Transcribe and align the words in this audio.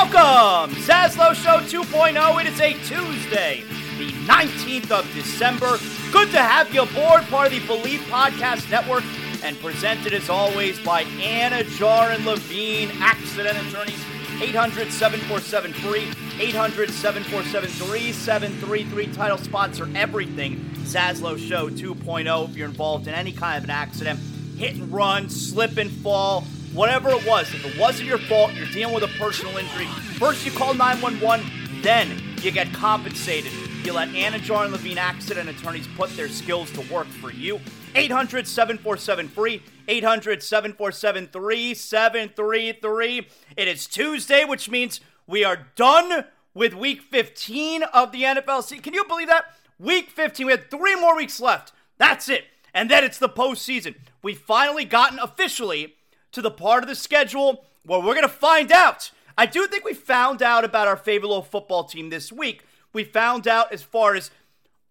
Welcome, 0.00 0.76
Zaslow 0.76 1.34
Show 1.34 1.58
2.0. 1.58 2.40
It 2.40 2.46
is 2.46 2.60
a 2.60 2.72
Tuesday, 2.84 3.64
the 3.98 4.12
19th 4.28 4.92
of 4.92 5.12
December. 5.12 5.76
Good 6.12 6.30
to 6.30 6.38
have 6.38 6.72
you 6.72 6.82
aboard, 6.82 7.24
part 7.24 7.48
of 7.48 7.52
the 7.52 7.58
Bleav 7.58 7.98
Podcast 8.04 8.70
Network, 8.70 9.02
and 9.42 9.58
presented 9.58 10.14
as 10.14 10.30
always 10.30 10.78
by 10.78 11.02
Anidjar 11.02 12.14
and 12.14 12.24
Levine, 12.24 12.92
accident 13.00 13.58
attorneys. 13.58 14.00
800 14.40 14.92
747 14.92 15.72
free, 15.72 16.06
800 16.40 16.90
747 16.90 17.68
3733. 17.68 19.12
Title 19.12 19.36
sponsor 19.38 19.88
everything. 19.96 20.60
Zaslow 20.84 21.36
Show 21.36 21.70
2.0. 21.70 22.48
If 22.48 22.56
you're 22.56 22.68
involved 22.68 23.08
in 23.08 23.14
any 23.14 23.32
kind 23.32 23.58
of 23.58 23.64
an 23.64 23.70
accident, 23.70 24.20
hit 24.56 24.76
and 24.76 24.92
run, 24.92 25.28
slip 25.28 25.76
and 25.76 25.90
fall, 25.90 26.44
whatever 26.78 27.10
it 27.10 27.26
was, 27.26 27.52
if 27.52 27.66
it 27.66 27.76
wasn't 27.76 28.08
your 28.08 28.18
fault, 28.18 28.54
you're 28.54 28.64
dealing 28.66 28.94
with 28.94 29.02
a 29.02 29.08
personal 29.18 29.56
injury, 29.56 29.86
first 30.16 30.46
you 30.46 30.52
call 30.52 30.72
911, 30.74 31.44
then 31.82 32.22
you 32.40 32.52
get 32.52 32.72
compensated. 32.72 33.50
You 33.82 33.94
let 33.94 34.10
Anidjar 34.10 34.62
and 34.62 34.70
Levine 34.70 34.96
accident 34.96 35.48
attorneys 35.48 35.88
put 35.96 36.16
their 36.16 36.28
skills 36.28 36.70
to 36.72 36.80
work 36.82 37.08
for 37.08 37.32
you. 37.32 37.58
800 37.96 38.46
747 38.46 39.26
free, 39.26 39.60
800 39.88 40.40
747 40.40 41.26
3733. 41.26 43.26
It 43.56 43.66
is 43.66 43.88
Tuesday, 43.88 44.44
which 44.44 44.70
means 44.70 45.00
we 45.26 45.42
are 45.42 45.66
done 45.74 46.26
with 46.54 46.74
week 46.74 47.02
15 47.02 47.82
of 47.82 48.12
the 48.12 48.22
NFL 48.22 48.62
season. 48.62 48.84
Can 48.84 48.94
you 48.94 49.04
believe 49.04 49.28
that? 49.28 49.46
Week 49.80 50.10
15, 50.10 50.46
we 50.46 50.52
had 50.52 50.70
three 50.70 50.94
more 50.94 51.16
weeks 51.16 51.40
left. 51.40 51.72
That's 51.96 52.28
it. 52.28 52.44
And 52.72 52.88
then 52.88 53.02
it's 53.02 53.18
the 53.18 53.28
postseason. 53.28 53.96
We've 54.22 54.38
finally 54.38 54.84
gotten 54.84 55.18
officially 55.18 55.96
to 56.38 56.42
the 56.42 56.50
part 56.52 56.84
of 56.84 56.88
the 56.88 56.94
schedule 56.94 57.64
where 57.84 57.98
we're 57.98 58.14
going 58.14 58.22
to 58.22 58.28
find 58.28 58.70
out. 58.70 59.10
I 59.36 59.44
do 59.44 59.66
think 59.66 59.84
we 59.84 59.92
found 59.92 60.40
out 60.40 60.64
about 60.64 60.86
our 60.86 60.96
favorite 60.96 61.28
little 61.28 61.42
football 61.42 61.82
team 61.82 62.10
this 62.10 62.30
week. 62.30 62.64
We 62.92 63.02
found 63.02 63.48
out 63.48 63.72
as 63.72 63.82
far 63.82 64.14
as 64.14 64.30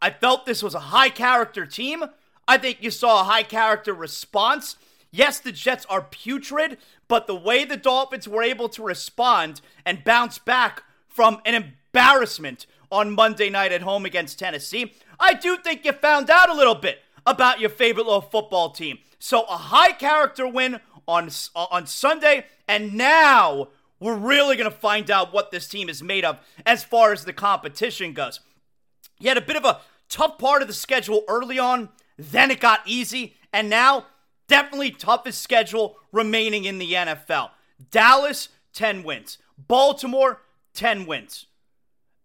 I 0.01 0.09
felt 0.09 0.45
this 0.45 0.61
was 0.61 0.75
a 0.75 0.79
high 0.79 1.07
character 1.07 1.65
team. 1.65 2.03
I 2.49 2.57
think 2.57 2.79
you 2.81 2.91
saw 2.91 3.21
a 3.21 3.23
high 3.23 3.43
character 3.43 3.93
response. 3.93 4.75
Yes, 5.09 5.39
the 5.39 5.53
Jets 5.53 5.85
are 5.89 6.01
putrid, 6.01 6.79
but 7.07 7.27
the 7.27 7.35
way 7.35 7.63
the 7.63 7.77
Dolphins 7.77 8.27
were 8.27 8.43
able 8.43 8.67
to 8.69 8.83
respond 8.83 9.61
and 9.85 10.03
bounce 10.03 10.39
back 10.39 10.83
from 11.07 11.39
an 11.45 11.55
embarrassment 11.55 12.65
on 12.91 13.15
Monday 13.15 13.49
night 13.49 13.71
at 13.71 13.83
home 13.83 14.05
against 14.05 14.37
Tennessee, 14.37 14.93
I 15.17 15.33
do 15.33 15.55
think 15.55 15.85
you 15.85 15.93
found 15.93 16.29
out 16.29 16.49
a 16.49 16.55
little 16.55 16.75
bit 16.75 16.99
about 17.25 17.61
your 17.61 17.69
favorite 17.69 18.05
little 18.05 18.19
football 18.21 18.71
team. 18.71 18.99
So, 19.19 19.43
a 19.43 19.57
high 19.57 19.93
character 19.93 20.47
win 20.47 20.79
on 21.07 21.29
on 21.55 21.87
Sunday, 21.87 22.45
and 22.67 22.93
now 22.93 23.69
we're 23.99 24.15
really 24.15 24.55
going 24.55 24.69
to 24.69 24.77
find 24.77 25.09
out 25.09 25.33
what 25.33 25.51
this 25.51 25.67
team 25.67 25.89
is 25.89 26.03
made 26.03 26.25
of 26.25 26.39
as 26.65 26.83
far 26.83 27.13
as 27.13 27.25
the 27.25 27.33
competition 27.33 28.13
goes. 28.13 28.39
You 29.19 29.29
had 29.29 29.37
a 29.37 29.41
bit 29.41 29.55
of 29.55 29.65
a 29.65 29.81
tough 30.09 30.37
part 30.37 30.61
of 30.61 30.67
the 30.67 30.73
schedule 30.73 31.23
early 31.27 31.57
on, 31.57 31.89
then 32.17 32.51
it 32.51 32.59
got 32.59 32.81
easy, 32.85 33.35
and 33.51 33.69
now 33.69 34.05
definitely 34.47 34.91
toughest 34.91 35.41
schedule 35.41 35.97
remaining 36.11 36.65
in 36.65 36.77
the 36.77 36.93
NFL. 36.93 37.51
Dallas 37.91 38.49
10 38.73 39.03
wins, 39.03 39.37
Baltimore 39.57 40.41
10 40.73 41.05
wins. 41.05 41.47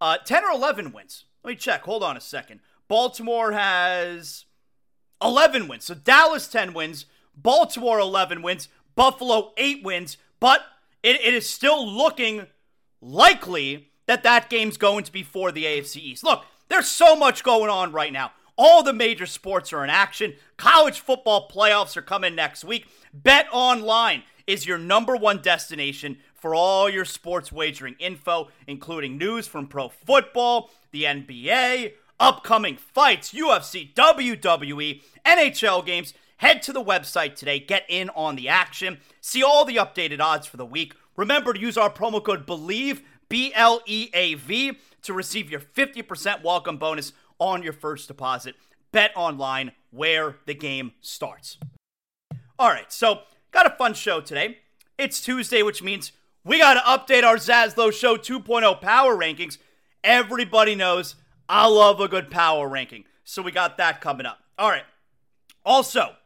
Uh, 0.00 0.18
10 0.18 0.44
or 0.44 0.50
11 0.50 0.92
wins. 0.92 1.24
Let 1.42 1.50
me 1.50 1.56
check. 1.56 1.82
Hold 1.84 2.02
on 2.02 2.16
a 2.16 2.20
second. 2.20 2.60
Baltimore 2.88 3.52
has 3.52 4.44
11 5.22 5.68
wins. 5.68 5.84
So 5.84 5.94
Dallas 5.94 6.48
10 6.48 6.74
wins, 6.74 7.06
Baltimore 7.36 7.98
11 7.98 8.42
wins, 8.42 8.68
Buffalo 8.94 9.52
8 9.56 9.82
wins, 9.82 10.16
but 10.40 10.60
it, 11.02 11.20
it 11.20 11.34
is 11.34 11.48
still 11.48 11.86
looking 11.86 12.46
likely 13.00 13.88
that 14.06 14.22
that 14.22 14.50
game's 14.50 14.76
going 14.76 15.04
to 15.04 15.12
be 15.12 15.22
for 15.22 15.52
the 15.52 15.64
AFC 15.64 15.96
East. 15.96 16.24
Look, 16.24 16.44
there's 16.68 16.88
so 16.88 17.16
much 17.16 17.42
going 17.42 17.70
on 17.70 17.92
right 17.92 18.12
now. 18.12 18.32
All 18.56 18.82
the 18.82 18.92
major 18.92 19.26
sports 19.26 19.72
are 19.72 19.82
in 19.82 19.90
action. 19.90 20.34
College 20.56 21.00
football 21.00 21.48
playoffs 21.48 21.96
are 21.96 22.02
coming 22.02 22.34
next 22.34 22.64
week. 22.64 22.86
Bet 23.12 23.46
Online 23.50 24.22
is 24.46 24.66
your 24.66 24.78
number 24.78 25.16
one 25.16 25.40
destination 25.40 26.18
for 26.34 26.54
all 26.54 26.90
your 26.90 27.04
sports 27.04 27.52
wagering 27.52 27.96
info, 27.98 28.48
including 28.66 29.16
news 29.16 29.46
from 29.46 29.66
pro 29.66 29.88
football, 29.88 30.70
the 30.90 31.04
NBA, 31.04 31.92
upcoming 32.18 32.76
fights, 32.76 33.32
UFC, 33.32 33.92
WWE, 33.94 35.02
NHL 35.24 35.84
games, 35.86 36.14
Head 36.42 36.60
to 36.62 36.72
the 36.72 36.82
website 36.82 37.36
today, 37.36 37.60
get 37.60 37.84
in 37.88 38.10
on 38.16 38.34
the 38.34 38.48
action, 38.48 38.98
see 39.20 39.44
all 39.44 39.64
the 39.64 39.76
updated 39.76 40.18
odds 40.18 40.44
for 40.44 40.56
the 40.56 40.66
week. 40.66 40.92
Remember 41.16 41.52
to 41.52 41.60
use 41.60 41.78
our 41.78 41.88
promo 41.88 42.20
code 42.20 42.48
BLEAV, 42.48 43.00
B 43.28 43.52
L 43.54 43.80
E 43.86 44.10
A 44.12 44.34
V, 44.34 44.72
to 45.02 45.12
receive 45.12 45.52
your 45.52 45.60
50% 45.60 46.42
welcome 46.42 46.78
bonus 46.78 47.12
on 47.38 47.62
your 47.62 47.72
first 47.72 48.08
deposit. 48.08 48.56
Bet 48.90 49.12
online 49.14 49.70
where 49.92 50.38
the 50.46 50.54
game 50.54 50.94
starts. 51.00 51.58
All 52.58 52.70
right, 52.70 52.92
so 52.92 53.20
got 53.52 53.66
a 53.66 53.76
fun 53.76 53.94
show 53.94 54.20
today. 54.20 54.58
It's 54.98 55.20
Tuesday, 55.20 55.62
which 55.62 55.80
means 55.80 56.10
we 56.44 56.58
got 56.58 56.74
to 56.74 56.80
update 56.80 57.22
our 57.22 57.36
Zaslow 57.36 57.92
Show 57.92 58.16
2.0 58.16 58.80
power 58.80 59.16
rankings. 59.16 59.58
Everybody 60.02 60.74
knows 60.74 61.14
I 61.48 61.68
love 61.68 62.00
a 62.00 62.08
good 62.08 62.32
power 62.32 62.68
ranking, 62.68 63.04
so 63.22 63.42
we 63.42 63.52
got 63.52 63.76
that 63.76 64.00
coming 64.00 64.26
up. 64.26 64.40
All 64.58 64.70
right. 64.70 64.82
Also, 65.64 66.16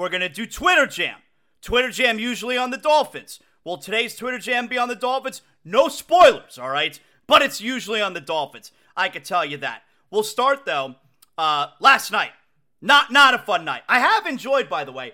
we're 0.00 0.08
going 0.08 0.22
to 0.22 0.28
do 0.30 0.46
Twitter 0.46 0.86
Jam. 0.86 1.18
Twitter 1.60 1.90
Jam 1.90 2.18
usually 2.18 2.56
on 2.56 2.70
the 2.70 2.78
Dolphins. 2.78 3.38
Will 3.64 3.76
today's 3.76 4.16
Twitter 4.16 4.38
Jam 4.38 4.66
be 4.66 4.78
on 4.78 4.88
the 4.88 4.96
Dolphins? 4.96 5.42
No 5.62 5.88
spoilers, 5.88 6.58
all 6.58 6.70
right? 6.70 6.98
But 7.26 7.42
it's 7.42 7.60
usually 7.60 8.00
on 8.00 8.14
the 8.14 8.20
Dolphins. 8.20 8.72
I 8.96 9.10
can 9.10 9.22
tell 9.22 9.44
you 9.44 9.58
that. 9.58 9.82
We'll 10.10 10.22
start 10.22 10.64
though. 10.64 10.94
Uh, 11.36 11.68
last 11.80 12.10
night, 12.10 12.32
not 12.80 13.12
not 13.12 13.34
a 13.34 13.38
fun 13.38 13.64
night. 13.64 13.82
I 13.88 14.00
have 14.00 14.26
enjoyed, 14.26 14.68
by 14.68 14.84
the 14.84 14.92
way. 14.92 15.12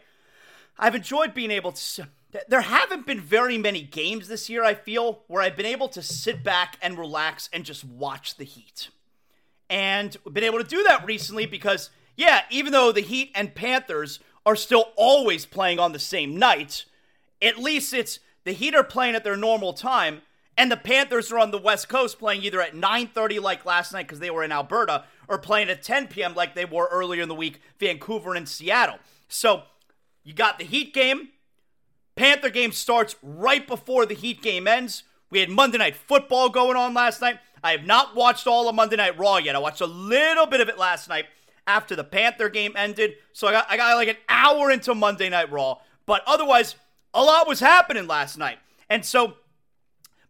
I've 0.79 0.94
enjoyed 0.94 1.35
being 1.35 1.50
able 1.50 1.73
to. 1.73 2.09
There 2.49 2.61
haven't 2.61 3.06
been 3.06 3.21
very 3.21 3.59
many 3.59 3.82
games 3.82 4.29
this 4.29 4.49
year. 4.49 4.62
I 4.65 4.75
feel 4.75 5.23
where 5.27 5.43
I've 5.43 5.56
been 5.56 5.67
able 5.67 5.89
to 5.89 6.03
sit 6.03 6.44
back 6.44 6.79
and 6.81 6.99
relax 6.99 7.49
and 7.53 7.65
just 7.65 7.85
watch 7.85 8.37
the 8.37 8.44
Heat, 8.44 8.89
and 9.69 10.17
been 10.32 10.44
able 10.44 10.59
to 10.59 10.65
do 10.65 10.85
that 10.85 11.05
recently 11.05 11.44
because 11.44 11.91
yeah, 12.17 12.43
even 12.50 12.73
though 12.73 12.93
the 12.93 13.00
Heat 13.03 13.32
and 13.35 13.55
Panthers 13.55 14.21
are 14.46 14.56
still 14.56 14.93
always 14.94 15.44
playing 15.44 15.81
on 15.81 15.93
the 15.93 15.98
same 15.98 16.38
night. 16.38 16.84
At 17.43 17.58
least 17.58 17.93
it's 17.93 18.20
the 18.44 18.52
Heat 18.52 18.76
are 18.76 18.84
playing 18.84 19.16
at 19.16 19.25
their 19.25 19.37
normal 19.37 19.72
time, 19.72 20.22
and 20.56 20.70
the 20.70 20.76
Panthers 20.76 21.32
are 21.32 21.38
on 21.38 21.50
the 21.50 21.58
West 21.58 21.88
Coast 21.88 22.19
playing 22.20 22.44
either 22.44 22.62
at 22.62 22.75
9:30 22.75 23.40
like 23.40 23.66
last 23.66 23.93
night 23.93 24.06
because 24.06 24.20
they 24.20 24.31
were 24.31 24.44
in 24.44 24.52
Alberta, 24.52 25.04
or 25.28 25.37
playing 25.37 25.69
at 25.69 25.82
10 25.82 26.06
p.m. 26.06 26.34
like 26.34 26.54
they 26.54 26.64
were 26.64 26.88
earlier 26.93 27.22
in 27.22 27.28
the 27.28 27.34
week, 27.34 27.60
Vancouver 27.81 28.37
and 28.37 28.48
Seattle. 28.48 29.00
So 29.28 29.64
you 30.22 30.32
got 30.32 30.58
the 30.58 30.64
Heat 30.64 30.94
game. 30.94 31.31
Panther 32.14 32.48
game 32.48 32.72
starts 32.72 33.16
right 33.22 33.66
before 33.66 34.06
the 34.06 34.14
Heat 34.14 34.40
game 34.40 34.69
ends. 34.69 35.02
We 35.28 35.40
had 35.40 35.50
Monday 35.50 35.78
Night 35.78 35.96
Football 35.96 36.48
going 36.50 36.76
on 36.76 36.94
last 36.94 37.20
night. 37.20 37.40
I 37.64 37.72
have 37.72 37.84
not 37.84 38.14
watched 38.14 38.46
all 38.46 38.69
of 38.69 38.76
Monday 38.76 38.96
Night 38.96 39.19
Raw 39.19 39.38
yet. 39.38 39.56
I 39.56 39.58
watched 39.58 39.81
a 39.81 39.87
little 39.87 40.46
bit 40.46 40.60
of 40.60 40.69
it 40.69 40.78
last 40.78 41.08
night 41.08 41.26
after 41.67 41.97
the 41.97 42.05
Panther 42.05 42.49
game 42.49 42.73
ended. 42.77 43.15
So 43.33 43.49
I 43.49 43.53
got 43.53 43.67
I 43.71 43.77
got 43.77 43.97
like 43.97 44.09
an 44.09 44.17
hour 44.29 44.71
into 44.71 44.95
Monday 44.95 45.29
Night 45.29 45.51
Raw. 45.51 45.79
But 46.07 46.23
otherwise, 46.27 46.77
a 47.13 47.23
lot 47.23 47.49
was 47.49 47.61
happening 47.61 48.07
last 48.07 48.39
night. 48.39 48.59
And 48.89 49.05
so 49.05 49.35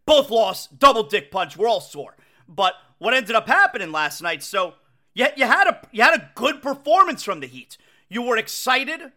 both 0.05 0.29
lost, 0.31 0.79
double 0.79 1.03
dick 1.03 1.29
punch. 1.29 1.57
We're 1.57 1.67
all 1.67 1.81
sore. 1.81 2.15
But 2.47 2.73
what 2.97 3.13
ended 3.13 3.35
up 3.35 3.47
happening 3.47 3.91
last 3.91 4.21
night, 4.21 4.41
so 4.41 4.73
you, 5.13 5.27
you 5.35 5.45
had 5.45 5.67
a 5.67 5.81
you 5.91 6.01
had 6.01 6.19
a 6.19 6.31
good 6.35 6.61
performance 6.61 7.23
from 7.23 7.39
the 7.39 7.47
Heat. 7.47 7.77
You 8.09 8.21
were 8.21 8.37
excited 8.37 9.11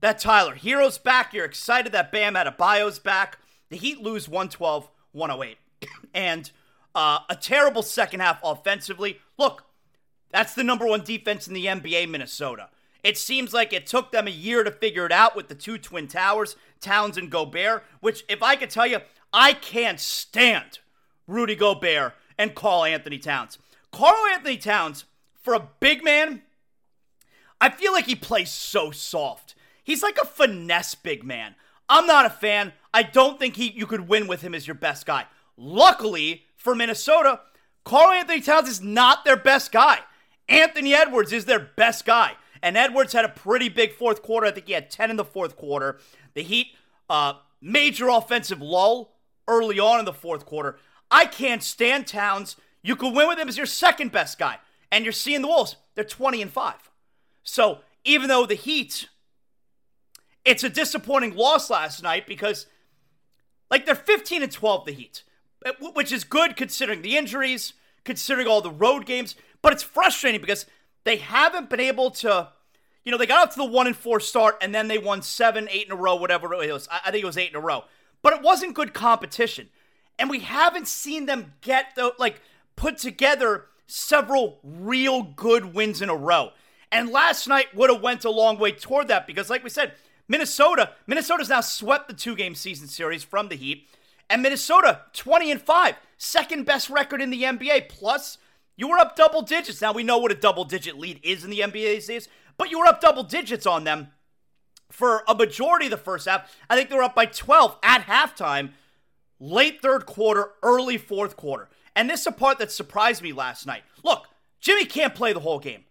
that 0.00 0.18
Tyler 0.18 0.54
Herro's 0.54 0.98
back. 0.98 1.32
You're 1.32 1.44
excited 1.44 1.92
that 1.92 2.10
Bam 2.10 2.34
Adebayo's 2.34 2.98
back. 2.98 3.38
The 3.68 3.76
Heat 3.76 4.00
lose 4.00 4.28
112 4.28 4.88
108. 5.12 5.58
and 6.14 6.50
uh, 6.94 7.20
a 7.28 7.36
terrible 7.36 7.82
second 7.82 8.20
half 8.20 8.38
offensively. 8.42 9.18
Look, 9.38 9.64
that's 10.32 10.54
the 10.54 10.64
number 10.64 10.86
one 10.86 11.04
defense 11.04 11.46
in 11.46 11.54
the 11.54 11.66
NBA, 11.66 12.08
Minnesota. 12.08 12.70
It 13.04 13.18
seems 13.18 13.52
like 13.52 13.72
it 13.72 13.86
took 13.86 14.12
them 14.12 14.26
a 14.26 14.30
year 14.30 14.62
to 14.62 14.70
figure 14.70 15.04
it 15.06 15.12
out 15.12 15.34
with 15.34 15.48
the 15.48 15.54
two 15.54 15.76
Twin 15.76 16.06
Towers, 16.06 16.56
Towns 16.80 17.18
and 17.18 17.30
Gobert, 17.30 17.84
which, 18.00 18.24
if 18.28 18.42
I 18.42 18.56
could 18.56 18.70
tell 18.70 18.86
you, 18.86 18.98
I 19.32 19.52
can't 19.54 19.98
stand 19.98 20.78
Rudy 21.26 21.56
Gobert 21.56 22.14
and 22.38 22.54
Karl-Anthony 22.54 23.18
Towns. 23.18 23.58
Karl-Anthony 23.90 24.56
Towns, 24.56 25.04
for 25.42 25.54
a 25.54 25.68
big 25.80 26.04
man, 26.04 26.42
I 27.60 27.70
feel 27.70 27.92
like 27.92 28.06
he 28.06 28.14
plays 28.14 28.50
so 28.50 28.90
soft. 28.90 29.54
He's 29.84 30.02
like 30.02 30.18
a 30.18 30.26
finesse 30.26 30.94
big 30.94 31.24
man. 31.24 31.56
I'm 31.88 32.06
not 32.06 32.26
a 32.26 32.30
fan. 32.30 32.72
I 32.94 33.02
don't 33.02 33.38
think 33.38 33.56
he 33.56 33.70
you 33.70 33.86
could 33.86 34.08
win 34.08 34.26
with 34.28 34.42
him 34.42 34.54
as 34.54 34.66
your 34.66 34.74
best 34.74 35.06
guy. 35.06 35.26
Luckily 35.56 36.44
for 36.56 36.74
Minnesota, 36.74 37.40
Karl-Anthony 37.84 38.40
Towns 38.40 38.68
is 38.68 38.80
not 38.80 39.24
their 39.24 39.36
best 39.36 39.72
guy. 39.72 39.98
Anthony 40.52 40.94
Edwards 40.94 41.32
is 41.32 41.44
their 41.44 41.58
best 41.60 42.04
guy. 42.04 42.32
And 42.62 42.76
Edwards 42.76 43.12
had 43.12 43.24
a 43.24 43.28
pretty 43.28 43.68
big 43.68 43.92
fourth 43.92 44.22
quarter. 44.22 44.46
I 44.46 44.52
think 44.52 44.66
he 44.66 44.72
had 44.72 44.90
10 44.90 45.10
in 45.10 45.16
the 45.16 45.24
fourth 45.24 45.56
quarter. 45.56 45.98
The 46.34 46.42
Heat, 46.42 46.68
uh, 47.10 47.34
major 47.60 48.08
offensive 48.08 48.62
lull 48.62 49.16
early 49.48 49.80
on 49.80 49.98
in 49.98 50.04
the 50.04 50.12
fourth 50.12 50.46
quarter. 50.46 50.78
I 51.10 51.26
can't 51.26 51.62
stand 51.62 52.06
Towns. 52.06 52.56
You 52.82 52.94
could 52.94 53.14
win 53.14 53.28
with 53.28 53.38
him 53.38 53.48
as 53.48 53.56
your 53.56 53.66
second 53.66 54.12
best 54.12 54.38
guy. 54.38 54.58
And 54.92 55.04
you're 55.04 55.12
seeing 55.12 55.42
the 55.42 55.48
Wolves. 55.48 55.76
They're 55.94 56.04
20 56.04 56.42
and 56.42 56.52
5. 56.52 56.90
So 57.42 57.80
even 58.04 58.28
though 58.28 58.46
the 58.46 58.54
Heat 58.54 59.08
it's 60.44 60.64
a 60.64 60.68
disappointing 60.68 61.36
loss 61.36 61.70
last 61.70 62.02
night 62.02 62.26
because, 62.26 62.66
like, 63.70 63.86
they're 63.86 63.94
15 63.94 64.42
and 64.42 64.52
12, 64.52 64.86
the 64.86 64.92
Heat, 64.92 65.22
which 65.94 66.12
is 66.12 66.24
good 66.24 66.56
considering 66.56 67.02
the 67.02 67.16
injuries, 67.16 67.74
considering 68.04 68.48
all 68.48 68.60
the 68.60 68.70
road 68.70 69.06
games. 69.06 69.36
But 69.62 69.72
it's 69.72 69.82
frustrating 69.82 70.40
because 70.40 70.66
they 71.04 71.16
haven't 71.16 71.70
been 71.70 71.80
able 71.80 72.10
to, 72.10 72.48
you 73.04 73.12
know, 73.12 73.18
they 73.18 73.26
got 73.26 73.42
up 73.42 73.54
to 73.54 73.58
the 73.58 73.64
one 73.64 73.86
and 73.86 73.96
four 73.96 74.20
start 74.20 74.58
and 74.60 74.74
then 74.74 74.88
they 74.88 74.98
won 74.98 75.22
seven, 75.22 75.68
eight 75.70 75.86
in 75.86 75.92
a 75.92 75.96
row, 75.96 76.16
whatever 76.16 76.52
it 76.52 76.72
was. 76.72 76.88
I 76.90 77.10
think 77.10 77.22
it 77.22 77.26
was 77.26 77.38
eight 77.38 77.50
in 77.50 77.56
a 77.56 77.60
row. 77.60 77.84
But 78.22 78.34
it 78.34 78.42
wasn't 78.42 78.74
good 78.74 78.92
competition. 78.92 79.68
And 80.18 80.28
we 80.28 80.40
haven't 80.40 80.88
seen 80.88 81.26
them 81.26 81.54
get 81.60 81.94
the, 81.96 82.12
like, 82.18 82.40
put 82.76 82.98
together 82.98 83.66
several 83.86 84.58
real 84.62 85.22
good 85.22 85.74
wins 85.74 86.02
in 86.02 86.08
a 86.08 86.16
row. 86.16 86.50
And 86.90 87.10
last 87.10 87.48
night 87.48 87.74
would 87.74 87.90
have 87.90 88.02
went 88.02 88.24
a 88.24 88.30
long 88.30 88.58
way 88.58 88.72
toward 88.72 89.08
that 89.08 89.26
because, 89.26 89.48
like 89.48 89.64
we 89.64 89.70
said, 89.70 89.94
Minnesota, 90.28 90.92
Minnesota's 91.06 91.48
now 91.48 91.60
swept 91.60 92.08
the 92.08 92.14
two-game 92.14 92.54
season 92.54 92.86
series 92.86 93.24
from 93.24 93.48
the 93.48 93.56
Heat, 93.56 93.88
and 94.30 94.42
Minnesota 94.42 95.02
20 95.12 95.50
and 95.50 95.60
5, 95.60 95.94
second 96.16 96.64
best 96.64 96.88
record 96.88 97.20
in 97.20 97.30
the 97.30 97.42
NBA. 97.42 97.88
Plus, 97.88 98.38
you 98.76 98.88
were 98.88 98.98
up 98.98 99.16
double 99.16 99.42
digits. 99.42 99.80
Now 99.80 99.92
we 99.92 100.02
know 100.02 100.18
what 100.18 100.32
a 100.32 100.36
double-digit 100.36 100.98
lead 100.98 101.20
is 101.22 101.44
in 101.44 101.50
the 101.50 101.60
NBA 101.60 102.02
series, 102.02 102.28
but 102.56 102.70
you 102.70 102.78
were 102.78 102.86
up 102.86 103.00
double 103.00 103.22
digits 103.22 103.66
on 103.66 103.84
them 103.84 104.08
for 104.90 105.24
a 105.26 105.34
majority 105.34 105.86
of 105.86 105.90
the 105.90 105.96
first 105.96 106.26
half. 106.28 106.54
I 106.68 106.76
think 106.76 106.88
they 106.90 106.96
were 106.96 107.02
up 107.02 107.14
by 107.14 107.26
12 107.26 107.76
at 107.82 108.06
halftime, 108.06 108.70
late 109.40 109.80
third 109.82 110.06
quarter, 110.06 110.50
early 110.62 110.98
fourth 110.98 111.36
quarter. 111.36 111.68
And 111.94 112.08
this 112.08 112.20
is 112.20 112.26
a 112.28 112.32
part 112.32 112.58
that 112.58 112.72
surprised 112.72 113.22
me 113.22 113.32
last 113.32 113.66
night. 113.66 113.82
Look, 114.02 114.26
Jimmy 114.60 114.84
can't 114.84 115.14
play 115.14 115.32
the 115.32 115.40
whole 115.40 115.58
game, 115.58 115.84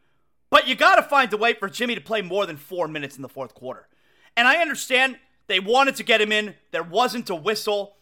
but 0.50 0.68
you 0.68 0.76
got 0.76 0.96
to 0.96 1.04
find 1.04 1.32
a 1.34 1.38
way 1.38 1.54
for 1.54 1.70
Jimmy 1.70 1.96
to 1.96 2.02
play 2.02 2.22
more 2.22 2.46
than 2.46 2.58
four 2.58 2.88
minutes 2.88 3.16
in 3.16 3.22
the 3.22 3.30
fourth 3.30 3.54
quarter. 3.54 3.88
And 4.36 4.48
I 4.48 4.58
understand 4.58 5.18
they 5.48 5.60
wanted 5.60 5.98
to 5.98 6.04
get 6.04 6.22
him 6.22 6.32
in, 6.32 6.56
there 6.72 6.84
wasn't 6.84 7.30
a 7.30 7.36
whistle. 7.36 7.98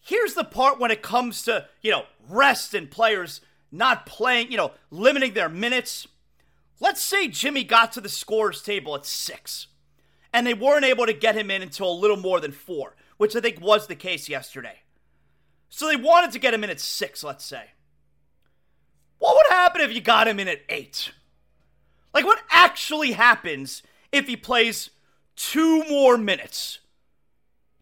Here's 0.00 0.34
the 0.34 0.44
part 0.44 0.78
when 0.78 0.90
it 0.90 1.02
comes 1.02 1.42
to, 1.42 1.66
you 1.82 1.90
know, 1.90 2.04
rest 2.28 2.72
and 2.72 2.90
players 2.90 3.40
not 3.70 4.06
playing, 4.06 4.50
you 4.50 4.56
know, 4.56 4.72
limiting 4.90 5.34
their 5.34 5.48
minutes. 5.48 6.06
Let's 6.80 7.02
say 7.02 7.28
Jimmy 7.28 7.64
got 7.64 7.92
to 7.92 8.00
the 8.00 8.08
scorer's 8.08 8.62
table 8.62 8.94
at 8.94 9.04
six, 9.04 9.66
and 10.32 10.46
they 10.46 10.54
weren't 10.54 10.84
able 10.84 11.06
to 11.06 11.12
get 11.12 11.36
him 11.36 11.50
in 11.50 11.62
until 11.62 11.90
a 11.90 12.00
little 12.00 12.16
more 12.16 12.40
than 12.40 12.52
four, 12.52 12.94
which 13.16 13.34
I 13.34 13.40
think 13.40 13.60
was 13.60 13.86
the 13.86 13.96
case 13.96 14.28
yesterday. 14.28 14.80
So 15.68 15.86
they 15.86 15.96
wanted 15.96 16.32
to 16.32 16.38
get 16.38 16.54
him 16.54 16.64
in 16.64 16.70
at 16.70 16.80
six, 16.80 17.22
let's 17.22 17.44
say. 17.44 17.72
What 19.18 19.34
would 19.34 19.54
happen 19.54 19.80
if 19.80 19.92
you 19.92 20.00
got 20.00 20.28
him 20.28 20.38
in 20.38 20.48
at 20.48 20.62
eight? 20.68 21.12
Like, 22.14 22.24
what 22.24 22.42
actually 22.50 23.12
happens 23.12 23.82
if 24.12 24.26
he 24.26 24.36
plays 24.36 24.90
two 25.38 25.84
more 25.84 26.18
minutes. 26.18 26.80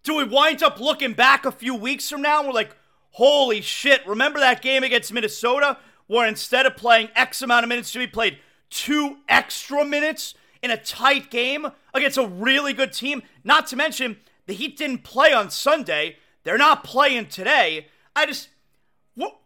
Do 0.02 0.16
we 0.16 0.24
wind 0.24 0.62
up 0.62 0.78
looking 0.78 1.14
back 1.14 1.44
a 1.44 1.50
few 1.50 1.74
weeks 1.74 2.08
from 2.08 2.22
now 2.22 2.38
and 2.38 2.48
we're 2.48 2.54
like, 2.54 2.76
holy 3.16 3.62
shit, 3.62 4.06
remember 4.06 4.38
that 4.38 4.60
game 4.60 4.82
against 4.82 5.10
Minnesota 5.10 5.78
where 6.06 6.28
instead 6.28 6.66
of 6.66 6.76
playing 6.76 7.08
X 7.16 7.40
amount 7.40 7.64
of 7.64 7.68
minutes, 7.70 7.90
Jimmy 7.90 8.06
played 8.06 8.38
two 8.68 9.16
extra 9.26 9.86
minutes 9.86 10.34
in 10.62 10.70
a 10.70 10.76
tight 10.76 11.30
game 11.30 11.66
against 11.94 12.18
a 12.18 12.26
really 12.26 12.74
good 12.74 12.92
team? 12.92 13.22
Not 13.42 13.66
to 13.68 13.76
mention, 13.76 14.18
the 14.44 14.52
Heat 14.52 14.76
didn't 14.76 15.02
play 15.02 15.32
on 15.32 15.48
Sunday. 15.48 16.18
They're 16.44 16.58
not 16.58 16.84
playing 16.84 17.28
today. 17.28 17.86
I 18.14 18.26
just, 18.26 18.50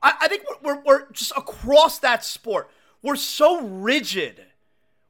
I 0.02 0.26
think 0.26 0.42
we're, 0.62 0.82
we're 0.82 1.08
just 1.12 1.32
across 1.36 2.00
that 2.00 2.24
sport. 2.24 2.68
We're 3.02 3.14
so 3.14 3.60
rigid 3.60 4.46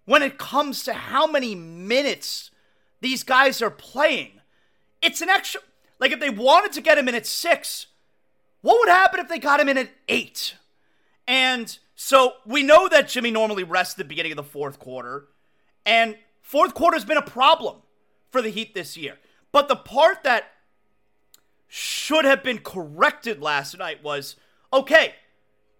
when 0.05 0.23
it 0.23 0.37
comes 0.37 0.85
to 0.85 0.93
how 0.93 1.27
many 1.27 1.55
minutes 1.55 2.51
these 3.01 3.23
guys 3.23 3.63
are 3.63 3.71
playing. 3.71 4.43
It's 5.01 5.23
an 5.23 5.31
extra. 5.31 5.63
Like 5.99 6.13
if 6.13 6.21
they 6.21 6.29
wanted 6.29 6.73
to 6.73 6.83
get 6.83 6.99
him 6.99 7.09
in 7.09 7.15
at 7.15 7.27
six, 7.27 7.87
what 8.63 8.79
would 8.81 8.89
happen 8.89 9.21
if 9.21 9.29
they 9.29 9.39
got 9.39 9.61
him 9.61 9.69
in 9.69 9.79
at 9.79 9.91
eight? 10.09 10.55
And 11.27 11.77
so 11.95 12.35
we 12.45 12.63
know 12.63 12.89
that 12.89 13.09
Jimmy 13.09 13.31
normally 13.31 13.65
rests 13.65 13.95
the 13.95 14.05
beginning 14.05 14.33
of 14.33 14.37
the 14.37 14.43
fourth 14.43 14.79
quarter, 14.79 15.29
and 15.87 16.17
fourth 16.43 16.75
quarter 16.75 16.97
has 16.97 17.05
been 17.05 17.17
a 17.17 17.23
problem 17.23 17.77
for 18.31 18.43
the 18.43 18.51
Heat 18.51 18.75
this 18.75 18.97
year. 18.97 19.19
But 19.53 19.69
the 19.69 19.77
part 19.77 20.25
that 20.25 20.53
should 21.69 22.25
have 22.25 22.43
been 22.43 22.59
corrected 22.59 23.41
last 23.41 23.79
night 23.79 24.03
was 24.03 24.37
okay, 24.73 25.15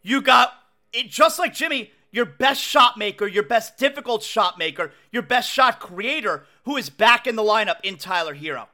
you 0.03 0.23
got 0.23 0.53
it 0.93 1.09
just 1.11 1.39
like 1.39 1.55
Jimmy, 1.55 1.91
your 2.11 2.27
best 2.27 2.61
shot 2.61 2.97
maker, 2.97 3.27
your 3.27 3.43
best 3.43 3.77
difficult 3.77 4.23
shot 4.23 4.59
maker, 4.59 4.93
your 5.13 5.23
best 5.23 5.51
shot 5.51 5.81
creator, 5.81 6.45
who 6.65 6.77
is 6.77 6.91
back 6.91 7.27
in 7.27 7.37
the 7.37 7.43
lineup 7.43 7.77
in 7.83 7.97
Tyler 7.97 8.35
Herro. 8.35 8.67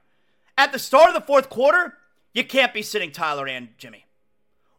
At 0.59 0.73
the 0.73 0.79
start 0.79 1.09
of 1.09 1.15
the 1.15 1.21
fourth 1.21 1.51
quarter, 1.51 1.95
you 2.37 2.45
can't 2.45 2.75
be 2.75 2.83
sitting 2.83 3.11
Tyler 3.11 3.49
and 3.49 3.69
Jimmy. 3.79 4.05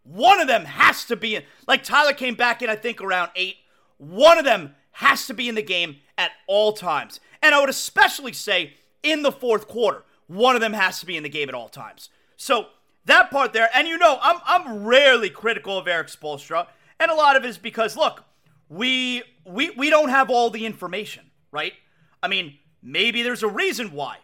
One 0.03 0.39
of 0.39 0.47
them 0.47 0.65
has 0.65 1.05
to 1.05 1.15
be 1.15 1.35
in. 1.35 1.43
Like 1.67 1.83
Tyler 1.83 2.13
came 2.13 2.35
back 2.35 2.61
in, 2.61 2.69
I 2.69 2.75
think, 2.75 3.01
around 3.01 3.31
eight. 3.35 3.55
One 3.97 4.37
of 4.37 4.45
them 4.45 4.75
has 4.91 5.25
to 5.25 5.33
be 5.33 5.49
in 5.49 5.55
the 5.55 5.63
game 5.63 5.97
at 6.19 6.31
all 6.45 6.71
times. 6.73 7.19
And 7.41 7.55
I 7.55 7.59
would 7.59 7.69
especially 7.69 8.31
say 8.31 8.75
in 9.01 9.23
the 9.23 9.31
fourth 9.31 9.67
quarter, 9.67 10.03
one 10.27 10.53
of 10.55 10.61
them 10.61 10.73
has 10.73 10.99
to 10.99 11.07
be 11.07 11.17
in 11.17 11.23
the 11.23 11.29
game 11.29 11.49
at 11.49 11.55
all 11.55 11.67
times. 11.67 12.09
So 12.35 12.67
that 13.05 13.31
part 13.31 13.53
there, 13.53 13.69
and 13.73 13.87
you 13.87 13.97
know, 13.97 14.19
I'm 14.21 14.39
I'm 14.45 14.85
rarely 14.85 15.31
critical 15.31 15.79
of 15.79 15.87
Erik 15.87 16.07
Spoelstra, 16.07 16.67
and 16.99 17.09
a 17.09 17.15
lot 17.15 17.35
of 17.35 17.43
it 17.43 17.47
is 17.47 17.57
because 17.57 17.97
look, 17.97 18.23
we 18.69 19.23
we 19.45 19.71
we 19.71 19.89
don't 19.89 20.09
have 20.09 20.29
all 20.29 20.51
the 20.51 20.65
information, 20.65 21.31
right? 21.51 21.73
I 22.21 22.27
mean, 22.27 22.59
maybe 22.83 23.23
there's 23.23 23.43
a 23.43 23.47
reason 23.47 23.93
why 23.93 24.17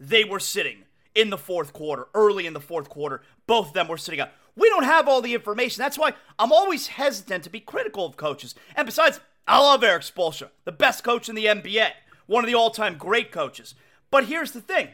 they 0.00 0.24
were 0.24 0.40
sitting 0.40 0.84
in 1.14 1.30
the 1.30 1.38
fourth 1.38 1.72
quarter, 1.72 2.08
early 2.14 2.46
in 2.46 2.52
the 2.52 2.60
fourth 2.60 2.88
quarter. 2.88 3.22
Both 3.46 3.68
of 3.68 3.72
them 3.74 3.88
were 3.88 3.96
sitting 3.96 4.20
out. 4.20 4.30
We 4.56 4.68
don't 4.68 4.84
have 4.84 5.08
all 5.08 5.22
the 5.22 5.34
information. 5.34 5.80
That's 5.80 5.98
why 5.98 6.14
I'm 6.38 6.52
always 6.52 6.88
hesitant 6.88 7.44
to 7.44 7.50
be 7.50 7.60
critical 7.60 8.06
of 8.06 8.16
coaches. 8.16 8.54
And 8.76 8.86
besides, 8.86 9.20
I 9.46 9.58
love 9.58 9.82
Erik 9.82 10.02
Spoelstra, 10.02 10.50
the 10.64 10.72
best 10.72 11.02
coach 11.02 11.28
in 11.28 11.34
the 11.34 11.46
NBA. 11.46 11.90
one 12.26 12.44
of 12.44 12.48
the 12.48 12.54
all 12.54 12.70
time 12.70 12.96
great 12.96 13.32
coaches. 13.32 13.74
But 14.10 14.26
here's 14.26 14.52
the 14.52 14.60
thing. 14.60 14.88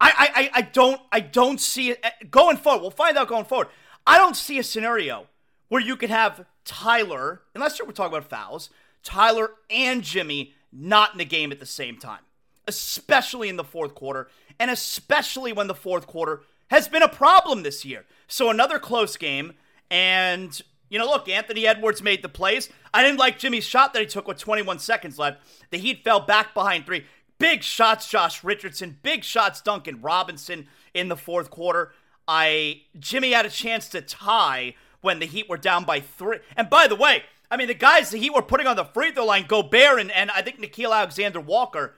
I, 0.00 0.30
I, 0.34 0.50
I 0.54 0.62
don't 0.62 1.00
I 1.10 1.20
don't 1.20 1.60
see 1.60 1.90
it 1.90 2.00
eh, 2.02 2.10
going 2.30 2.56
forward. 2.56 2.82
We'll 2.82 2.90
find 2.90 3.16
out 3.18 3.28
going 3.28 3.44
forward. 3.44 3.68
I 4.06 4.16
don't 4.16 4.36
see 4.36 4.58
a 4.58 4.62
scenario 4.62 5.26
where 5.68 5.82
you 5.82 5.96
could 5.96 6.10
have 6.10 6.46
Tyler, 6.64 7.42
unless 7.54 7.80
we're 7.82 7.90
talking 7.92 8.16
about 8.16 8.30
fouls, 8.30 8.70
Tyler 9.02 9.50
and 9.70 10.02
Jimmy 10.02 10.54
not 10.72 11.12
in 11.12 11.18
the 11.18 11.24
game 11.24 11.50
at 11.50 11.60
the 11.60 11.66
same 11.66 11.96
time, 11.96 12.20
especially 12.68 13.48
in 13.48 13.56
the 13.56 13.64
fourth 13.64 13.94
quarter, 13.94 14.28
and 14.60 14.70
especially 14.70 15.52
when 15.52 15.66
the 15.66 15.74
fourth 15.74 16.06
quarter 16.06 16.42
has 16.70 16.86
been 16.86 17.02
a 17.02 17.08
problem 17.08 17.62
this 17.62 17.84
year. 17.84 18.04
So 18.28 18.50
another 18.50 18.78
close 18.78 19.16
game, 19.16 19.54
and 19.90 20.60
you 20.88 20.98
know, 20.98 21.06
look, 21.06 21.28
Anthony 21.28 21.66
Edwards 21.66 22.02
made 22.02 22.22
the 22.22 22.28
plays. 22.28 22.70
I 22.94 23.02
didn't 23.02 23.18
like 23.18 23.38
Jimmy's 23.38 23.64
shot 23.64 23.92
that 23.92 24.00
he 24.00 24.06
took 24.06 24.28
with 24.28 24.38
21 24.38 24.78
seconds 24.78 25.18
left. 25.18 25.40
The 25.70 25.78
Heat 25.78 26.04
fell 26.04 26.20
back 26.20 26.54
behind 26.54 26.86
three. 26.86 27.04
Big 27.38 27.62
shots, 27.62 28.08
Josh 28.08 28.42
Richardson. 28.42 28.98
Big 29.02 29.22
shots, 29.24 29.60
Duncan 29.60 30.00
Robinson 30.00 30.66
in 30.94 31.08
the 31.08 31.16
fourth 31.16 31.50
quarter. 31.50 31.92
I 32.26 32.82
Jimmy 32.98 33.32
had 33.32 33.46
a 33.46 33.50
chance 33.50 33.88
to 33.88 34.00
tie 34.00 34.74
when 35.00 35.18
the 35.18 35.26
Heat 35.26 35.48
were 35.48 35.56
down 35.56 35.84
by 35.84 36.00
three. 36.00 36.38
And 36.56 36.68
by 36.68 36.86
the 36.86 36.96
way, 36.96 37.22
I 37.50 37.56
mean 37.56 37.68
the 37.68 37.74
guys 37.74 38.10
the 38.10 38.18
Heat 38.18 38.34
were 38.34 38.42
putting 38.42 38.66
on 38.66 38.76
the 38.76 38.84
free 38.84 39.12
throw 39.12 39.24
line, 39.24 39.46
Gobert 39.46 40.00
and, 40.00 40.10
and 40.10 40.30
I 40.30 40.42
think 40.42 40.60
Nickeil 40.60 40.94
Alexander 40.94 41.40
Walker, 41.40 41.94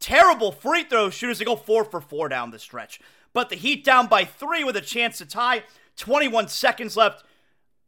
terrible 0.00 0.50
free 0.50 0.82
throw 0.82 1.10
shooters. 1.10 1.38
They 1.38 1.44
go 1.44 1.56
four 1.56 1.84
for 1.84 2.00
four 2.00 2.28
down 2.28 2.50
the 2.50 2.58
stretch. 2.58 3.00
But 3.32 3.48
the 3.48 3.56
Heat 3.56 3.84
down 3.84 4.08
by 4.08 4.24
three 4.24 4.64
with 4.64 4.76
a 4.76 4.80
chance 4.80 5.18
to 5.18 5.26
tie. 5.26 5.62
21 5.96 6.48
seconds 6.48 6.96
left. 6.96 7.24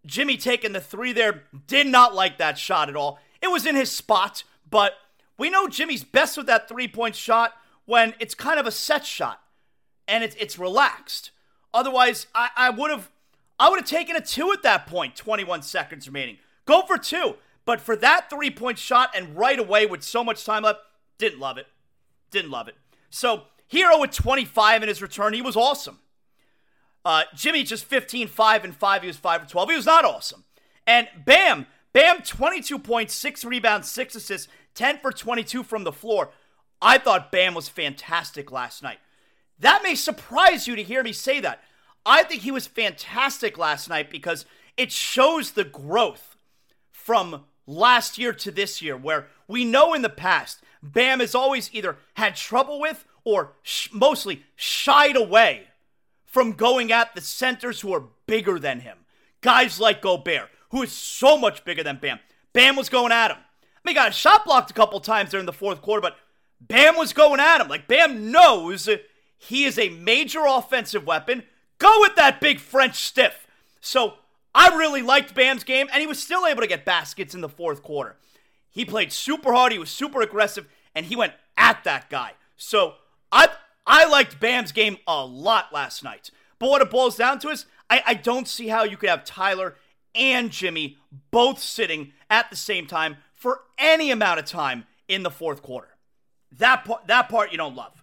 Jimmy 0.06 0.36
taking 0.36 0.72
the 0.72 0.80
three 0.80 1.12
there. 1.12 1.44
Did 1.66 1.86
not 1.86 2.14
like 2.14 2.38
that 2.38 2.58
shot 2.58 2.88
at 2.88 2.96
all. 2.96 3.18
It 3.40 3.50
was 3.50 3.66
in 3.66 3.74
his 3.74 3.90
spot, 3.90 4.44
but 4.68 4.94
we 5.36 5.50
know 5.50 5.66
Jimmy's 5.66 6.04
best 6.04 6.36
with 6.36 6.46
that 6.46 6.68
three 6.68 6.86
point 6.86 7.16
shot 7.16 7.54
when 7.86 8.14
it's 8.20 8.34
kind 8.34 8.60
of 8.60 8.66
a 8.66 8.70
set 8.70 9.04
shot 9.04 9.40
and 10.06 10.22
it's, 10.22 10.36
it's 10.38 10.58
relaxed. 10.58 11.30
Otherwise, 11.74 12.26
I, 12.34 12.50
I 12.56 12.70
would 12.70 12.90
have 12.90 13.10
I 13.58 13.68
would 13.68 13.80
have 13.80 13.88
taken 13.88 14.16
a 14.16 14.20
two 14.20 14.52
at 14.52 14.62
that 14.62 14.86
point, 14.86 15.16
21 15.16 15.62
seconds 15.62 16.06
remaining. 16.06 16.38
Go 16.64 16.82
for 16.82 16.98
two. 16.98 17.36
But 17.64 17.80
for 17.80 17.94
that 17.96 18.28
three 18.28 18.50
point 18.50 18.78
shot 18.78 19.10
and 19.14 19.36
right 19.36 19.58
away 19.58 19.86
with 19.86 20.02
so 20.02 20.24
much 20.24 20.44
time 20.44 20.64
left, 20.64 20.80
didn't 21.18 21.38
love 21.38 21.58
it. 21.58 21.66
Didn't 22.32 22.50
love 22.50 22.66
it. 22.66 22.74
So, 23.10 23.44
Herro 23.72 24.00
with 24.00 24.10
25 24.10 24.82
in 24.82 24.88
his 24.88 25.00
return, 25.00 25.34
he 25.34 25.42
was 25.42 25.54
awesome. 25.54 26.00
Uh, 27.04 27.22
Jimmy 27.34 27.62
just 27.62 27.84
15, 27.84 28.26
5 28.26 28.64
and 28.64 28.74
5. 28.74 29.02
He 29.02 29.06
was 29.06 29.16
5 29.16 29.42
for 29.42 29.48
12. 29.48 29.70
He 29.70 29.76
was 29.76 29.86
not 29.86 30.04
awesome. 30.04 30.44
And 30.86 31.08
Bam, 31.24 31.66
Bam 31.92 32.22
22 32.22 32.78
points, 32.78 33.14
6 33.14 33.44
rebounds, 33.44 33.90
6 33.90 34.16
assists, 34.16 34.48
10 34.74 34.98
for 34.98 35.12
22 35.12 35.62
from 35.62 35.84
the 35.84 35.92
floor. 35.92 36.30
I 36.80 36.98
thought 36.98 37.30
Bam 37.30 37.54
was 37.54 37.68
fantastic 37.68 38.50
last 38.50 38.82
night. 38.82 38.98
That 39.58 39.82
may 39.82 39.94
surprise 39.94 40.66
you 40.66 40.74
to 40.74 40.82
hear 40.82 41.02
me 41.02 41.12
say 41.12 41.40
that. 41.40 41.62
I 42.04 42.24
think 42.24 42.42
he 42.42 42.50
was 42.50 42.66
fantastic 42.66 43.56
last 43.56 43.88
night 43.88 44.10
because 44.10 44.44
it 44.76 44.90
shows 44.90 45.52
the 45.52 45.64
growth 45.64 46.36
from 46.90 47.44
last 47.66 48.18
year 48.18 48.32
to 48.32 48.50
this 48.50 48.82
year, 48.82 48.96
where 48.96 49.28
we 49.46 49.64
know 49.64 49.94
in 49.94 50.02
the 50.02 50.08
past, 50.08 50.62
Bam 50.82 51.20
has 51.20 51.34
always 51.34 51.70
either 51.72 51.96
had 52.14 52.36
trouble 52.36 52.80
with 52.80 53.06
or 53.24 53.52
sh- 53.62 53.88
mostly 53.92 54.44
shied 54.56 55.16
away 55.16 55.68
from 56.24 56.52
going 56.52 56.90
at 56.90 57.14
the 57.14 57.20
centers 57.20 57.80
who 57.80 57.92
are 57.92 58.04
bigger 58.26 58.58
than 58.58 58.80
him. 58.80 58.98
Guys 59.42 59.78
like 59.78 60.02
Gobert, 60.02 60.48
who 60.70 60.82
is 60.82 60.92
so 60.92 61.36
much 61.36 61.64
bigger 61.64 61.82
than 61.82 61.98
Bam. 61.98 62.18
Bam 62.52 62.76
was 62.76 62.88
going 62.88 63.12
at 63.12 63.30
him. 63.30 63.38
I 63.38 63.88
mean, 63.88 63.94
got 63.94 64.14
shot 64.14 64.44
blocked 64.44 64.70
a 64.70 64.74
couple 64.74 65.00
times 65.00 65.30
during 65.30 65.46
the 65.46 65.52
fourth 65.52 65.82
quarter, 65.82 66.00
but 66.00 66.16
Bam 66.60 66.96
was 66.96 67.12
going 67.12 67.40
at 67.40 67.60
him. 67.60 67.68
Like, 67.68 67.88
Bam 67.88 68.30
knows 68.30 68.88
he 69.38 69.64
is 69.64 69.78
a 69.78 69.88
major 69.90 70.44
offensive 70.46 71.06
weapon. 71.06 71.42
Go 71.78 71.98
with 72.00 72.14
that 72.16 72.40
big 72.40 72.60
French 72.60 72.96
stiff. 72.96 73.46
So 73.80 74.14
I 74.54 74.76
really 74.76 75.02
liked 75.02 75.34
Bam's 75.34 75.64
game, 75.64 75.88
and 75.92 76.00
he 76.00 76.06
was 76.06 76.22
still 76.22 76.46
able 76.46 76.62
to 76.62 76.68
get 76.68 76.84
baskets 76.84 77.34
in 77.34 77.40
the 77.40 77.48
fourth 77.48 77.82
quarter. 77.82 78.16
He 78.72 78.84
played 78.84 79.12
super 79.12 79.52
hard, 79.52 79.70
he 79.70 79.78
was 79.78 79.90
super 79.90 80.20
aggressive, 80.20 80.66
and 80.94 81.06
he 81.06 81.14
went 81.14 81.34
at 81.56 81.84
that 81.84 82.10
guy. 82.10 82.32
So 82.56 82.94
I 83.30 83.48
I 83.86 84.08
liked 84.08 84.40
Bam's 84.40 84.72
game 84.72 84.98
a 85.06 85.24
lot 85.24 85.72
last 85.72 86.02
night. 86.02 86.30
But 86.58 86.70
what 86.70 86.82
it 86.82 86.90
boils 86.90 87.16
down 87.16 87.38
to 87.40 87.48
is 87.48 87.66
I, 87.88 88.02
I 88.06 88.14
don't 88.14 88.48
see 88.48 88.68
how 88.68 88.84
you 88.84 88.96
could 88.96 89.08
have 89.08 89.24
Tyler 89.24 89.76
and 90.14 90.50
Jimmy 90.50 90.98
both 91.30 91.58
sitting 91.58 92.12
at 92.30 92.50
the 92.50 92.56
same 92.56 92.86
time 92.86 93.16
for 93.34 93.60
any 93.78 94.10
amount 94.10 94.40
of 94.40 94.46
time 94.46 94.86
in 95.08 95.22
the 95.22 95.30
fourth 95.30 95.62
quarter. 95.62 95.88
That 96.58 96.84
part 96.84 97.06
that 97.06 97.28
part 97.28 97.52
you 97.52 97.58
don't 97.58 97.76
love 97.76 98.02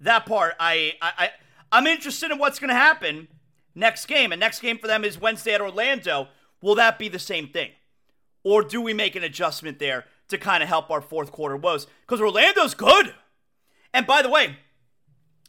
that 0.00 0.26
part, 0.26 0.54
I, 0.58 0.94
I, 1.00 1.12
I 1.18 1.30
I'm 1.70 1.86
interested 1.86 2.30
in 2.30 2.38
what's 2.38 2.58
going 2.58 2.68
to 2.68 2.74
happen 2.74 3.28
next 3.74 4.06
game. 4.06 4.32
And 4.32 4.40
next 4.40 4.60
game 4.60 4.78
for 4.78 4.86
them 4.86 5.04
is 5.04 5.20
Wednesday 5.20 5.54
at 5.54 5.60
Orlando. 5.60 6.28
Will 6.60 6.74
that 6.76 6.98
be 6.98 7.08
the 7.08 7.18
same 7.18 7.48
thing? 7.48 7.70
Or 8.48 8.62
do 8.62 8.80
we 8.80 8.94
make 8.94 9.14
an 9.14 9.22
adjustment 9.22 9.78
there 9.78 10.06
to 10.28 10.38
kind 10.38 10.62
of 10.62 10.70
help 10.70 10.90
our 10.90 11.02
fourth 11.02 11.32
quarter 11.32 11.54
woes? 11.54 11.86
Because 12.00 12.18
Orlando's 12.18 12.72
good. 12.72 13.14
And 13.92 14.06
by 14.06 14.22
the 14.22 14.30
way, 14.30 14.56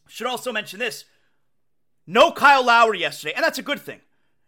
should 0.09 0.27
also 0.27 0.51
mention 0.51 0.79
this 0.79 1.05
no 2.05 2.33
Kyle 2.33 2.65
Lowry 2.65 2.99
yesterday, 2.99 3.33
and 3.33 3.41
that's 3.41 3.57
a 3.57 3.61
good 3.61 3.79
thing. 3.79 4.01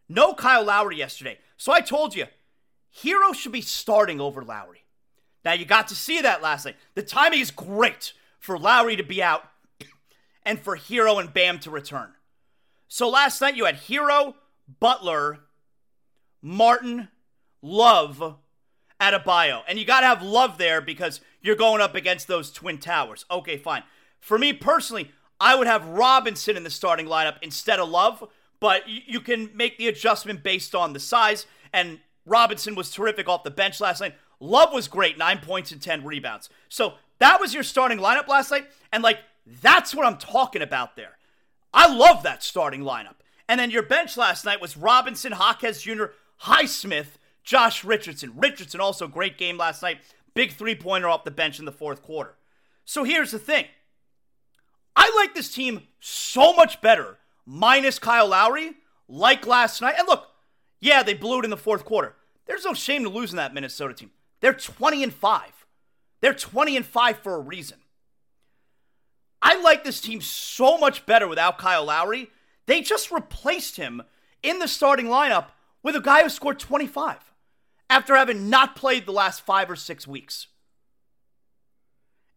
No 0.10 0.34
Kyle 0.34 0.66
Lowry 0.66 0.98
yesterday. 0.98 1.38
So 1.56 1.72
I 1.72 1.80
told 1.80 2.14
you, 2.14 2.26
Herro 3.02 3.34
should 3.34 3.54
be 3.54 3.62
starting 3.62 4.20
over 4.20 4.44
Lowry. 4.44 4.84
Now 5.46 5.54
you 5.54 5.64
got 5.64 5.88
to 5.88 5.96
see 5.96 6.20
that 6.20 6.42
last 6.42 6.66
night. 6.66 6.76
The 6.94 7.04
timing 7.04 7.40
is 7.40 7.52
great 7.52 8.12
for 8.38 8.60
Lowry 8.60 8.98
to 8.98 9.04
be 9.04 9.24
out 9.24 9.44
and 10.44 10.60
for 10.60 10.76
Herro 10.76 11.22
and 11.22 11.34
Bam 11.34 11.60
to 11.60 11.72
return. 11.72 12.10
So 12.90 13.08
last 13.08 13.40
night 13.40 13.56
you 13.56 13.64
had 13.64 13.76
Herro, 13.76 14.36
Butler, 14.82 15.40
Martin, 16.42 17.08
Love, 17.62 18.38
Adebayo. 19.02 19.64
And 19.68 19.80
you 19.80 19.86
got 19.86 20.02
to 20.02 20.08
have 20.08 20.22
Love 20.22 20.58
there 20.58 20.80
because 20.80 21.20
you're 21.42 21.56
going 21.56 21.82
up 21.82 21.96
against 21.96 22.28
those 22.28 22.52
Twin 22.52 22.78
Towers. 22.78 23.26
Okay, 23.32 23.58
fine. 23.58 23.84
For 24.20 24.38
me 24.38 24.54
personally, 24.54 25.12
I 25.40 25.56
would 25.56 25.68
have 25.68 25.88
Robinson 25.88 26.56
in 26.56 26.64
the 26.64 26.70
starting 26.70 27.08
lineup 27.08 27.38
instead 27.42 27.80
of 27.80 27.90
Love, 27.90 28.24
but 28.60 28.84
you 28.88 29.20
can 29.20 29.50
make 29.56 29.78
the 29.80 29.88
adjustment 29.88 30.44
based 30.44 30.76
on 30.76 30.94
the 30.94 31.00
size. 31.00 31.48
And 31.74 32.00
Robinson 32.26 32.76
was 32.76 32.92
terrific 32.92 33.28
off 33.28 33.44
the 33.44 33.50
bench 33.50 33.82
last 33.82 34.02
night. 34.02 34.14
Love 34.40 34.72
was 34.72 34.88
great, 34.88 35.18
nine 35.18 35.40
points 35.40 35.72
and 35.72 35.82
10 35.82 36.06
rebounds. 36.06 36.50
So 36.70 36.94
that 37.18 37.42
was 37.42 37.54
your 37.54 37.64
starting 37.64 37.98
lineup 37.98 38.28
last 38.28 38.52
night. 38.52 38.68
And 38.94 39.02
like, 39.02 39.20
that's 39.62 39.96
what 39.96 40.06
I'm 40.06 40.18
talking 40.18 40.62
about 40.62 40.96
there. 40.96 41.18
I 41.74 41.92
love 41.92 42.24
that 42.24 42.44
starting 42.44 42.82
lineup. 42.82 43.16
And 43.50 43.60
then 43.60 43.72
your 43.72 43.84
bench 43.84 44.18
last 44.18 44.46
night 44.46 44.62
was 44.62 44.78
Robinson, 44.78 45.34
Jaquez 45.34 45.82
Jr., 45.82 46.06
Highsmith, 46.44 47.18
Josh 47.44 47.84
Richardson. 47.84 48.34
Richardson 48.36 48.80
also 48.80 49.08
great 49.08 49.38
game 49.38 49.58
last 49.58 49.82
night. 49.82 50.00
Big 50.34 50.54
three 50.54 50.76
pointer 50.76 51.10
off 51.10 51.24
the 51.24 51.32
bench 51.32 51.60
in 51.60 51.66
the 51.66 51.72
fourth 51.72 52.02
quarter. 52.02 52.36
So 52.86 53.04
here's 53.04 53.32
the 53.32 53.40
thing. 53.40 53.66
I 54.96 55.12
like 55.18 55.34
this 55.34 55.54
team 55.54 55.84
so 56.00 56.54
much 56.54 56.82
better, 56.82 57.18
minus 57.46 58.00
Kyle 58.00 58.28
Lowry, 58.28 58.74
like 59.08 59.48
last 59.48 59.82
night. 59.82 59.96
And 59.98 60.08
look, 60.08 60.30
yeah, 60.80 61.04
they 61.04 61.14
blew 61.14 61.40
it 61.40 61.46
in 61.46 61.52
the 61.52 61.58
fourth 61.58 61.86
quarter. 61.86 62.16
There's 62.46 62.66
no 62.66 62.74
shame 62.74 63.04
to 63.04 63.10
losing 63.10 63.38
that 63.38 63.54
Minnesota 63.54 63.94
team. 63.94 64.12
They're 64.42 64.54
20 64.54 65.04
and 65.04 65.14
5. 65.14 65.66
They're 66.22 66.34
20 66.34 66.78
and 66.78 66.86
5 66.86 67.18
for 67.20 67.36
a 67.36 67.40
reason. 67.40 67.78
I 69.42 69.60
like 69.62 69.84
this 69.84 70.02
team 70.02 70.22
so 70.22 70.78
much 70.78 71.06
better 71.06 71.28
without 71.28 71.58
Kyle 71.58 71.86
Lowry. 71.86 72.30
They 72.68 72.82
just 72.82 73.12
replaced 73.12 73.78
him 73.78 74.04
in 74.44 74.60
the 74.60 74.68
starting 74.68 75.08
lineup 75.08 75.48
with 75.84 75.96
a 75.96 76.02
guy 76.02 76.24
who 76.24 76.30
scored 76.30 76.60
25 76.60 77.31
after 77.92 78.16
having 78.16 78.50
not 78.50 78.76
played 78.76 79.06
the 79.06 79.12
last 79.12 79.42
five 79.42 79.70
or 79.70 79.76
six 79.76 80.08
weeks. 80.08 80.48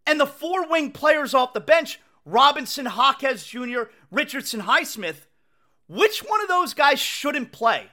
And 0.06 0.20
the 0.20 0.26
four 0.26 0.68
wing 0.68 0.90
players 0.90 1.32
off 1.32 1.54
the 1.54 1.60
bench 1.60 2.00
Robinson, 2.26 2.86
Jaquez 2.86 3.46
Jr., 3.46 3.84
Richardson, 4.10 4.62
Highsmith 4.62 5.26
which 5.86 6.20
one 6.20 6.40
of 6.40 6.48
those 6.48 6.74
guys 6.74 6.98
shouldn't 6.98 7.52
play 7.52 7.90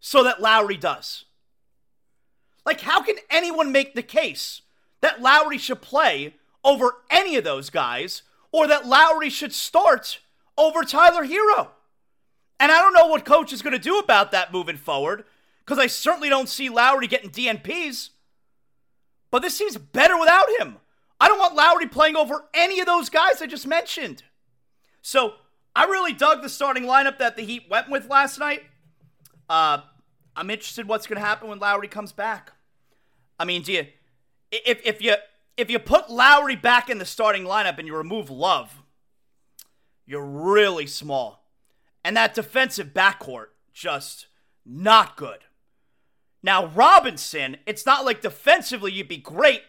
so 0.00 0.22
that 0.24 0.40
Lowry 0.40 0.76
does? 0.76 1.24
Like, 2.64 2.80
how 2.80 3.02
can 3.02 3.16
anyone 3.30 3.72
make 3.72 3.94
the 3.94 4.02
case 4.02 4.62
that 5.00 5.20
Lowry 5.20 5.58
should 5.58 5.82
play 5.82 6.34
over 6.64 6.94
any 7.10 7.36
of 7.36 7.44
those 7.44 7.68
guys 7.68 8.22
or 8.52 8.66
that 8.68 8.86
Lowry 8.86 9.28
should 9.28 9.52
start 9.52 10.20
over 10.56 10.82
Tyler 10.82 11.26
Herro? 11.26 11.68
And 12.60 12.70
I 12.70 12.80
don't 12.80 12.94
know 12.94 13.08
what 13.08 13.24
coach 13.24 13.52
is 13.52 13.60
going 13.60 13.72
to 13.72 13.78
do 13.78 13.98
about 13.98 14.30
that 14.30 14.52
moving 14.52 14.76
forward 14.76 15.24
because 15.64 15.78
I 15.78 15.86
certainly 15.86 16.28
don't 16.28 16.48
see 16.48 16.68
Lowry 16.68 17.06
getting 17.06 17.30
DNPs. 17.30 18.10
But 19.30 19.42
this 19.42 19.56
seems 19.56 19.76
better 19.76 20.18
without 20.18 20.48
him. 20.60 20.76
I 21.20 21.28
don't 21.28 21.38
want 21.38 21.54
Lowry 21.54 21.86
playing 21.86 22.16
over 22.16 22.44
any 22.52 22.80
of 22.80 22.86
those 22.86 23.08
guys 23.08 23.40
I 23.40 23.46
just 23.46 23.66
mentioned. 23.66 24.22
So 25.02 25.34
I 25.74 25.84
really 25.84 26.12
dug 26.12 26.42
the 26.42 26.48
starting 26.48 26.84
lineup 26.84 27.18
that 27.18 27.36
the 27.36 27.42
Heat 27.42 27.66
went 27.68 27.90
with 27.90 28.08
last 28.08 28.38
night. 28.38 28.62
Uh, 29.48 29.80
I'm 30.36 30.50
interested 30.50 30.86
what's 30.86 31.06
going 31.06 31.20
to 31.20 31.26
happen 31.26 31.48
when 31.48 31.58
Lowry 31.58 31.88
comes 31.88 32.12
back. 32.12 32.52
I 33.38 33.44
mean, 33.44 33.62
do 33.62 33.72
you, 33.72 33.86
if 34.50 34.80
if 34.84 35.02
you 35.02 35.14
if 35.56 35.70
you 35.70 35.78
put 35.78 36.10
Lowry 36.10 36.56
back 36.56 36.88
in 36.88 36.98
the 36.98 37.04
starting 37.04 37.44
lineup 37.44 37.78
and 37.78 37.86
you 37.86 37.96
remove 37.96 38.30
Love, 38.30 38.82
you're 40.06 40.24
really 40.24 40.86
small. 40.86 41.44
And 42.04 42.16
that 42.16 42.34
defensive 42.34 42.88
backcourt, 42.88 43.46
just 43.72 44.26
not 44.64 45.16
good. 45.16 45.38
Now, 46.44 46.66
Robinson, 46.66 47.56
it's 47.64 47.86
not 47.86 48.04
like 48.04 48.20
defensively 48.20 48.92
you'd 48.92 49.08
be 49.08 49.16
great 49.16 49.62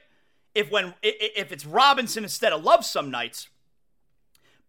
if 0.53 0.69
when 0.69 0.93
if 1.01 1.53
it's 1.53 1.65
Robinson 1.65 2.25
instead 2.25 2.51
of 2.51 2.65
Love 2.65 2.83
some 2.83 3.09
nights. 3.09 3.47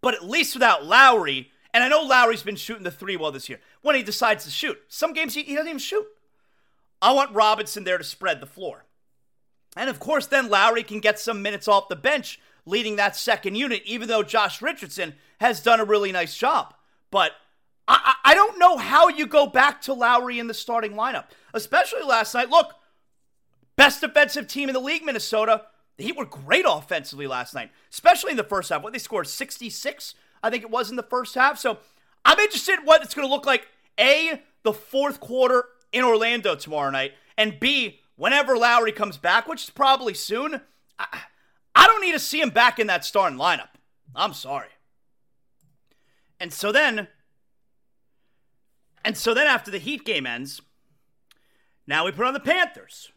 But 0.00 0.14
at 0.14 0.24
least 0.24 0.54
without 0.54 0.86
Lowry, 0.86 1.50
and 1.74 1.82
I 1.82 1.88
know 1.88 2.02
Lowry's 2.02 2.44
been 2.44 2.54
shooting 2.54 2.84
the 2.84 2.92
three 2.92 3.16
well 3.16 3.32
this 3.32 3.48
year. 3.48 3.58
When 3.82 3.96
he 3.96 4.04
decides 4.04 4.44
to 4.44 4.52
shoot, 4.52 4.78
some 4.86 5.14
games 5.14 5.34
he, 5.34 5.42
he 5.42 5.56
doesn't 5.56 5.66
even 5.66 5.80
shoot. 5.80 6.06
I 7.02 7.10
want 7.10 7.34
Robinson 7.34 7.82
there 7.82 7.98
to 7.98 8.04
spread 8.04 8.40
the 8.40 8.46
floor. 8.46 8.84
And 9.76 9.90
of 9.90 9.98
course, 9.98 10.26
then 10.26 10.48
Lowry 10.48 10.84
can 10.84 11.00
get 11.00 11.18
some 11.18 11.42
minutes 11.42 11.66
off 11.66 11.88
the 11.88 11.96
bench 11.96 12.38
leading 12.66 12.94
that 12.96 13.16
second 13.16 13.56
unit, 13.56 13.82
even 13.84 14.06
though 14.06 14.22
Josh 14.22 14.62
Richardson 14.62 15.16
has 15.40 15.60
done 15.60 15.80
a 15.80 15.84
really 15.84 16.12
nice 16.12 16.36
job. 16.36 16.72
But 17.10 17.32
I, 17.88 18.14
I 18.24 18.34
don't 18.34 18.58
know 18.58 18.76
how 18.76 19.08
you 19.08 19.26
go 19.26 19.46
back 19.46 19.80
to 19.82 19.94
Lowry 19.94 20.38
in 20.38 20.46
the 20.46 20.54
starting 20.54 20.92
lineup, 20.92 21.26
especially 21.54 22.02
last 22.02 22.34
night. 22.34 22.50
Look, 22.50 22.74
best 23.76 24.00
defensive 24.00 24.48
team 24.48 24.68
in 24.68 24.72
the 24.72 24.80
league, 24.80 25.04
Minnesota. 25.04 25.62
The 25.96 26.04
Heat 26.04 26.16
were 26.16 26.26
great 26.26 26.64
offensively 26.68 27.26
last 27.26 27.54
night, 27.54 27.70
especially 27.90 28.32
in 28.32 28.36
the 28.36 28.44
first 28.44 28.68
half. 28.68 28.82
What 28.82 28.92
they 28.92 28.98
scored 28.98 29.28
66, 29.28 30.14
I 30.42 30.50
think 30.50 30.62
it 30.62 30.70
was 30.70 30.90
in 30.90 30.96
the 30.96 31.02
first 31.02 31.34
half. 31.34 31.58
So 31.58 31.78
I'm 32.24 32.38
interested 32.38 32.80
in 32.80 32.84
what 32.84 33.02
it's 33.02 33.14
going 33.14 33.26
to 33.26 33.32
look 33.32 33.46
like. 33.46 33.68
A, 33.98 34.42
the 34.62 34.74
fourth 34.74 35.20
quarter 35.20 35.64
in 35.92 36.04
Orlando 36.04 36.54
tomorrow 36.54 36.90
night, 36.90 37.12
and 37.38 37.58
B, 37.58 38.00
whenever 38.16 38.56
Lowry 38.56 38.92
comes 38.92 39.16
back, 39.16 39.46
which 39.46 39.64
is 39.64 39.70
probably 39.70 40.12
soon. 40.12 40.60
I, 40.98 41.20
I 41.74 41.86
don't 41.86 42.00
need 42.00 42.12
to 42.12 42.18
see 42.18 42.40
him 42.40 42.50
back 42.50 42.78
in 42.78 42.86
that 42.88 43.04
starting 43.04 43.38
lineup. 43.38 43.68
I'm 44.14 44.32
sorry. 44.32 44.68
And 46.40 46.52
so 46.52 46.72
then, 46.72 47.08
and 49.06 49.16
so 49.16 49.32
then 49.32 49.46
after 49.46 49.70
the 49.70 49.78
Heat 49.78 50.04
game 50.04 50.26
ends, 50.26 50.60
now 51.86 52.04
we 52.04 52.12
put 52.12 52.26
on 52.26 52.34
the 52.34 52.40
Panthers. 52.40 53.10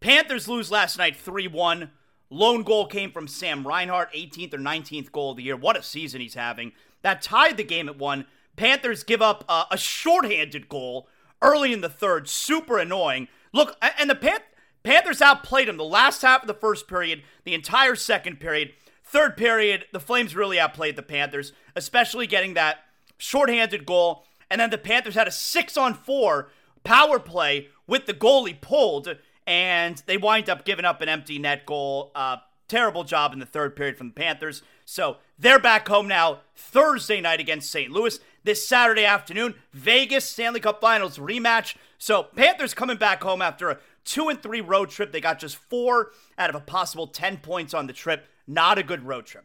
Panthers 0.00 0.48
lose 0.48 0.70
last 0.70 0.98
night 0.98 1.14
3 1.14 1.46
1. 1.46 1.90
Lone 2.30 2.62
goal 2.64 2.86
came 2.86 3.12
from 3.12 3.28
Sam 3.28 3.66
Reinhart, 3.66 4.12
18th 4.12 4.54
or 4.54 4.58
19th 4.58 5.12
goal 5.12 5.30
of 5.30 5.36
the 5.36 5.44
year. 5.44 5.56
What 5.56 5.76
a 5.76 5.82
season 5.82 6.20
he's 6.20 6.34
having. 6.34 6.72
That 7.02 7.22
tied 7.22 7.56
the 7.56 7.62
game 7.64 7.88
at 7.88 7.98
one. 7.98 8.26
Panthers 8.56 9.04
give 9.04 9.22
up 9.22 9.44
uh, 9.48 9.66
a 9.70 9.76
shorthanded 9.76 10.68
goal 10.68 11.08
early 11.40 11.72
in 11.72 11.82
the 11.82 11.88
third. 11.88 12.28
Super 12.28 12.78
annoying. 12.78 13.28
Look, 13.52 13.76
and 13.98 14.10
the 14.10 14.16
Pan- 14.16 14.40
Panthers 14.82 15.22
outplayed 15.22 15.68
them 15.68 15.76
the 15.76 15.84
last 15.84 16.22
half 16.22 16.42
of 16.42 16.48
the 16.48 16.54
first 16.54 16.88
period, 16.88 17.22
the 17.44 17.54
entire 17.54 17.94
second 17.94 18.40
period. 18.40 18.72
Third 19.04 19.36
period, 19.36 19.84
the 19.92 20.00
Flames 20.00 20.34
really 20.34 20.58
outplayed 20.58 20.96
the 20.96 21.02
Panthers, 21.02 21.52
especially 21.76 22.26
getting 22.26 22.54
that 22.54 22.78
shorthanded 23.18 23.86
goal. 23.86 24.24
And 24.50 24.60
then 24.60 24.70
the 24.70 24.78
Panthers 24.78 25.14
had 25.14 25.28
a 25.28 25.32
six 25.32 25.76
on 25.76 25.94
four 25.94 26.50
power 26.84 27.18
play 27.18 27.68
with 27.86 28.06
the 28.06 28.14
goalie 28.14 28.60
pulled 28.60 29.16
and 29.46 30.02
they 30.06 30.16
wind 30.16 30.48
up 30.50 30.64
giving 30.64 30.84
up 30.84 31.00
an 31.00 31.08
empty 31.08 31.38
net 31.38 31.66
goal. 31.66 32.10
Uh, 32.14 32.38
terrible 32.68 33.04
job 33.04 33.32
in 33.32 33.38
the 33.38 33.46
third 33.46 33.76
period 33.76 33.96
from 33.96 34.08
the 34.08 34.14
Panthers. 34.14 34.62
So 34.84 35.18
they're 35.38 35.58
back 35.58 35.86
home 35.88 36.08
now 36.08 36.40
Thursday 36.54 37.20
night 37.20 37.40
against 37.40 37.70
St. 37.70 37.90
Louis. 37.90 38.18
This 38.44 38.66
Saturday 38.66 39.04
afternoon, 39.04 39.54
Vegas 39.72 40.24
Stanley 40.24 40.60
Cup 40.60 40.80
Finals 40.80 41.18
rematch. 41.18 41.76
So 41.98 42.24
Panthers 42.24 42.74
coming 42.74 42.96
back 42.96 43.22
home 43.22 43.42
after 43.42 43.70
a 43.70 43.78
two 44.04 44.28
and 44.28 44.42
three 44.42 44.60
road 44.60 44.90
trip. 44.90 45.12
They 45.12 45.20
got 45.20 45.38
just 45.38 45.56
four 45.56 46.12
out 46.38 46.50
of 46.50 46.56
a 46.56 46.60
possible 46.60 47.06
10 47.06 47.38
points 47.38 47.74
on 47.74 47.86
the 47.86 47.92
trip. 47.92 48.26
Not 48.46 48.78
a 48.78 48.82
good 48.82 49.04
road 49.04 49.26
trip. 49.26 49.44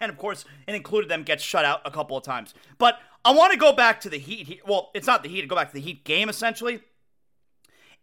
And 0.00 0.10
of 0.10 0.16
course, 0.16 0.44
it 0.66 0.74
included 0.74 1.10
them 1.10 1.24
get 1.24 1.40
shut 1.40 1.64
out 1.64 1.80
a 1.84 1.90
couple 1.90 2.16
of 2.16 2.22
times. 2.22 2.54
But 2.78 2.98
I 3.24 3.32
want 3.32 3.52
to 3.52 3.58
go 3.58 3.72
back 3.72 4.00
to 4.02 4.10
the 4.10 4.18
Heat. 4.18 4.60
Well, 4.66 4.90
it's 4.94 5.06
not 5.06 5.22
the 5.22 5.28
Heat. 5.28 5.46
Go 5.48 5.56
back 5.56 5.68
to 5.68 5.74
the 5.74 5.80
Heat 5.80 6.04
game, 6.04 6.28
essentially. 6.28 6.80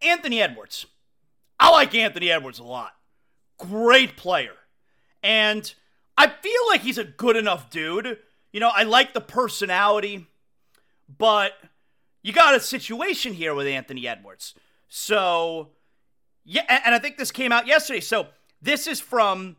Anthony 0.02 0.40
Edwards. 0.40 0.86
I 1.58 1.70
like 1.70 1.94
Anthony 1.94 2.30
Edwards 2.30 2.58
a 2.58 2.64
lot. 2.64 2.92
Great 3.58 4.16
player. 4.16 4.54
And 5.22 5.72
I 6.16 6.28
feel 6.28 6.68
like 6.68 6.80
he's 6.80 6.98
a 6.98 7.04
good 7.04 7.36
enough 7.36 7.68
dude. 7.68 8.18
You 8.52 8.60
know, 8.60 8.70
I 8.74 8.84
like 8.84 9.12
the 9.12 9.20
personality, 9.20 10.26
but 11.18 11.52
you 12.22 12.32
got 12.32 12.54
a 12.54 12.60
situation 12.60 13.34
here 13.34 13.54
with 13.54 13.66
Anthony 13.66 14.08
Edwards. 14.08 14.54
So, 14.88 15.70
yeah, 16.44 16.62
and 16.84 16.94
I 16.94 16.98
think 16.98 17.18
this 17.18 17.30
came 17.30 17.52
out 17.52 17.66
yesterday. 17.66 18.00
So, 18.00 18.28
this 18.62 18.86
is 18.86 19.00
from 19.00 19.56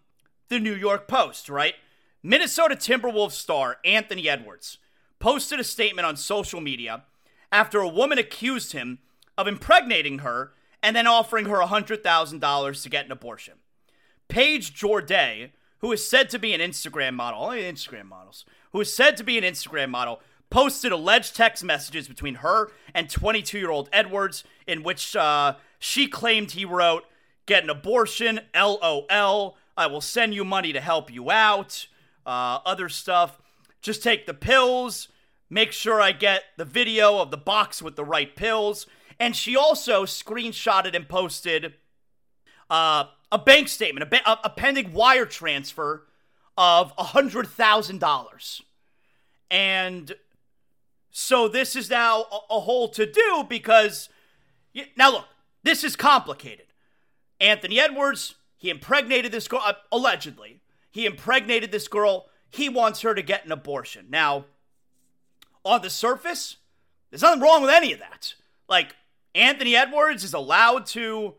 the 0.50 0.60
New 0.60 0.76
York 0.76 1.08
Post, 1.08 1.50
right? 1.50 1.76
Minnesota 2.24 2.76
Timberwolves 2.76 3.32
star 3.32 3.78
Anthony 3.86 4.28
Edwards 4.28 4.78
posted 5.22 5.60
a 5.60 5.64
statement 5.64 6.06
on 6.06 6.18
social 6.18 6.60
media 6.60 7.04
after 7.52 7.80
a 7.80 7.88
woman 7.88 8.18
accused 8.18 8.74
him 8.74 9.00
of 9.38 9.48
impregnating 9.48 10.20
her 10.20 10.52
and 10.84 10.96
then 10.96 11.08
offering 11.08 11.46
her 11.46 11.60
$100,000 11.60 12.84
to 12.84 12.90
get 12.90 13.06
an 13.06 13.12
abortion. 13.12 13.54
Paige 14.28 14.74
Jordae, 14.74 15.52
who 15.80 15.92
is 15.92 16.08
said 16.08 16.30
to 16.30 16.40
be 16.40 16.54
an 16.54 16.62
Instagram 16.62 17.14
model, 17.14 17.44
only 17.44 17.62
Instagram 17.62 18.06
models, 18.06 18.46
who 18.72 18.82
is 18.82 18.94
said 18.94 19.16
to 19.18 19.24
be 19.24 19.38
an 19.38 19.44
Instagram 19.44 19.90
model, 19.90 20.22
posted 20.50 20.92
alleged 20.92 21.36
text 21.36 21.64
messages 21.64 22.08
between 22.08 22.36
her 22.36 22.72
and 22.94 23.10
22 23.10 23.58
year 23.58 23.70
old 23.70 23.90
Edwards, 23.94 24.44
in 24.68 24.84
which 24.84 25.16
uh, 25.16 25.56
she 25.80 26.08
claimed 26.08 26.52
he 26.52 26.66
wrote, 26.66 27.06
Get 27.46 27.64
an 27.64 27.70
abortion, 27.70 28.42
LOL, 28.56 29.58
I 29.78 29.88
will 29.88 30.02
send 30.02 30.34
you 30.34 30.44
money 30.44 30.74
to 30.74 30.82
help 30.82 31.12
you 31.12 31.32
out, 31.32 31.88
uh, 32.26 32.60
other 32.66 32.88
stuff. 32.90 33.42
Just 33.82 34.04
take 34.04 34.26
the 34.26 34.34
pills, 34.34 35.08
make 35.52 35.74
sure 35.74 36.02
I 36.02 36.14
get 36.14 36.46
the 36.58 36.66
video 36.66 37.20
of 37.20 37.30
the 37.30 37.38
box 37.38 37.82
with 37.82 37.96
the 37.96 38.06
right 38.06 38.36
pills. 38.36 38.88
And 39.20 39.36
she 39.36 39.56
also 39.56 40.06
screenshotted 40.06 40.96
and 40.96 41.08
posted 41.08 41.74
uh, 42.70 43.06
a 43.32 43.38
bank 43.38 43.68
statement, 43.68 44.12
a, 44.12 44.40
a 44.46 44.50
pending 44.50 44.94
wire 44.94 45.26
transfer 45.26 46.08
of 46.58 46.96
$100,000. 46.96 48.62
And 49.52 50.14
so 51.12 51.48
this 51.50 51.76
is 51.76 51.90
now 51.90 52.22
a, 52.22 52.40
a 52.56 52.60
whole 52.62 52.88
to 52.90 53.06
do 53.06 53.46
because, 53.48 54.08
now 54.96 55.12
look, 55.12 55.26
this 55.64 55.84
is 55.84 55.98
complicated. 55.98 56.68
Anthony 57.42 57.80
Edwards, 57.80 58.36
he 58.58 58.70
impregnated 58.70 59.34
this 59.34 59.50
girl, 59.50 59.62
uh, 59.66 59.74
allegedly. 59.92 60.62
He 60.92 61.06
impregnated 61.06 61.72
this 61.72 61.90
girl. 61.90 62.28
He 62.50 62.70
wants 62.70 63.02
her 63.02 63.14
to 63.14 63.22
get 63.22 63.46
an 63.46 63.52
abortion. 63.52 64.08
Now, 64.10 64.46
on 65.64 65.82
the 65.82 65.90
surface, 65.90 66.58
there's 67.10 67.22
nothing 67.22 67.42
wrong 67.42 67.62
with 67.62 67.72
any 67.72 67.94
of 67.94 68.00
that. 68.00 68.36
Like, 68.68 68.96
Anthony 69.36 69.76
Edwards 69.76 70.24
is 70.24 70.34
allowed 70.34 70.86
to 70.88 71.36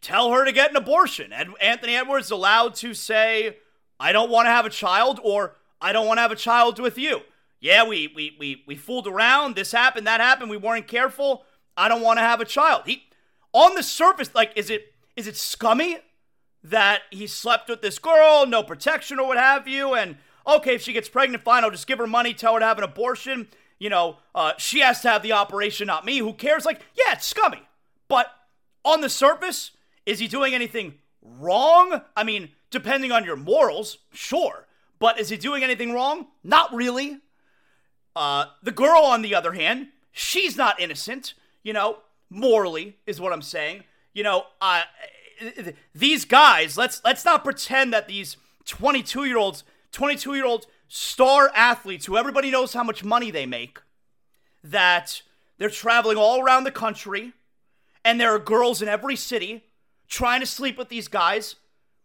tell 0.00 0.32
her 0.32 0.44
to 0.44 0.52
get 0.52 0.70
an 0.70 0.76
abortion. 0.76 1.32
And 1.32 1.54
Anthony 1.60 1.96
Edwards 1.96 2.26
is 2.26 2.30
allowed 2.30 2.74
to 2.76 2.94
say, 2.94 3.56
I 4.00 4.12
don't 4.12 4.30
want 4.30 4.46
to 4.46 4.50
have 4.50 4.66
a 4.66 4.70
child, 4.70 5.20
or 5.22 5.56
I 5.80 5.92
don't 5.92 6.06
want 6.06 6.18
to 6.18 6.22
have 6.22 6.32
a 6.32 6.36
child 6.36 6.78
with 6.78 6.98
you. 6.98 7.20
Yeah, 7.60 7.84
we 7.84 8.12
we 8.14 8.36
we 8.38 8.62
we 8.66 8.76
fooled 8.76 9.08
around. 9.08 9.56
This 9.56 9.72
happened, 9.72 10.06
that 10.06 10.20
happened. 10.20 10.50
We 10.50 10.56
weren't 10.56 10.86
careful. 10.86 11.44
I 11.76 11.88
don't 11.88 12.02
want 12.02 12.18
to 12.18 12.24
have 12.24 12.40
a 12.40 12.44
child. 12.44 12.82
He 12.86 13.02
on 13.52 13.74
the 13.74 13.82
surface, 13.82 14.32
like, 14.34 14.52
is 14.54 14.70
it 14.70 14.94
is 15.16 15.26
it 15.26 15.36
scummy 15.36 15.98
that 16.62 17.02
he 17.10 17.26
slept 17.26 17.68
with 17.68 17.82
this 17.82 17.98
girl, 17.98 18.46
no 18.46 18.62
protection 18.62 19.18
or 19.18 19.26
what 19.26 19.38
have 19.38 19.66
you, 19.66 19.94
and 19.94 20.18
okay, 20.48 20.74
if 20.74 20.82
she 20.82 20.92
gets 20.92 21.08
pregnant, 21.08 21.44
fine, 21.44 21.62
I'll 21.62 21.70
just 21.70 21.86
give 21.86 21.98
her 21.98 22.06
money, 22.06 22.34
tell 22.34 22.54
her 22.54 22.60
to 22.60 22.66
have 22.66 22.78
an 22.78 22.84
abortion 22.84 23.48
you 23.78 23.90
know, 23.90 24.16
uh, 24.34 24.52
she 24.58 24.80
has 24.80 25.00
to 25.02 25.08
have 25.08 25.22
the 25.22 25.32
operation, 25.32 25.86
not 25.86 26.04
me. 26.04 26.18
Who 26.18 26.32
cares? 26.32 26.64
Like, 26.64 26.80
yeah, 26.94 27.12
it's 27.12 27.26
scummy. 27.26 27.62
But 28.08 28.30
on 28.84 29.00
the 29.00 29.08
surface, 29.08 29.72
is 30.04 30.18
he 30.18 30.26
doing 30.26 30.54
anything 30.54 30.94
wrong? 31.22 32.02
I 32.16 32.24
mean, 32.24 32.50
depending 32.70 33.12
on 33.12 33.24
your 33.24 33.36
morals, 33.36 33.98
sure. 34.12 34.66
But 34.98 35.20
is 35.20 35.28
he 35.28 35.36
doing 35.36 35.62
anything 35.62 35.92
wrong? 35.92 36.26
Not 36.42 36.74
really. 36.74 37.18
Uh, 38.16 38.46
the 38.62 38.72
girl, 38.72 39.02
on 39.02 39.22
the 39.22 39.34
other 39.34 39.52
hand, 39.52 39.88
she's 40.10 40.56
not 40.56 40.80
innocent, 40.80 41.34
you 41.62 41.72
know, 41.72 41.98
morally, 42.30 42.96
is 43.06 43.20
what 43.20 43.32
I'm 43.32 43.42
saying. 43.42 43.84
You 44.12 44.24
know, 44.24 44.46
these 45.94 46.24
guys, 46.24 46.76
let's 46.76 47.00
let's 47.04 47.24
not 47.24 47.44
pretend 47.44 47.92
that 47.92 48.08
these 48.08 48.36
22 48.64 49.26
year 49.26 49.38
olds, 49.38 49.62
22 49.92 50.34
year 50.34 50.46
olds 50.46 50.66
star 50.88 51.50
athletes 51.54 52.06
who 52.06 52.16
everybody 52.16 52.50
knows 52.50 52.72
how 52.72 52.82
much 52.82 53.04
money 53.04 53.30
they 53.30 53.46
make, 53.46 53.78
that 54.64 55.22
they're 55.58 55.68
traveling 55.68 56.16
all 56.16 56.42
around 56.42 56.64
the 56.64 56.70
country 56.70 57.32
and 58.04 58.20
there 58.20 58.34
are 58.34 58.38
girls 58.38 58.80
in 58.80 58.88
every 58.88 59.16
city 59.16 59.64
trying 60.08 60.40
to 60.40 60.46
sleep 60.46 60.78
with 60.78 60.88
these 60.88 61.08
guys, 61.08 61.56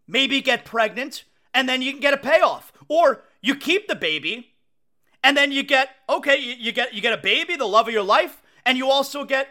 maybe 0.08 0.42
get 0.42 0.66
pregnant, 0.66 1.24
and 1.54 1.70
then 1.70 1.82
you 1.82 1.92
can 1.92 2.02
get 2.02 2.14
a 2.14 2.18
payoff. 2.18 2.74
Or 2.88 3.24
you 3.42 3.56
keep 3.56 3.88
the 3.88 3.96
baby 3.96 4.54
and 5.24 5.38
then 5.38 5.52
you 5.52 5.64
get 5.64 5.90
okay, 6.10 6.38
you, 6.38 6.54
you 6.54 6.72
get 6.72 6.94
you 6.94 7.02
get 7.02 7.14
a 7.14 7.22
baby, 7.22 7.56
the 7.56 7.66
love 7.66 7.88
of 7.88 7.94
your 7.94 8.04
life, 8.04 8.42
and 8.66 8.78
you 8.78 8.90
also 8.90 9.24
get 9.24 9.48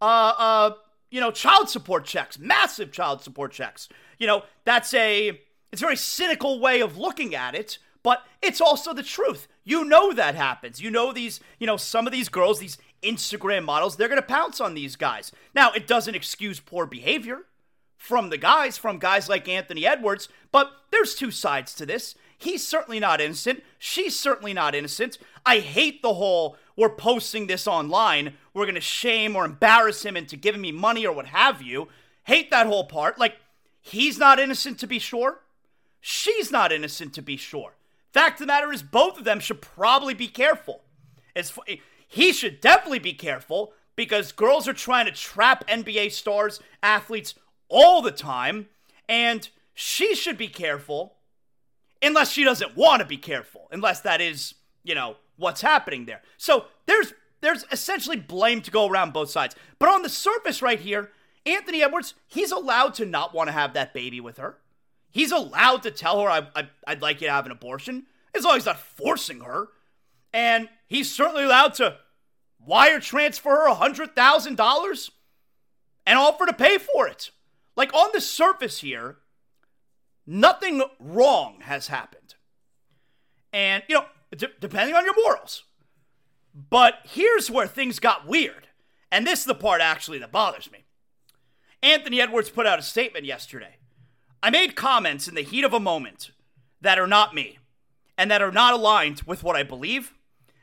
uh 0.00 0.32
uh 0.36 0.70
you 1.10 1.20
know, 1.20 1.30
child 1.30 1.68
support 1.68 2.04
checks, 2.06 2.38
massive 2.38 2.90
child 2.90 3.22
support 3.22 3.52
checks. 3.52 3.88
You 4.18 4.26
know, 4.26 4.44
that's 4.64 4.94
a 4.94 5.40
it's 5.72 5.82
a 5.82 5.86
very 5.86 5.96
cynical 5.96 6.60
way 6.60 6.80
of 6.80 6.98
looking 6.98 7.34
at 7.34 7.54
it, 7.54 7.78
but 8.02 8.22
it's 8.42 8.60
also 8.60 8.92
the 8.92 9.02
truth. 9.02 9.48
You 9.64 9.84
know 9.84 10.12
that 10.12 10.34
happens. 10.34 10.80
You 10.80 10.90
know 10.90 11.12
these, 11.12 11.40
you 11.58 11.66
know, 11.66 11.76
some 11.76 12.06
of 12.06 12.12
these 12.12 12.28
girls, 12.28 12.60
these 12.60 12.78
Instagram 13.02 13.64
models, 13.64 13.96
they're 13.96 14.08
going 14.08 14.20
to 14.20 14.26
pounce 14.26 14.60
on 14.60 14.74
these 14.74 14.96
guys. 14.96 15.32
Now, 15.54 15.72
it 15.72 15.86
doesn't 15.86 16.14
excuse 16.14 16.60
poor 16.60 16.86
behavior 16.86 17.46
from 17.96 18.30
the 18.30 18.38
guys, 18.38 18.76
from 18.76 18.98
guys 18.98 19.28
like 19.28 19.48
Anthony 19.48 19.86
Edwards, 19.86 20.28
but 20.50 20.72
there's 20.90 21.14
two 21.14 21.30
sides 21.30 21.74
to 21.76 21.86
this. 21.86 22.14
He's 22.36 22.66
certainly 22.66 22.98
not 22.98 23.20
innocent. 23.20 23.62
She's 23.78 24.18
certainly 24.18 24.52
not 24.52 24.74
innocent. 24.74 25.18
I 25.46 25.60
hate 25.60 26.02
the 26.02 26.14
whole 26.14 26.56
we're 26.76 26.88
posting 26.88 27.46
this 27.46 27.66
online, 27.66 28.34
we're 28.54 28.64
going 28.64 28.74
to 28.74 28.80
shame 28.80 29.36
or 29.36 29.44
embarrass 29.44 30.04
him 30.04 30.16
into 30.16 30.36
giving 30.36 30.60
me 30.60 30.72
money 30.72 31.06
or 31.06 31.14
what 31.14 31.26
have 31.26 31.62
you. 31.62 31.88
Hate 32.24 32.50
that 32.50 32.66
whole 32.66 32.84
part. 32.84 33.18
Like, 33.18 33.36
he's 33.80 34.18
not 34.18 34.38
innocent 34.38 34.78
to 34.80 34.86
be 34.86 34.98
sure. 34.98 35.40
She's 36.04 36.50
not 36.50 36.72
innocent 36.72 37.14
to 37.14 37.22
be 37.22 37.36
sure. 37.36 37.76
Fact 38.12 38.34
of 38.34 38.40
the 38.40 38.52
matter 38.52 38.72
is, 38.72 38.82
both 38.82 39.16
of 39.16 39.24
them 39.24 39.40
should 39.40 39.62
probably 39.62 40.12
be 40.12 40.28
careful. 40.28 40.82
As 41.34 41.56
he 42.06 42.32
should 42.32 42.60
definitely 42.60 42.98
be 42.98 43.14
careful 43.14 43.72
because 43.96 44.32
girls 44.32 44.66
are 44.66 44.74
trying 44.74 45.06
to 45.06 45.12
trap 45.12 45.66
NBA 45.68 46.10
stars, 46.10 46.60
athletes 46.82 47.34
all 47.68 48.02
the 48.02 48.10
time, 48.10 48.66
and 49.08 49.48
she 49.72 50.14
should 50.14 50.36
be 50.36 50.48
careful 50.48 51.14
unless 52.02 52.32
she 52.32 52.42
doesn't 52.42 52.76
want 52.76 53.00
to 53.00 53.06
be 53.06 53.16
careful, 53.16 53.68
unless 53.70 54.00
that 54.00 54.20
is, 54.20 54.54
you 54.82 54.94
know, 54.94 55.16
what's 55.36 55.62
happening 55.62 56.04
there. 56.04 56.20
So 56.36 56.66
there's 56.86 57.14
there's 57.40 57.64
essentially 57.70 58.16
blame 58.16 58.60
to 58.62 58.70
go 58.70 58.88
around 58.88 59.12
both 59.12 59.30
sides. 59.30 59.54
But 59.78 59.88
on 59.88 60.02
the 60.02 60.08
surface 60.08 60.62
right 60.62 60.80
here, 60.80 61.10
Anthony 61.46 61.82
Edwards, 61.82 62.14
he's 62.26 62.50
allowed 62.52 62.94
to 62.94 63.06
not 63.06 63.34
want 63.34 63.48
to 63.48 63.52
have 63.52 63.72
that 63.74 63.94
baby 63.94 64.20
with 64.20 64.38
her. 64.38 64.58
He's 65.12 65.30
allowed 65.30 65.82
to 65.84 65.90
tell 65.90 66.20
her, 66.22 66.28
I, 66.28 66.48
I, 66.56 66.68
I'd 66.86 67.02
like 67.02 67.20
you 67.20 67.28
to 67.28 67.32
have 67.32 67.46
an 67.46 67.52
abortion, 67.52 68.06
as 68.34 68.44
long 68.44 68.56
as 68.56 68.62
he's 68.62 68.66
not 68.66 68.80
forcing 68.80 69.40
her. 69.40 69.68
And 70.32 70.68
he's 70.86 71.14
certainly 71.14 71.44
allowed 71.44 71.74
to 71.74 71.98
wire 72.58 72.98
transfer 72.98 73.50
her 73.50 73.74
$100,000 73.74 75.10
and 76.06 76.18
offer 76.18 76.46
to 76.46 76.52
pay 76.52 76.78
for 76.78 77.06
it. 77.06 77.30
Like 77.76 77.92
on 77.94 78.10
the 78.14 78.20
surface 78.20 78.80
here, 78.80 79.18
nothing 80.26 80.82
wrong 80.98 81.58
has 81.60 81.88
happened. 81.88 82.34
And, 83.52 83.82
you 83.88 83.96
know, 83.96 84.06
d- 84.34 84.46
depending 84.60 84.96
on 84.96 85.04
your 85.04 85.14
morals. 85.22 85.64
But 86.70 87.00
here's 87.04 87.50
where 87.50 87.66
things 87.66 87.98
got 87.98 88.26
weird. 88.26 88.68
And 89.10 89.26
this 89.26 89.40
is 89.40 89.44
the 89.44 89.54
part 89.54 89.82
actually 89.82 90.18
that 90.18 90.32
bothers 90.32 90.70
me. 90.72 90.84
Anthony 91.82 92.20
Edwards 92.20 92.48
put 92.48 92.66
out 92.66 92.78
a 92.78 92.82
statement 92.82 93.26
yesterday. 93.26 93.76
I 94.42 94.50
made 94.50 94.74
comments 94.74 95.28
in 95.28 95.34
the 95.34 95.42
heat 95.42 95.64
of 95.64 95.72
a 95.72 95.80
moment 95.80 96.32
that 96.80 96.98
are 96.98 97.06
not 97.06 97.34
me 97.34 97.58
and 98.18 98.30
that 98.30 98.42
are 98.42 98.50
not 98.50 98.74
aligned 98.74 99.22
with 99.22 99.44
what 99.44 99.54
I 99.54 99.62
believe 99.62 100.12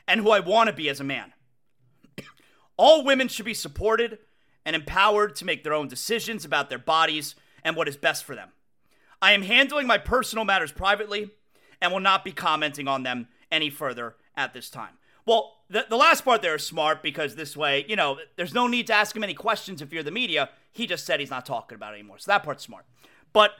and 0.08 0.20
who 0.20 0.32
I 0.32 0.42
want 0.42 0.68
to 0.68 0.76
be 0.76 0.90
as 0.90 1.00
a 1.00 1.06
man. 1.06 1.34
All 2.78 3.06
women 3.06 3.30
should 3.30 3.46
be 3.46 3.54
supported 3.54 4.20
and 4.66 4.76
empowered 4.76 5.36
to 5.38 5.46
make 5.46 5.64
their 5.64 5.74
own 5.74 5.88
decisions 5.88 6.44
about 6.44 6.70
their 6.70 6.78
bodies 6.78 7.36
and 7.64 7.76
what 7.76 7.88
is 7.88 7.96
best 7.96 8.26
for 8.26 8.36
them. 8.36 8.50
I 9.22 9.32
am 9.32 9.44
handling 9.44 9.88
my 9.88 9.98
personal 9.98 10.46
matters 10.46 10.72
privately 10.72 11.32
and 11.82 11.94
will 11.94 12.00
not 12.00 12.26
be 12.26 12.32
commenting 12.32 12.88
on 12.88 13.04
them 13.04 13.30
any 13.52 13.70
further 13.70 14.16
at 14.36 14.54
this 14.54 14.70
time. 14.70 14.98
Well, 15.26 15.58
the, 15.70 15.86
the 15.90 15.96
last 15.96 16.26
part 16.26 16.42
there 16.42 16.56
is 16.56 16.66
smart 16.66 17.02
because 17.02 17.36
this 17.36 17.56
way, 17.56 17.86
you 17.88 17.96
know, 17.96 18.18
there's 18.36 18.54
no 18.54 18.68
need 18.68 18.88
to 18.88 18.94
ask 18.94 19.16
him 19.16 19.24
any 19.24 19.34
questions 19.34 19.82
if 19.82 19.94
you're 19.94 20.04
the 20.04 20.12
media. 20.12 20.50
He 20.72 20.88
just 20.88 21.06
said 21.06 21.20
he's 21.20 21.30
not 21.30 21.46
talking 21.46 21.76
about 21.76 21.94
it 21.94 22.00
anymore. 22.00 22.18
So 22.20 22.32
that 22.32 22.44
part's 22.44 22.64
smart. 22.64 22.86
But 23.32 23.52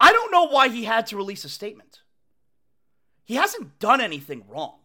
I 0.00 0.12
don't 0.12 0.32
know 0.32 0.48
why 0.48 0.68
he 0.68 0.84
had 0.84 1.06
to 1.08 1.16
release 1.16 1.44
a 1.44 1.48
statement. 1.48 2.00
He 3.24 3.34
hasn't 3.34 3.78
done 3.78 4.00
anything 4.00 4.44
wrong. 4.48 4.78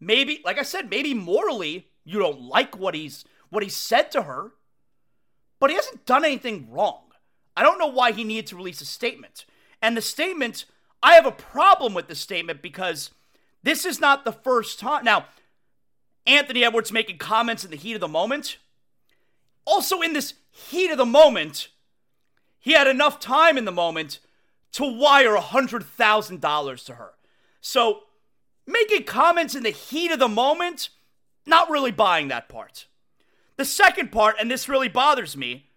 Maybe, 0.00 0.40
like 0.44 0.58
I 0.58 0.62
said, 0.62 0.90
maybe 0.90 1.14
morally 1.14 1.88
you 2.04 2.18
don't 2.18 2.42
like 2.42 2.78
what 2.78 2.94
he's 2.94 3.24
what 3.50 3.62
he 3.62 3.68
said 3.68 4.10
to 4.10 4.22
her, 4.22 4.52
but 5.60 5.70
he 5.70 5.76
hasn't 5.76 6.06
done 6.06 6.24
anything 6.24 6.70
wrong. 6.70 7.02
I 7.56 7.62
don't 7.62 7.78
know 7.78 7.86
why 7.86 8.12
he 8.12 8.24
needed 8.24 8.48
to 8.48 8.56
release 8.56 8.80
a 8.80 8.86
statement. 8.86 9.46
And 9.80 9.96
the 9.96 10.02
statement, 10.02 10.64
I 11.02 11.14
have 11.14 11.26
a 11.26 11.32
problem 11.32 11.94
with 11.94 12.08
the 12.08 12.14
statement 12.14 12.60
because 12.60 13.10
this 13.62 13.84
is 13.84 14.00
not 14.00 14.24
the 14.24 14.32
first 14.32 14.78
time. 14.78 15.04
Now, 15.04 15.26
Anthony 16.26 16.64
Edwards 16.64 16.92
making 16.92 17.18
comments 17.18 17.64
in 17.64 17.70
the 17.70 17.76
heat 17.76 17.94
of 17.94 18.00
the 18.00 18.08
moment. 18.08 18.58
Also, 19.64 20.00
in 20.00 20.12
this 20.12 20.34
heat 20.50 20.90
of 20.90 20.98
the 20.98 21.06
moment, 21.06 21.68
he 22.66 22.72
had 22.72 22.88
enough 22.88 23.20
time 23.20 23.56
in 23.56 23.64
the 23.64 23.70
moment 23.70 24.18
to 24.72 24.84
wire 24.84 25.36
$100,000 25.36 26.84
to 26.84 26.94
her. 26.94 27.12
So, 27.60 28.00
making 28.66 29.04
comments 29.04 29.54
in 29.54 29.62
the 29.62 29.70
heat 29.70 30.10
of 30.10 30.18
the 30.18 30.26
moment, 30.26 30.88
not 31.46 31.70
really 31.70 31.92
buying 31.92 32.26
that 32.26 32.48
part. 32.48 32.88
The 33.56 33.64
second 33.64 34.10
part, 34.10 34.34
and 34.40 34.50
this 34.50 34.68
really 34.68 34.88
bothers 34.88 35.36
me, 35.36 35.70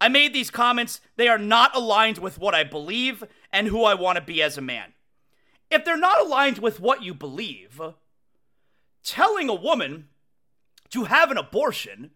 I 0.00 0.06
made 0.06 0.32
these 0.32 0.52
comments. 0.52 1.00
They 1.16 1.26
are 1.26 1.36
not 1.36 1.74
aligned 1.74 2.18
with 2.18 2.38
what 2.38 2.54
I 2.54 2.62
believe 2.62 3.24
and 3.52 3.66
who 3.66 3.82
I 3.82 3.94
want 3.94 4.14
to 4.14 4.22
be 4.22 4.40
as 4.40 4.56
a 4.56 4.62
man. 4.62 4.92
If 5.68 5.84
they're 5.84 5.96
not 5.96 6.24
aligned 6.24 6.58
with 6.58 6.78
what 6.78 7.02
you 7.02 7.12
believe, 7.12 7.80
telling 9.02 9.48
a 9.48 9.54
woman 9.54 10.10
to 10.90 11.06
have 11.06 11.32
an 11.32 11.38
abortion, 11.38 12.12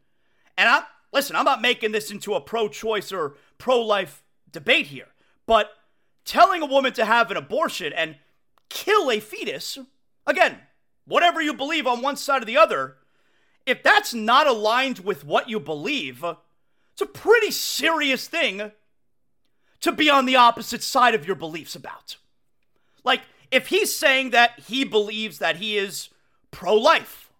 and 0.56 0.68
I 0.68 0.84
listen, 1.12 1.36
I'm 1.36 1.44
not 1.44 1.62
making 1.62 1.92
this 1.92 2.10
into 2.10 2.34
a 2.34 2.40
pro 2.40 2.68
choice 2.68 3.12
or 3.12 3.34
pro 3.58 3.80
life 3.80 4.22
debate 4.50 4.86
here, 4.86 5.08
but 5.46 5.72
telling 6.24 6.62
a 6.62 6.66
woman 6.66 6.92
to 6.94 7.04
have 7.04 7.30
an 7.30 7.36
abortion 7.36 7.92
and 7.92 8.16
kill 8.68 9.10
a 9.10 9.20
fetus, 9.20 9.78
again, 10.26 10.58
whatever 11.06 11.40
you 11.40 11.52
believe 11.54 11.86
on 11.86 12.02
one 12.02 12.16
side 12.16 12.42
or 12.42 12.44
the 12.44 12.56
other, 12.56 12.96
if 13.66 13.82
that's 13.82 14.14
not 14.14 14.46
aligned 14.46 15.00
with 15.00 15.24
what 15.24 15.48
you 15.48 15.60
believe, 15.60 16.24
it's 16.92 17.02
a 17.02 17.06
pretty 17.06 17.50
serious 17.50 18.26
thing 18.26 18.72
to 19.80 19.92
be 19.92 20.10
on 20.10 20.26
the 20.26 20.36
opposite 20.36 20.82
side 20.82 21.14
of 21.14 21.26
your 21.26 21.36
beliefs 21.36 21.76
about. 21.76 22.16
Like, 23.04 23.22
if 23.50 23.68
he's 23.68 23.94
saying 23.94 24.30
that 24.30 24.58
he 24.66 24.84
believes 24.84 25.38
that 25.38 25.56
he 25.56 25.76
is 25.78 26.08
pro 26.50 26.74
life, 26.74 27.30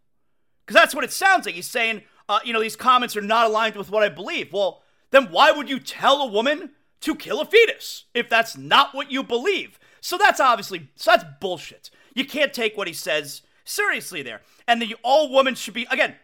because 0.64 0.80
that's 0.80 0.94
what 0.94 1.04
it 1.04 1.12
sounds 1.12 1.46
like. 1.46 1.54
He's 1.54 1.66
saying, 1.66 2.02
uh, 2.28 2.40
you 2.44 2.52
know, 2.52 2.60
these 2.60 2.76
comments 2.76 3.16
are 3.16 3.22
not 3.22 3.46
aligned 3.46 3.76
with 3.76 3.90
what 3.90 4.02
I 4.02 4.08
believe. 4.08 4.52
Well, 4.52 4.82
then 5.10 5.30
why 5.30 5.50
would 5.50 5.68
you 5.68 5.78
tell 5.78 6.22
a 6.22 6.30
woman 6.30 6.70
to 7.00 7.14
kill 7.14 7.40
a 7.40 7.46
fetus 7.46 8.04
if 8.14 8.28
that's 8.28 8.56
not 8.56 8.94
what 8.94 9.10
you 9.10 9.22
believe? 9.22 9.78
So 10.00 10.16
that's 10.18 10.40
obviously, 10.40 10.88
so 10.96 11.10
that's 11.10 11.24
bullshit. 11.40 11.90
You 12.14 12.24
can't 12.24 12.52
take 12.52 12.76
what 12.76 12.88
he 12.88 12.94
says 12.94 13.42
seriously 13.64 14.22
there. 14.22 14.42
And 14.66 14.80
the 14.80 14.96
all 15.02 15.32
women 15.32 15.54
should 15.54 15.74
be, 15.74 15.86
again, 15.90 16.14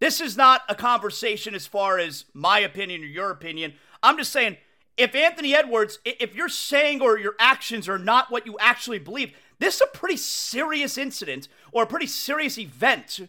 this 0.00 0.20
is 0.20 0.36
not 0.36 0.62
a 0.68 0.74
conversation 0.74 1.54
as 1.54 1.66
far 1.66 1.98
as 1.98 2.24
my 2.34 2.58
opinion 2.58 3.02
or 3.02 3.06
your 3.06 3.30
opinion. 3.30 3.74
I'm 4.02 4.18
just 4.18 4.32
saying, 4.32 4.56
if 4.96 5.14
Anthony 5.14 5.54
Edwards, 5.54 5.98
if 6.04 6.34
you're 6.34 6.48
saying 6.48 7.00
or 7.00 7.18
your 7.18 7.34
actions 7.38 7.88
are 7.88 7.98
not 7.98 8.30
what 8.30 8.46
you 8.46 8.56
actually 8.60 8.98
believe, 8.98 9.32
this 9.58 9.76
is 9.76 9.82
a 9.82 9.96
pretty 9.96 10.16
serious 10.16 10.98
incident 10.98 11.48
or 11.72 11.84
a 11.84 11.86
pretty 11.86 12.06
serious 12.06 12.58
event 12.58 13.28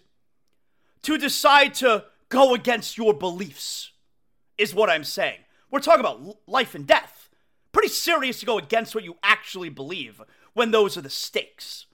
to 1.04 1.18
decide 1.18 1.74
to 1.76 2.06
go 2.30 2.54
against 2.54 2.98
your 2.98 3.14
beliefs, 3.14 3.92
is 4.58 4.74
what 4.74 4.90
I'm 4.90 5.04
saying. 5.04 5.40
We're 5.72 5.80
talking 5.80 6.00
about 6.00 6.38
life 6.48 6.76
and 6.76 6.88
death. 6.88 7.30
Pretty 7.72 7.90
serious 7.90 8.40
to 8.40 8.46
go 8.46 8.58
against 8.58 8.96
what 8.96 9.04
you 9.04 9.18
actually 9.22 9.70
believe 9.70 10.22
when 10.54 10.72
those 10.72 10.98
are 10.98 11.02
the 11.02 11.10
stakes. 11.10 11.86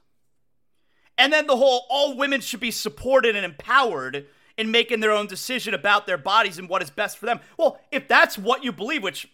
And 1.18 1.32
then 1.32 1.48
the 1.48 1.58
whole 1.58 1.86
all 1.90 2.18
women 2.18 2.42
should 2.42 2.60
be 2.60 2.72
supported 2.72 3.36
and 3.36 3.46
empowered 3.46 4.28
in 4.58 4.72
making 4.72 5.00
their 5.00 5.12
own 5.12 5.28
decision 5.28 5.74
about 5.74 6.06
their 6.06 6.18
bodies 6.18 6.58
and 6.58 6.70
what 6.70 6.84
is 6.84 6.90
best 6.90 7.18
for 7.18 7.26
them. 7.26 7.40
Well, 7.58 7.80
if 7.92 8.08
that's 8.08 8.38
what 8.38 8.64
you 8.64 8.72
believe, 8.72 9.04
which 9.04 9.28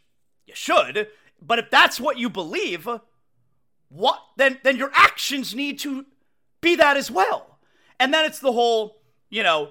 you 0.45 0.55
should, 0.55 1.07
but 1.41 1.59
if 1.59 1.69
that's 1.69 1.99
what 1.99 2.17
you 2.17 2.29
believe, 2.29 2.87
what 3.89 4.21
then 4.37 4.59
then 4.63 4.77
your 4.77 4.91
actions 4.93 5.55
need 5.55 5.79
to 5.79 6.05
be 6.61 6.75
that 6.75 6.97
as 6.97 7.11
well. 7.11 7.59
And 7.99 8.13
then 8.13 8.25
it's 8.25 8.39
the 8.39 8.51
whole, 8.51 9.01
you 9.29 9.43
know, 9.43 9.69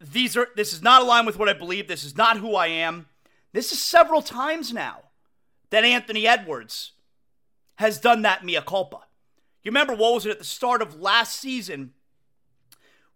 these 0.00 0.36
are 0.36 0.48
this 0.56 0.72
is 0.72 0.82
not 0.82 1.02
aligned 1.02 1.26
with 1.26 1.38
what 1.38 1.48
I 1.48 1.52
believe. 1.52 1.88
This 1.88 2.04
is 2.04 2.16
not 2.16 2.38
who 2.38 2.54
I 2.54 2.68
am. 2.68 3.06
This 3.52 3.72
is 3.72 3.80
several 3.80 4.22
times 4.22 4.72
now 4.72 5.04
that 5.70 5.84
Anthony 5.84 6.26
Edwards 6.26 6.92
has 7.76 8.00
done 8.00 8.22
that 8.22 8.44
mea 8.44 8.60
culpa. 8.66 9.00
You 9.62 9.70
remember 9.70 9.94
what 9.94 10.14
was 10.14 10.26
it 10.26 10.30
at 10.30 10.38
the 10.38 10.44
start 10.44 10.82
of 10.82 11.00
last 11.00 11.40
season 11.40 11.92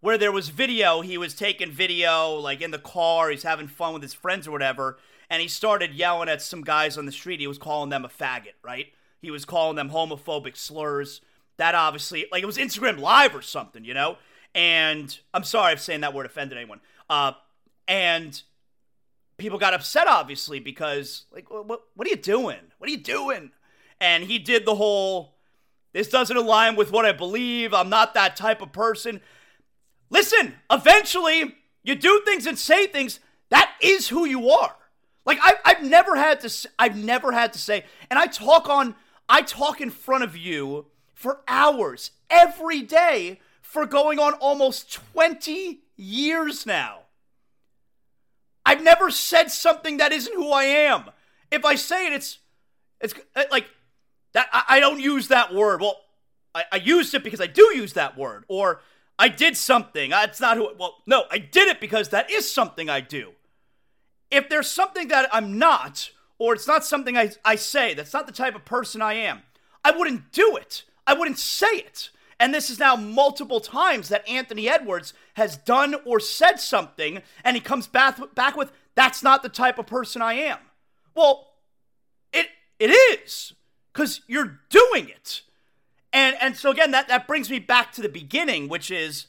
where 0.01 0.17
there 0.17 0.31
was 0.31 0.49
video, 0.49 1.01
he 1.01 1.17
was 1.17 1.33
taking 1.33 1.71
video 1.71 2.33
like 2.33 2.61
in 2.61 2.71
the 2.71 2.79
car, 2.79 3.29
he's 3.29 3.43
having 3.43 3.67
fun 3.67 3.93
with 3.93 4.01
his 4.01 4.13
friends 4.13 4.47
or 4.47 4.51
whatever, 4.51 4.97
and 5.29 5.41
he 5.41 5.47
started 5.47 5.93
yelling 5.93 6.27
at 6.27 6.41
some 6.41 6.63
guys 6.63 6.97
on 6.97 7.05
the 7.05 7.11
street. 7.11 7.39
He 7.39 7.47
was 7.47 7.57
calling 7.57 7.89
them 7.89 8.03
a 8.03 8.09
faggot, 8.09 8.55
right? 8.63 8.87
He 9.21 9.31
was 9.31 9.45
calling 9.45 9.75
them 9.75 9.91
homophobic 9.91 10.57
slurs. 10.57 11.21
That 11.57 11.75
obviously, 11.75 12.25
like 12.31 12.41
it 12.41 12.47
was 12.47 12.57
Instagram 12.57 12.99
Live 12.99 13.35
or 13.35 13.41
something, 13.41 13.85
you 13.85 13.93
know? 13.93 14.17
And 14.53 15.17
I'm 15.33 15.43
sorry 15.43 15.73
if 15.73 15.81
saying 15.81 16.01
that 16.01 16.13
word 16.13 16.25
offended 16.25 16.57
anyone. 16.57 16.81
Uh, 17.09 17.33
and 17.87 18.41
people 19.37 19.57
got 19.57 19.73
upset, 19.73 20.07
obviously, 20.07 20.59
because, 20.59 21.25
like, 21.31 21.49
what, 21.49 21.67
what 21.67 22.07
are 22.07 22.09
you 22.09 22.15
doing? 22.15 22.59
What 22.77 22.89
are 22.89 22.91
you 22.91 22.97
doing? 22.97 23.51
and 24.01 24.23
he 24.23 24.39
did 24.39 24.65
the 24.65 24.75
whole 24.75 25.35
this 25.93 26.07
doesn't 26.07 26.37
align 26.37 26.77
with 26.77 26.89
what 26.89 27.05
I 27.05 27.11
believe. 27.11 27.73
I'm 27.73 27.89
not 27.89 28.13
that 28.13 28.37
type 28.37 28.61
of 28.61 28.71
person. 28.71 29.19
Listen, 30.09 30.55
eventually 30.71 31.55
you 31.83 31.95
do 31.95 32.21
things 32.23 32.45
and 32.45 32.57
say 32.57 32.87
things. 32.87 33.19
That 33.49 33.73
is 33.81 34.07
who 34.07 34.23
you 34.23 34.49
are. 34.49 34.73
Like 35.25 35.37
I, 35.41 35.55
I've 35.65 35.83
never 35.83 36.15
had 36.15 36.39
to. 36.41 36.69
I've 36.79 36.97
never 36.97 37.33
had 37.33 37.53
to 37.53 37.59
say, 37.59 37.83
and 38.09 38.17
I 38.17 38.27
talk 38.27 38.69
on. 38.69 38.95
I 39.29 39.41
talk 39.41 39.79
in 39.79 39.89
front 39.89 40.23
of 40.23 40.35
you 40.35 40.87
for 41.13 41.41
hours 41.47 42.11
every 42.29 42.81
day 42.81 43.39
for 43.71 43.85
going 43.85 44.19
on 44.19 44.33
almost 44.33 44.91
20 45.13 45.79
years 45.95 46.65
now. 46.65 46.99
I've 48.65 48.83
never 48.83 49.09
said 49.09 49.49
something 49.49 49.95
that 49.97 50.11
isn't 50.11 50.35
who 50.35 50.51
I 50.51 50.63
am. 50.63 51.05
If 51.49 51.63
I 51.63 51.75
say 51.75 52.07
it, 52.07 52.13
it's 52.13 52.39
it's 52.99 53.13
uh, 53.33 53.43
like 53.49 53.67
that. 54.33 54.49
I, 54.51 54.63
I 54.67 54.79
don't 54.81 54.99
use 54.99 55.29
that 55.29 55.53
word. 55.53 55.79
Well, 55.79 55.95
I, 56.53 56.65
I, 56.73 56.75
used 56.75 57.13
it 57.13 57.23
because 57.23 57.39
I 57.39 57.47
do 57.47 57.61
use 57.73 57.93
that 57.93 58.17
word, 58.17 58.43
or 58.49 58.81
I 59.17 59.29
did 59.29 59.55
something. 59.55 60.09
That's 60.09 60.41
not 60.41 60.57
who. 60.57 60.69
Well, 60.77 60.97
no, 61.07 61.23
I 61.31 61.37
did 61.37 61.69
it 61.69 61.79
because 61.79 62.09
that 62.09 62.29
is 62.29 62.53
something 62.53 62.89
I 62.89 62.99
do. 62.99 63.31
If 64.29 64.49
there's 64.49 64.69
something 64.69 65.07
that 65.07 65.29
I'm 65.33 65.57
not, 65.57 66.11
or 66.37 66.53
it's 66.53 66.67
not 66.67 66.83
something 66.83 67.17
I, 67.17 67.31
I 67.45 67.55
say, 67.55 67.93
that's 67.93 68.13
not 68.13 68.27
the 68.27 68.33
type 68.33 68.55
of 68.55 68.65
person 68.65 69.01
I 69.01 69.13
am, 69.13 69.43
I 69.83 69.91
wouldn't 69.91 70.33
do 70.33 70.57
it. 70.57 70.83
I 71.07 71.13
wouldn't 71.13 71.39
say 71.39 71.67
it. 71.67 72.09
And 72.41 72.55
this 72.55 72.71
is 72.71 72.79
now 72.79 72.95
multiple 72.95 73.59
times 73.59 74.09
that 74.09 74.27
Anthony 74.27 74.67
Edwards 74.67 75.13
has 75.35 75.57
done 75.57 75.93
or 76.05 76.19
said 76.19 76.59
something, 76.59 77.21
and 77.43 77.55
he 77.55 77.61
comes 77.61 77.85
back, 77.85 78.19
back 78.33 78.57
with, 78.57 78.71
that's 78.95 79.21
not 79.21 79.43
the 79.43 79.47
type 79.47 79.77
of 79.77 79.85
person 79.85 80.23
I 80.23 80.33
am. 80.33 80.57
Well, 81.13 81.51
it 82.33 82.47
it 82.79 82.87
is, 82.87 83.53
because 83.93 84.21
you're 84.25 84.59
doing 84.71 85.07
it. 85.07 85.43
And 86.11 86.35
and 86.41 86.57
so 86.57 86.71
again, 86.71 86.89
that, 86.91 87.07
that 87.09 87.27
brings 87.27 87.47
me 87.47 87.59
back 87.59 87.91
to 87.93 88.01
the 88.01 88.09
beginning, 88.09 88.69
which 88.69 88.89
is 88.89 89.27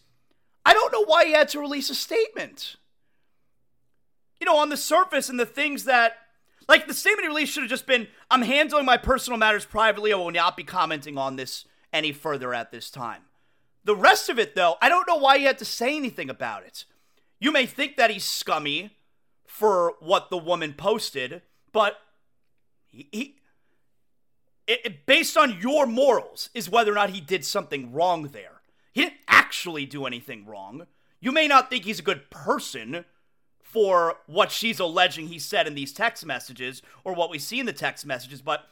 I 0.64 0.72
don't 0.72 0.90
know 0.90 1.05
why 1.05 1.27
he 1.27 1.33
had 1.33 1.51
to 1.51 1.61
release 1.61 1.90
a 1.90 1.94
statement. 1.94 2.77
You 4.40 4.46
know, 4.46 4.57
on 4.57 4.70
the 4.70 4.77
surface 4.79 5.29
and 5.29 5.38
the 5.38 5.44
things 5.44 5.85
that 5.85 6.16
like 6.66 6.88
the 6.88 6.94
statement 6.94 7.25
he 7.25 7.29
released 7.29 7.53
should 7.53 7.64
have 7.64 7.70
just 7.70 7.87
been, 7.87 8.09
I'm 8.31 8.40
handling 8.40 8.87
my 8.87 8.96
personal 8.96 9.38
matters 9.38 9.66
privately. 9.66 10.14
I 10.14 10.16
will 10.16 10.31
not 10.31 10.57
be 10.57 10.64
commenting 10.64 11.18
on 11.18 11.37
this 11.37 11.66
any 11.92 12.12
further 12.12 12.55
at 12.55 12.70
this 12.70 12.90
time. 12.90 13.22
The 13.85 13.96
rest 13.96 14.28
of 14.28 14.38
it, 14.38 14.55
though, 14.55 14.76
I 14.81 14.88
don't 14.88 15.09
know 15.09 15.16
why 15.16 15.38
he 15.38 15.44
had 15.44 15.59
to 15.59 15.64
say 15.64 15.96
anything 15.96 16.31
about 16.31 16.64
it. 16.64 16.85
You 17.40 17.50
may 17.50 17.66
think 17.66 17.96
that 17.96 18.11
he's 18.11 18.24
scummy 18.24 18.96
for 19.46 19.94
what 20.00 20.31
the 20.31 20.38
woman 20.38 20.74
posted, 20.74 21.42
but 21.72 21.96
he, 22.87 23.09
he 23.11 23.37
it, 24.66 24.81
it, 24.85 25.07
based 25.07 25.37
on 25.37 25.59
your 25.61 25.87
morals 25.87 26.48
is 26.55 26.70
whether 26.70 26.92
or 26.92 26.94
not 26.94 27.11
he 27.11 27.20
did 27.20 27.44
something 27.44 27.92
wrong 27.92 28.28
there. 28.28 28.62
He 28.92 29.02
didn't 29.02 29.18
actually 29.26 29.87
do 29.87 30.07
anything 30.07 30.46
wrong. 30.46 30.87
You 31.20 31.33
may 31.33 31.48
not 31.48 31.68
think 31.68 31.85
he's 31.85 31.98
a 31.98 32.05
good 32.05 32.31
person 32.31 33.05
for 33.61 34.16
what 34.26 34.52
she's 34.52 34.78
alleging 34.78 35.28
he 35.28 35.38
said 35.38 35.66
in 35.66 35.74
these 35.74 35.92
text 35.92 36.24
messages 36.24 36.83
or 37.05 37.14
what 37.14 37.31
we 37.31 37.38
see 37.38 37.59
in 37.59 37.66
the 37.66 37.72
text 37.72 38.05
messages, 38.07 38.42
but 38.42 38.66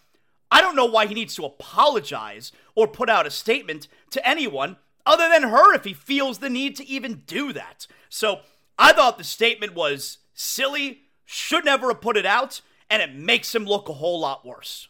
I 0.50 0.60
don't 0.60 0.76
know 0.76 0.86
why 0.86 1.06
he 1.06 1.14
needs 1.14 1.34
to 1.36 1.44
apologize 1.44 2.52
or 2.74 2.86
put 2.88 3.08
out 3.08 3.26
a 3.26 3.30
statement 3.30 3.88
to 4.10 4.28
anyone 4.28 4.76
other 5.06 5.28
than 5.28 5.44
her 5.44 5.74
if 5.74 5.84
he 5.84 5.94
feels 5.94 6.38
the 6.38 6.50
need 6.50 6.76
to 6.76 6.88
even 6.88 7.22
do 7.26 7.52
that. 7.52 7.86
So 8.08 8.40
I 8.78 8.92
thought 8.92 9.18
the 9.18 9.24
statement 9.24 9.74
was 9.74 10.18
silly, 10.34 11.02
should 11.24 11.64
never 11.64 11.88
have 11.88 12.00
put 12.00 12.16
it 12.16 12.26
out, 12.26 12.60
and 12.88 13.00
it 13.02 13.14
makes 13.14 13.54
him 13.54 13.64
look 13.64 13.88
a 13.88 13.94
whole 13.94 14.20
lot 14.20 14.44
worse. 14.44 14.88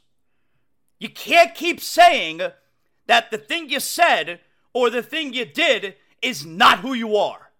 You 0.98 1.08
can't 1.08 1.54
keep 1.54 1.80
saying 1.80 2.40
that 3.06 3.30
the 3.30 3.38
thing 3.38 3.68
you 3.68 3.80
said 3.80 4.40
or 4.72 4.90
the 4.90 5.02
thing 5.02 5.32
you 5.32 5.44
did 5.44 5.96
is 6.22 6.44
not 6.44 6.80
who 6.80 6.94
you 6.94 7.16
are. 7.16 7.50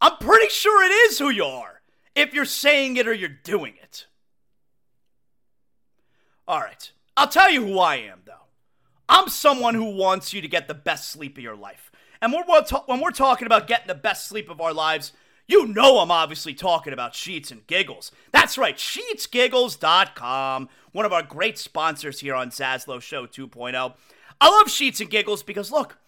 I'm 0.00 0.16
pretty 0.18 0.48
sure 0.48 0.84
it 0.84 0.92
is 1.10 1.18
who 1.18 1.30
you 1.30 1.44
are 1.44 1.80
if 2.14 2.34
you're 2.34 2.44
saying 2.44 2.96
it 2.96 3.06
or 3.06 3.12
you're 3.12 3.28
doing 3.28 3.74
it. 3.82 4.06
All 6.46 6.60
right. 6.60 6.90
I'll 7.16 7.28
tell 7.28 7.50
you 7.50 7.64
who 7.64 7.78
I 7.78 7.96
am, 7.96 8.20
though. 8.24 8.32
I'm 9.08 9.28
someone 9.28 9.74
who 9.74 9.96
wants 9.96 10.32
you 10.32 10.40
to 10.40 10.48
get 10.48 10.68
the 10.68 10.74
best 10.74 11.10
sleep 11.10 11.36
of 11.38 11.44
your 11.44 11.56
life. 11.56 11.90
And 12.20 12.32
when 12.32 12.44
we're, 12.48 12.62
ta- 12.62 12.84
when 12.86 13.00
we're 13.00 13.10
talking 13.10 13.46
about 13.46 13.66
getting 13.66 13.86
the 13.86 13.94
best 13.94 14.28
sleep 14.28 14.48
of 14.50 14.60
our 14.60 14.72
lives, 14.72 15.12
you 15.46 15.66
know 15.66 15.98
I'm 15.98 16.10
obviously 16.10 16.54
talking 16.54 16.92
about 16.92 17.14
Sheets 17.14 17.50
and 17.50 17.66
Giggles. 17.66 18.10
That's 18.32 18.56
right, 18.56 18.76
sheetsgiggles.com, 18.76 20.68
one 20.92 21.04
of 21.04 21.12
our 21.12 21.22
great 21.22 21.58
sponsors 21.58 22.20
here 22.20 22.34
on 22.34 22.50
Zaslow 22.50 23.00
Show 23.00 23.26
2.0. 23.26 23.94
I 24.40 24.48
love 24.48 24.70
Sheets 24.70 25.00
and 25.00 25.10
Giggles 25.10 25.42
because 25.42 25.70
look, 25.70 25.98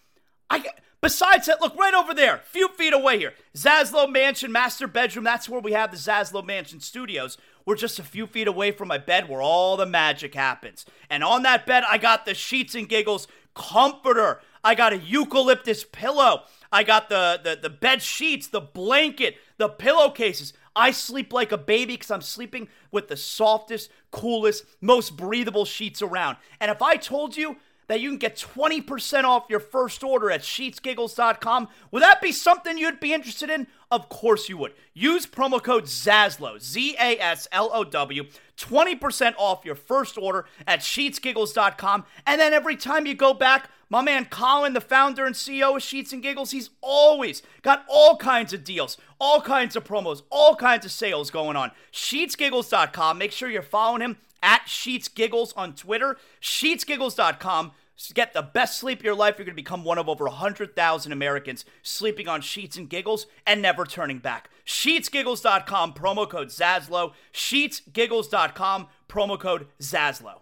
I 0.49 0.65
besides 1.01 1.45
that, 1.47 1.61
look 1.61 1.75
right 1.75 1.93
over 1.93 2.13
there, 2.13 2.41
few 2.45 2.69
feet 2.69 2.93
away 2.93 3.19
here, 3.19 3.33
Zaslow 3.55 4.11
Mansion 4.11 4.51
Master 4.51 4.87
Bedroom. 4.87 5.23
That's 5.23 5.47
where 5.47 5.61
we 5.61 5.73
have 5.73 5.91
the 5.91 5.97
Zaslow 5.97 6.45
Mansion 6.45 6.79
Studios. 6.79 7.37
We're 7.67 7.75
just 7.75 7.99
a 7.99 8.03
few 8.03 8.27
feet 8.27 8.47
away 8.47 8.71
from 8.71 8.87
my 8.87 8.97
bed 8.97 9.27
where 9.27 9.41
all 9.41 9.75
the 9.75 9.85
magic 9.85 10.33
happens. 10.33 10.85
And 11.09 11.21
on 11.21 11.43
that 11.43 11.65
bed, 11.65 11.83
I 11.85 11.97
got 11.97 12.25
the 12.25 12.33
Sheets 12.33 12.75
and 12.75 12.87
Giggles 12.87 13.27
comforter. 13.53 14.39
I 14.63 14.73
got 14.73 14.93
a 14.93 14.97
eucalyptus 14.97 15.83
pillow. 15.83 16.43
I 16.71 16.83
got 16.83 17.09
the, 17.09 17.41
the, 17.43 17.59
the 17.61 17.69
bed 17.69 18.01
sheets, 18.01 18.47
the 18.47 18.61
blanket, 18.61 19.35
the 19.57 19.67
pillowcases. 19.67 20.53
I 20.77 20.91
sleep 20.91 21.33
like 21.33 21.51
a 21.51 21.57
baby 21.57 21.95
because 21.95 22.09
I'm 22.09 22.21
sleeping 22.21 22.69
with 22.91 23.09
the 23.09 23.17
softest, 23.17 23.91
coolest, 24.11 24.63
most 24.79 25.17
breathable 25.17 25.65
sheets 25.65 26.01
around. 26.01 26.37
And 26.61 26.71
if 26.71 26.81
I 26.81 26.95
told 26.95 27.35
you 27.35 27.57
that 27.87 28.01
you 28.01 28.09
can 28.09 28.17
get 28.17 28.35
20% 28.35 29.23
off 29.23 29.45
your 29.49 29.59
first 29.59 30.03
order 30.03 30.29
at 30.29 30.41
sheetsgiggles.com. 30.41 31.67
Would 31.91 32.03
that 32.03 32.21
be 32.21 32.31
something 32.31 32.77
you'd 32.77 32.99
be 32.99 33.13
interested 33.13 33.49
in? 33.49 33.67
Of 33.89 34.09
course 34.09 34.49
you 34.49 34.57
would. 34.57 34.73
Use 34.93 35.25
promo 35.25 35.63
code 35.63 35.85
ZASLOW, 35.85 36.59
Z 36.59 36.95
A 36.99 37.17
S 37.19 37.47
L 37.51 37.69
O 37.73 37.83
W, 37.83 38.25
20% 38.57 39.33
off 39.37 39.63
your 39.63 39.75
first 39.75 40.17
order 40.17 40.45
at 40.65 40.79
sheetsgiggles.com. 40.79 42.05
And 42.25 42.41
then 42.41 42.53
every 42.53 42.75
time 42.75 43.05
you 43.05 43.13
go 43.13 43.33
back, 43.33 43.69
my 43.89 44.01
man 44.01 44.25
Colin, 44.25 44.73
the 44.73 44.81
founder 44.81 45.25
and 45.25 45.35
CEO 45.35 45.75
of 45.75 45.83
Sheets 45.83 46.11
and 46.11 46.21
Giggles, 46.21 46.51
he's 46.51 46.69
always 46.81 47.41
got 47.61 47.85
all 47.87 48.17
kinds 48.17 48.53
of 48.53 48.63
deals, 48.63 48.97
all 49.19 49.41
kinds 49.41 49.75
of 49.75 49.83
promos, 49.83 50.23
all 50.29 50.55
kinds 50.55 50.85
of 50.85 50.91
sales 50.91 51.31
going 51.31 51.55
on. 51.55 51.71
Sheetsgiggles.com. 51.93 53.17
Make 53.17 53.31
sure 53.31 53.49
you're 53.49 53.61
following 53.61 54.01
him 54.01 54.17
at 54.43 54.67
Sheets 54.67 55.07
Giggles 55.07 55.53
on 55.53 55.73
Twitter, 55.73 56.17
sheetsgiggles.com. 56.41 57.71
Get 58.13 58.33
the 58.33 58.43
best 58.43 58.79
sleep 58.79 58.99
of 58.99 59.05
your 59.05 59.15
life. 59.15 59.35
You're 59.37 59.45
going 59.45 59.55
to 59.55 59.61
become 59.61 59.83
one 59.83 59.97
of 59.97 60.07
over 60.07 60.25
100,000 60.25 61.11
Americans 61.11 61.65
sleeping 61.81 62.27
on 62.27 62.41
sheets 62.41 62.77
and 62.77 62.87
giggles 62.87 63.25
and 63.45 63.59
never 63.59 63.85
turning 63.85 64.19
back. 64.19 64.51
Sheetsgiggles.com, 64.67 65.93
promo 65.93 66.29
code 66.29 66.49
Zaslow. 66.49 67.13
Sheetsgiggles.com, 67.33 68.87
promo 69.09 69.39
code 69.39 69.65
Zaslow. 69.81 70.41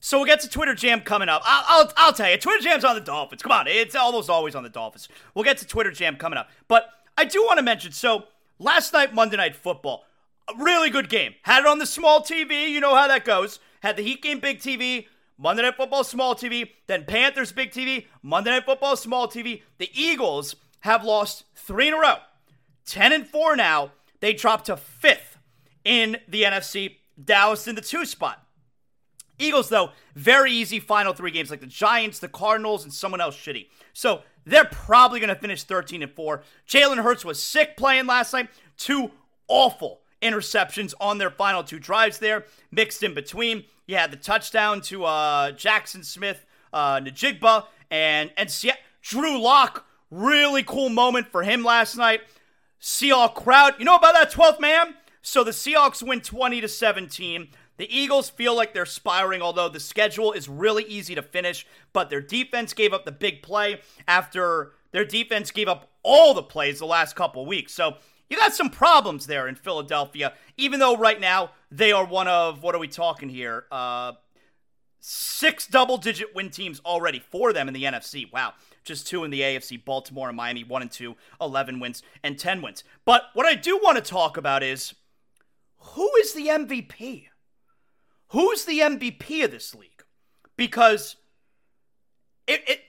So 0.00 0.18
we'll 0.18 0.26
get 0.26 0.40
to 0.40 0.48
Twitter 0.48 0.74
Jam 0.74 1.00
coming 1.00 1.28
up. 1.28 1.42
I'll, 1.44 1.64
I'll, 1.68 1.92
I'll 1.96 2.12
tell 2.12 2.30
you, 2.30 2.36
Twitter 2.36 2.62
Jam's 2.62 2.84
on 2.84 2.94
the 2.94 3.00
Dolphins. 3.00 3.42
Come 3.42 3.52
on, 3.52 3.66
it's 3.66 3.94
almost 3.94 4.30
always 4.30 4.54
on 4.54 4.62
the 4.62 4.68
Dolphins. 4.68 5.08
We'll 5.34 5.44
get 5.44 5.58
to 5.58 5.66
Twitter 5.66 5.90
Jam 5.90 6.16
coming 6.16 6.38
up. 6.38 6.48
But 6.68 6.88
I 7.16 7.24
do 7.24 7.42
want 7.44 7.58
to 7.58 7.62
mention 7.62 7.92
so 7.92 8.24
last 8.58 8.92
night, 8.92 9.14
Monday 9.14 9.36
Night 9.36 9.56
Football, 9.56 10.04
really 10.58 10.90
good 10.90 11.08
game. 11.08 11.34
Had 11.42 11.60
it 11.60 11.66
on 11.66 11.78
the 11.78 11.86
small 11.86 12.20
TV. 12.20 12.68
You 12.68 12.80
know 12.80 12.94
how 12.94 13.08
that 13.08 13.24
goes. 13.24 13.58
Had 13.80 13.96
the 13.96 14.02
Heat 14.02 14.22
game 14.22 14.40
big 14.40 14.58
TV. 14.58 15.06
Monday 15.38 15.62
Night 15.62 15.76
Football 15.76 16.04
small 16.04 16.34
TV. 16.34 16.70
Then 16.86 17.04
Panthers 17.04 17.52
big 17.52 17.70
TV. 17.70 18.06
Monday 18.22 18.50
Night 18.50 18.64
Football 18.64 18.96
small 18.96 19.28
TV. 19.28 19.62
The 19.78 19.90
Eagles 19.92 20.56
have 20.80 21.04
lost 21.04 21.44
three 21.54 21.88
in 21.88 21.94
a 21.94 21.98
row. 21.98 22.16
10 22.86 23.12
and 23.12 23.26
4 23.26 23.56
now. 23.56 23.92
They 24.20 24.32
dropped 24.32 24.66
to 24.66 24.76
fifth 24.76 25.38
in 25.84 26.18
the 26.28 26.44
NFC. 26.44 26.96
Dallas 27.22 27.66
in 27.66 27.74
the 27.74 27.80
two 27.80 28.04
spot. 28.04 28.45
Eagles, 29.38 29.68
though, 29.68 29.90
very 30.14 30.52
easy 30.52 30.80
final 30.80 31.12
three 31.12 31.30
games 31.30 31.50
like 31.50 31.60
the 31.60 31.66
Giants, 31.66 32.18
the 32.18 32.28
Cardinals, 32.28 32.84
and 32.84 32.92
someone 32.92 33.20
else 33.20 33.36
shitty. 33.36 33.66
So 33.92 34.22
they're 34.44 34.64
probably 34.64 35.20
going 35.20 35.34
to 35.34 35.40
finish 35.40 35.62
13 35.64 36.02
and 36.02 36.12
4. 36.12 36.42
Jalen 36.68 37.02
Hurts 37.02 37.24
was 37.24 37.42
sick 37.42 37.76
playing 37.76 38.06
last 38.06 38.32
night. 38.32 38.48
Two 38.76 39.10
awful 39.48 40.00
interceptions 40.22 40.94
on 41.00 41.18
their 41.18 41.30
final 41.30 41.62
two 41.62 41.78
drives 41.78 42.18
there. 42.18 42.44
Mixed 42.70 43.02
in 43.02 43.14
between, 43.14 43.64
you 43.86 43.96
had 43.96 44.10
the 44.10 44.16
touchdown 44.16 44.80
to 44.82 45.04
uh, 45.04 45.52
Jaxon 45.52 46.04
Smith, 46.04 46.46
uh, 46.72 46.96
Njigba, 47.00 47.66
and 47.90 48.30
and 48.36 48.50
Se- 48.50 48.78
Drew 49.02 49.40
Lock. 49.40 49.86
Really 50.10 50.62
cool 50.62 50.88
moment 50.88 51.28
for 51.28 51.42
him 51.42 51.64
last 51.64 51.96
night. 51.96 52.20
Seahawk 52.80 53.34
crowd, 53.34 53.74
you 53.78 53.84
know 53.84 53.96
about 53.96 54.14
that 54.14 54.30
12th 54.30 54.60
man? 54.60 54.94
So 55.22 55.42
the 55.42 55.50
Seahawks 55.50 56.06
win 56.06 56.20
20 56.20 56.60
to 56.60 56.68
17. 56.68 57.48
The 57.76 57.94
Eagles 57.94 58.30
feel 58.30 58.56
like 58.56 58.72
they're 58.72 58.86
spiraling, 58.86 59.42
although 59.42 59.68
the 59.68 59.80
schedule 59.80 60.32
is 60.32 60.48
really 60.48 60.84
easy 60.84 61.14
to 61.14 61.22
finish. 61.22 61.66
But 61.92 62.10
their 62.10 62.20
defense 62.20 62.72
gave 62.72 62.92
up 62.92 63.04
the 63.04 63.12
big 63.12 63.42
play 63.42 63.80
after 64.08 64.72
their 64.92 65.04
defense 65.04 65.50
gave 65.50 65.68
up 65.68 65.90
all 66.02 66.32
the 66.32 66.42
plays 66.42 66.78
the 66.78 66.86
last 66.86 67.16
couple 67.16 67.44
weeks. 67.44 67.72
So 67.72 67.96
you 68.30 68.36
got 68.36 68.54
some 68.54 68.70
problems 68.70 69.26
there 69.26 69.46
in 69.46 69.54
Philadelphia, 69.54 70.32
even 70.56 70.80
though 70.80 70.96
right 70.96 71.20
now 71.20 71.50
they 71.70 71.92
are 71.92 72.04
one 72.04 72.28
of, 72.28 72.62
what 72.62 72.74
are 72.74 72.78
we 72.78 72.88
talking 72.88 73.28
here? 73.28 73.66
Uh, 73.70 74.12
six 75.00 75.66
double 75.66 75.96
digit 75.96 76.34
win 76.34 76.50
teams 76.50 76.80
already 76.80 77.20
for 77.20 77.52
them 77.52 77.68
in 77.68 77.74
the 77.74 77.84
NFC. 77.84 78.30
Wow. 78.32 78.54
Just 78.84 79.06
two 79.06 79.24
in 79.24 79.30
the 79.30 79.40
AFC, 79.40 79.84
Baltimore 79.84 80.28
and 80.28 80.36
Miami, 80.36 80.64
one 80.64 80.82
and 80.82 80.90
two, 80.90 81.16
11 81.40 81.80
wins 81.80 82.02
and 82.22 82.38
10 82.38 82.62
wins. 82.62 82.82
But 83.04 83.24
what 83.34 83.46
I 83.46 83.54
do 83.54 83.78
want 83.82 83.96
to 83.96 84.02
talk 84.02 84.36
about 84.36 84.62
is 84.62 84.94
who 85.78 86.10
is 86.20 86.32
the 86.32 86.46
MVP? 86.48 87.26
Who's 88.28 88.64
the 88.64 88.80
MVP 88.80 89.44
of 89.44 89.50
this 89.50 89.74
league? 89.74 90.04
Because 90.56 91.16
it, 92.46 92.62
it, 92.66 92.80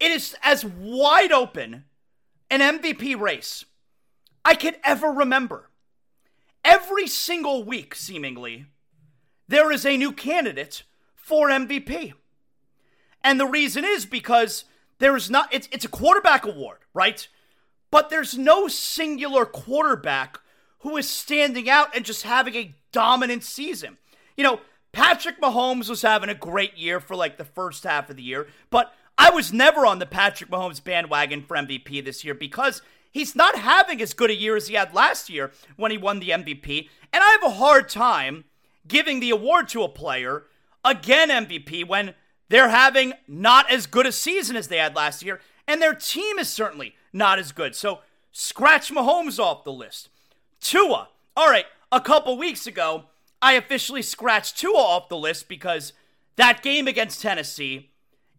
it 0.00 0.10
is 0.10 0.36
as 0.42 0.64
wide 0.64 1.32
open 1.32 1.84
an 2.50 2.60
MVP 2.60 3.18
race 3.18 3.64
I 4.44 4.54
could 4.54 4.76
ever 4.84 5.08
remember. 5.08 5.70
Every 6.64 7.06
single 7.06 7.64
week, 7.64 7.94
seemingly, 7.94 8.66
there 9.48 9.70
is 9.70 9.84
a 9.84 9.96
new 9.96 10.12
candidate 10.12 10.82
for 11.14 11.48
MVP. 11.48 12.14
And 13.22 13.40
the 13.40 13.46
reason 13.46 13.84
is 13.84 14.06
because 14.06 14.64
there's 14.98 15.28
not, 15.28 15.52
it's, 15.52 15.68
it's 15.72 15.84
a 15.84 15.88
quarterback 15.88 16.46
award, 16.46 16.78
right? 16.94 17.26
But 17.90 18.10
there's 18.10 18.38
no 18.38 18.68
singular 18.68 19.44
quarterback 19.44 20.38
who 20.80 20.96
is 20.96 21.08
standing 21.08 21.68
out 21.68 21.94
and 21.94 22.04
just 22.04 22.22
having 22.22 22.54
a 22.54 22.74
dominant 22.92 23.42
season. 23.42 23.98
You 24.36 24.44
know, 24.44 24.60
Patrick 24.96 25.38
Mahomes 25.42 25.90
was 25.90 26.00
having 26.00 26.30
a 26.30 26.34
great 26.34 26.78
year 26.78 27.00
for 27.00 27.14
like 27.14 27.36
the 27.36 27.44
first 27.44 27.84
half 27.84 28.08
of 28.08 28.16
the 28.16 28.22
year, 28.22 28.46
but 28.70 28.94
I 29.18 29.28
was 29.28 29.52
never 29.52 29.84
on 29.84 29.98
the 29.98 30.06
Patrick 30.06 30.48
Mahomes 30.48 30.82
bandwagon 30.82 31.42
for 31.42 31.54
MVP 31.54 32.02
this 32.02 32.24
year 32.24 32.32
because 32.32 32.80
he's 33.12 33.36
not 33.36 33.58
having 33.58 34.00
as 34.00 34.14
good 34.14 34.30
a 34.30 34.34
year 34.34 34.56
as 34.56 34.68
he 34.68 34.74
had 34.74 34.94
last 34.94 35.28
year 35.28 35.52
when 35.76 35.90
he 35.90 35.98
won 35.98 36.18
the 36.18 36.30
MVP. 36.30 36.88
And 37.12 37.22
I 37.22 37.28
have 37.38 37.42
a 37.42 37.56
hard 37.56 37.90
time 37.90 38.44
giving 38.88 39.20
the 39.20 39.28
award 39.28 39.68
to 39.68 39.82
a 39.82 39.88
player, 39.90 40.44
again 40.82 41.28
MVP, 41.28 41.86
when 41.86 42.14
they're 42.48 42.70
having 42.70 43.12
not 43.28 43.70
as 43.70 43.86
good 43.86 44.06
a 44.06 44.12
season 44.12 44.56
as 44.56 44.68
they 44.68 44.78
had 44.78 44.96
last 44.96 45.22
year, 45.22 45.42
and 45.68 45.82
their 45.82 45.94
team 45.94 46.38
is 46.38 46.48
certainly 46.48 46.94
not 47.12 47.38
as 47.38 47.52
good. 47.52 47.74
So 47.74 47.98
scratch 48.32 48.90
Mahomes 48.90 49.38
off 49.38 49.62
the 49.62 49.74
list. 49.74 50.08
Tua. 50.58 51.10
All 51.36 51.50
right, 51.50 51.66
a 51.92 52.00
couple 52.00 52.38
weeks 52.38 52.66
ago, 52.66 53.04
I 53.46 53.52
officially 53.52 54.02
scratched 54.02 54.58
Tua 54.58 54.76
off 54.76 55.08
the 55.08 55.16
list 55.16 55.48
because 55.48 55.92
that 56.34 56.64
game 56.64 56.88
against 56.88 57.22
Tennessee 57.22 57.92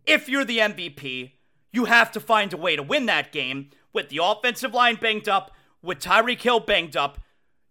if 0.06 0.28
you're 0.28 0.44
the 0.44 0.58
MVP, 0.58 1.32
you 1.72 1.86
have 1.86 2.12
to 2.12 2.20
find 2.20 2.52
a 2.52 2.58
way 2.58 2.76
to 2.76 2.84
win 2.84 3.06
that 3.06 3.32
game 3.32 3.70
with 3.94 4.10
the 4.10 4.20
offensive 4.22 4.74
line 4.74 4.98
banged 4.98 5.30
up, 5.30 5.52
with 5.82 6.00
Tyreek 6.00 6.42
Hill 6.42 6.60
banged 6.60 6.98
up. 6.98 7.20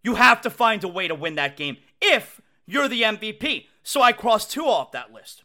You 0.02 0.14
have 0.14 0.40
to 0.40 0.50
find 0.50 0.82
a 0.82 0.88
way 0.88 1.08
to 1.08 1.14
win 1.14 1.34
that 1.34 1.58
game 1.58 1.76
if 2.00 2.40
you're 2.64 2.88
the 2.88 3.02
MVP. 3.02 3.66
So 3.82 4.00
I 4.00 4.12
crossed 4.12 4.50
two 4.50 4.64
off 4.64 4.92
that 4.92 5.12
list. 5.12 5.44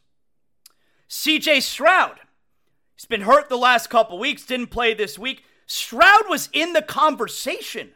CJ 1.09 1.61
Stroud. 1.61 2.21
He's 2.95 3.03
been 3.03 3.23
hurt 3.23 3.49
the 3.49 3.57
last 3.57 3.89
couple 3.89 4.17
weeks, 4.17 4.45
didn't 4.45 4.67
play 4.67 4.93
this 4.93 5.19
week. 5.19 5.43
Stroud 5.65 6.29
was 6.29 6.47
in 6.53 6.71
the 6.71 6.81
conversation 6.81 7.95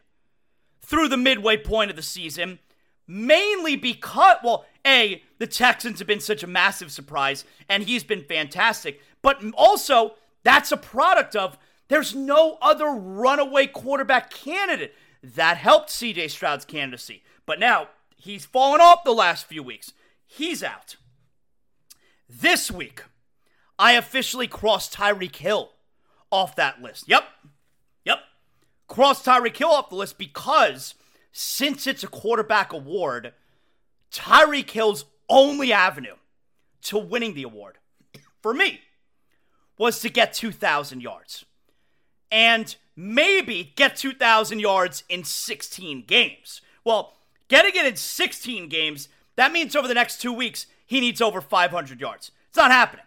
through 0.82 1.08
the 1.08 1.16
midway 1.16 1.56
point 1.56 1.90
of 1.90 1.96
the 1.96 2.02
season, 2.02 2.60
mainly 3.08 3.76
because, 3.76 4.38
well, 4.44 4.66
A, 4.86 5.22
the 5.38 5.48
Texans 5.48 6.00
have 6.00 6.08
been 6.08 6.20
such 6.20 6.44
a 6.44 6.48
massive 6.48 6.92
surprise, 6.92 7.46
and 7.70 7.84
he's 7.84 8.04
been 8.04 8.24
fantastic. 8.24 9.02
But 9.22 9.42
also, 9.56 10.16
that's 10.44 10.72
a 10.72 10.78
product 10.78 11.36
of 11.36 11.58
there's 11.88 12.16
no 12.16 12.58
other 12.62 12.90
runaway 12.90 13.68
quarterback 13.68 14.30
candidate. 14.32 14.96
That 15.24 15.58
helped 15.58 15.90
CJ 15.90 16.30
Stroud's 16.30 16.66
candidacy. 16.66 17.24
But 17.46 17.60
now 17.60 17.90
he's 18.16 18.46
fallen 18.46 18.82
off 18.82 19.04
the 19.04 19.12
last 19.12 19.46
few 19.46 19.64
weeks. 19.64 19.94
He's 20.26 20.64
out. 20.64 20.98
This 22.28 22.72
week, 22.72 23.04
I 23.78 23.94
officially 23.94 24.48
crossed 24.48 24.94
Tyreek 24.94 25.36
Hill 25.36 25.72
off 26.32 26.56
that 26.56 26.82
list. 26.82 27.08
Yep. 27.08 27.24
Yep. 28.04 28.20
Crossed 28.88 29.26
Tyreek 29.26 29.58
Hill 29.58 29.70
off 29.70 29.90
the 29.90 29.96
list 29.96 30.18
because 30.18 30.96
since 31.38 31.86
it's 31.86 32.02
a 32.02 32.08
quarterback 32.08 32.72
award, 32.72 33.34
Tyreek 34.10 34.70
Hill's 34.70 35.04
only 35.28 35.74
avenue 35.74 36.16
to 36.84 36.98
winning 36.98 37.34
the 37.34 37.44
award 37.44 37.78
for 38.42 38.54
me 38.54 38.80
was 39.78 40.00
to 40.00 40.10
get 40.10 40.32
2,000 40.32 41.02
yards 41.02 41.44
and 42.32 42.78
maybe 42.96 43.74
get 43.76 43.98
2,000 43.98 44.62
yards 44.62 45.04
in 45.10 45.26
16 45.26 46.06
games. 46.08 46.62
Well, 46.86 47.18
getting 47.50 47.76
it 47.76 47.86
in 47.86 47.98
16 47.98 48.70
games, 48.70 49.10
that 49.36 49.52
means 49.52 49.76
over 49.76 49.90
the 49.90 49.94
next 49.94 50.22
two 50.22 50.32
weeks, 50.32 50.68
he 50.86 51.02
needs 51.02 51.20
over 51.20 51.42
500 51.42 52.00
yards. 52.00 52.32
It's 52.48 52.58
not 52.58 52.72
happening. 52.72 53.06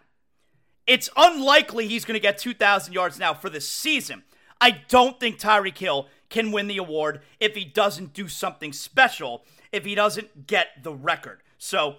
It's 0.87 1.09
unlikely 1.17 1.89
he's 1.89 2.05
going 2.05 2.13
to 2.13 2.21
get 2.21 2.37
2,000 2.37 2.93
yards 2.93 3.19
now 3.19 3.33
for 3.33 3.49
the 3.49 3.63
season. 3.63 4.23
I 4.61 4.83
don't 4.89 5.19
think 5.21 5.39
Tyreek 5.39 5.79
Hill 5.79 6.09
can 6.31 6.53
win 6.53 6.67
the 6.67 6.79
award 6.79 7.21
if 7.41 7.55
he 7.55 7.65
doesn't 7.65 8.13
do 8.13 8.29
something 8.29 8.73
special, 8.73 9.45
if 9.73 9.85
he 9.85 9.95
doesn't 9.95 10.47
get 10.47 10.83
the 10.83 10.93
record. 10.93 11.41
So 11.59 11.97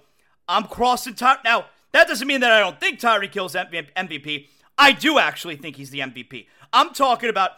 I'm 0.47 0.63
crossing 0.63 1.15
Ty. 1.15 1.37
Now, 1.43 1.65
that 1.91 2.07
doesn't 2.07 2.27
mean 2.27 2.41
that 2.41 2.51
I 2.51 2.59
don't 2.59 2.79
think 2.79 2.99
Tyreek 2.99 3.33
Hill's 3.33 3.55
MVP. 3.55 4.47
I 4.77 4.91
do 4.91 5.19
actually 5.19 5.55
think 5.55 5.75
he's 5.75 5.89
the 5.89 5.99
MVP. 5.99 6.47
I'm 6.71 6.93
talking 6.93 7.29
about 7.29 7.51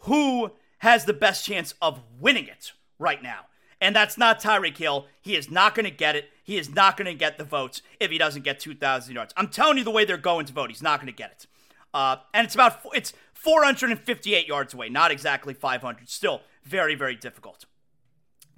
who 0.00 0.52
has 0.78 1.04
the 1.04 1.12
best 1.12 1.44
chance 1.44 1.74
of 1.82 2.00
winning 2.20 2.46
it 2.46 2.72
right 2.98 3.22
now. 3.22 3.46
And 3.80 3.94
that's 3.94 4.18
not 4.18 4.40
Tyreek 4.40 4.76
Hill. 4.76 5.06
He 5.20 5.36
is 5.36 5.50
not 5.50 5.74
going 5.74 5.84
to 5.84 5.90
get 5.90 6.16
it. 6.16 6.30
He 6.42 6.58
is 6.58 6.74
not 6.74 6.96
going 6.96 7.06
to 7.06 7.14
get 7.14 7.38
the 7.38 7.44
votes 7.44 7.82
if 8.00 8.10
he 8.10 8.18
doesn't 8.18 8.42
get 8.42 8.60
2,000 8.60 9.14
yards. 9.14 9.32
I'm 9.36 9.48
telling 9.48 9.78
you 9.78 9.84
the 9.84 9.90
way 9.90 10.04
they're 10.04 10.16
going 10.16 10.46
to 10.46 10.52
vote, 10.52 10.70
he's 10.70 10.82
not 10.82 11.00
going 11.00 11.12
to 11.12 11.16
get 11.16 11.30
it. 11.30 11.46
Uh, 11.94 12.16
and 12.34 12.44
it's 12.44 12.54
about 12.54 12.80
it's 12.92 13.12
458 13.42 14.46
yards 14.46 14.74
away, 14.74 14.88
not 14.88 15.10
exactly 15.10 15.54
500. 15.54 16.08
Still 16.08 16.42
very 16.64 16.94
very 16.94 17.16
difficult. 17.16 17.66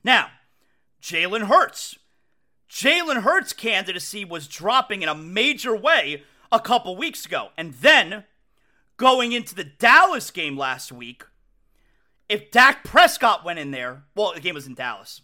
Now, 0.02 0.28
Jalen 1.02 1.42
Hurts. 1.42 1.98
Jalen 2.68 3.22
Hurts' 3.22 3.52
candidacy 3.52 4.24
was 4.24 4.46
dropping 4.46 5.02
in 5.02 5.08
a 5.08 5.14
major 5.14 5.76
way 5.76 6.22
a 6.52 6.60
couple 6.60 6.96
weeks 6.96 7.26
ago. 7.26 7.48
And 7.56 7.74
then, 7.74 8.24
going 8.96 9.32
into 9.32 9.54
the 9.54 9.64
Dallas 9.64 10.30
game 10.30 10.56
last 10.56 10.92
week, 10.92 11.24
if 12.28 12.50
Dak 12.50 12.84
Prescott 12.84 13.44
went 13.44 13.58
in 13.58 13.72
there, 13.72 14.04
well, 14.14 14.32
the 14.34 14.40
game 14.40 14.54
was 14.54 14.66
in 14.66 14.74
Dallas. 14.74 15.20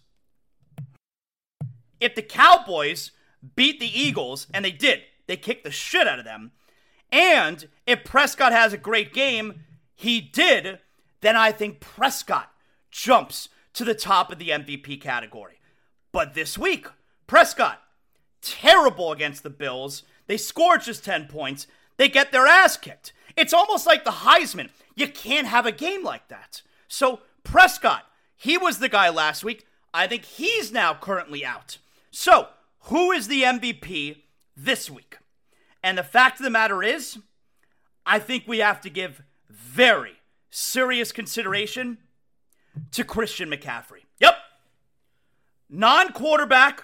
If 2.00 2.14
the 2.14 2.22
Cowboys 2.22 3.12
beat 3.54 3.78
the 3.78 4.00
Eagles, 4.00 4.48
and 4.52 4.64
they 4.64 4.72
did, 4.72 5.02
they 5.26 5.36
kicked 5.36 5.64
the 5.64 5.70
shit 5.70 6.08
out 6.08 6.18
of 6.18 6.24
them, 6.24 6.50
and 7.12 7.68
if 7.86 8.04
Prescott 8.04 8.52
has 8.52 8.72
a 8.72 8.78
great 8.78 9.12
game, 9.12 9.60
he 9.94 10.20
did, 10.20 10.80
then 11.20 11.36
I 11.36 11.52
think 11.52 11.80
Prescott 11.80 12.52
jumps 12.90 13.48
to 13.74 13.84
the 13.84 13.94
top 13.94 14.32
of 14.32 14.38
the 14.38 14.50
MVP 14.50 15.00
category. 15.00 15.60
But 16.12 16.34
this 16.34 16.56
week, 16.56 16.86
Prescott, 17.26 17.82
terrible 18.40 19.12
against 19.12 19.42
the 19.42 19.50
Bills. 19.50 20.02
They 20.26 20.36
score 20.36 20.78
just 20.78 21.04
10 21.04 21.26
points. 21.26 21.66
They 21.96 22.08
get 22.08 22.32
their 22.32 22.46
ass 22.46 22.76
kicked. 22.76 23.12
It's 23.36 23.52
almost 23.52 23.86
like 23.86 24.04
the 24.04 24.10
Heisman. 24.10 24.70
You 24.94 25.08
can't 25.08 25.46
have 25.46 25.66
a 25.66 25.72
game 25.72 26.02
like 26.02 26.28
that. 26.28 26.62
So, 26.88 27.20
Prescott, 27.44 28.04
he 28.36 28.56
was 28.56 28.78
the 28.78 28.88
guy 28.88 29.08
last 29.08 29.44
week. 29.44 29.66
I 29.92 30.06
think 30.06 30.24
he's 30.24 30.72
now 30.72 30.94
currently 30.94 31.44
out. 31.44 31.78
So, 32.10 32.48
who 32.80 33.12
is 33.12 33.28
the 33.28 33.42
MVP 33.42 34.18
this 34.56 34.90
week? 34.90 35.18
And 35.86 35.96
the 35.96 36.02
fact 36.02 36.40
of 36.40 36.44
the 36.44 36.50
matter 36.50 36.82
is, 36.82 37.16
I 38.04 38.18
think 38.18 38.42
we 38.48 38.58
have 38.58 38.80
to 38.80 38.90
give 38.90 39.22
very 39.48 40.14
serious 40.50 41.12
consideration 41.12 41.98
to 42.90 43.04
Christian 43.04 43.48
McCaffrey. 43.48 44.02
Yep. 44.18 44.34
Non 45.70 46.12
quarterback. 46.12 46.82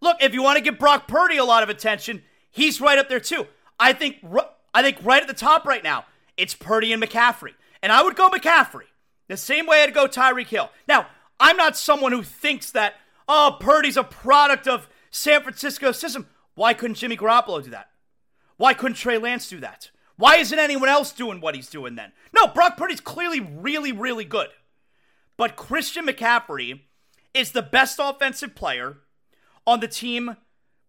Look, 0.00 0.16
if 0.22 0.32
you 0.32 0.42
want 0.42 0.56
to 0.56 0.64
give 0.64 0.78
Brock 0.78 1.06
Purdy 1.06 1.36
a 1.36 1.44
lot 1.44 1.62
of 1.62 1.68
attention, 1.68 2.22
he's 2.50 2.80
right 2.80 2.98
up 2.98 3.10
there 3.10 3.20
too. 3.20 3.46
I 3.78 3.92
think 3.92 4.24
I 4.72 4.80
think 4.80 4.96
right 5.02 5.20
at 5.20 5.28
the 5.28 5.34
top 5.34 5.66
right 5.66 5.84
now, 5.84 6.06
it's 6.38 6.54
Purdy 6.54 6.90
and 6.94 7.02
McCaffrey. 7.02 7.52
And 7.82 7.92
I 7.92 8.02
would 8.02 8.16
go 8.16 8.30
McCaffrey. 8.30 8.86
The 9.26 9.36
same 9.36 9.66
way 9.66 9.82
I'd 9.82 9.92
go 9.92 10.08
Tyreek 10.08 10.46
Hill. 10.46 10.70
Now, 10.88 11.08
I'm 11.38 11.58
not 11.58 11.76
someone 11.76 12.12
who 12.12 12.22
thinks 12.22 12.70
that, 12.70 12.94
oh, 13.28 13.58
Purdy's 13.60 13.98
a 13.98 14.04
product 14.04 14.66
of 14.66 14.88
San 15.10 15.42
Francisco's 15.42 15.98
system. 15.98 16.28
Why 16.54 16.72
couldn't 16.72 16.94
Jimmy 16.94 17.18
Garoppolo 17.18 17.62
do 17.62 17.68
that? 17.72 17.90
Why 18.58 18.74
couldn't 18.74 18.96
Trey 18.96 19.16
Lance 19.16 19.48
do 19.48 19.60
that? 19.60 19.90
Why 20.16 20.36
isn't 20.36 20.58
anyone 20.58 20.88
else 20.88 21.12
doing 21.12 21.40
what 21.40 21.54
he's 21.54 21.70
doing 21.70 21.94
then? 21.94 22.12
No, 22.34 22.48
Brock 22.48 22.76
Purdy's 22.76 23.00
clearly 23.00 23.40
really, 23.40 23.92
really 23.92 24.24
good. 24.24 24.48
But 25.36 25.56
Christian 25.56 26.06
McCaffrey 26.06 26.80
is 27.32 27.52
the 27.52 27.62
best 27.62 28.00
offensive 28.02 28.56
player 28.56 28.98
on 29.66 29.80
the 29.80 29.88
team 29.88 30.36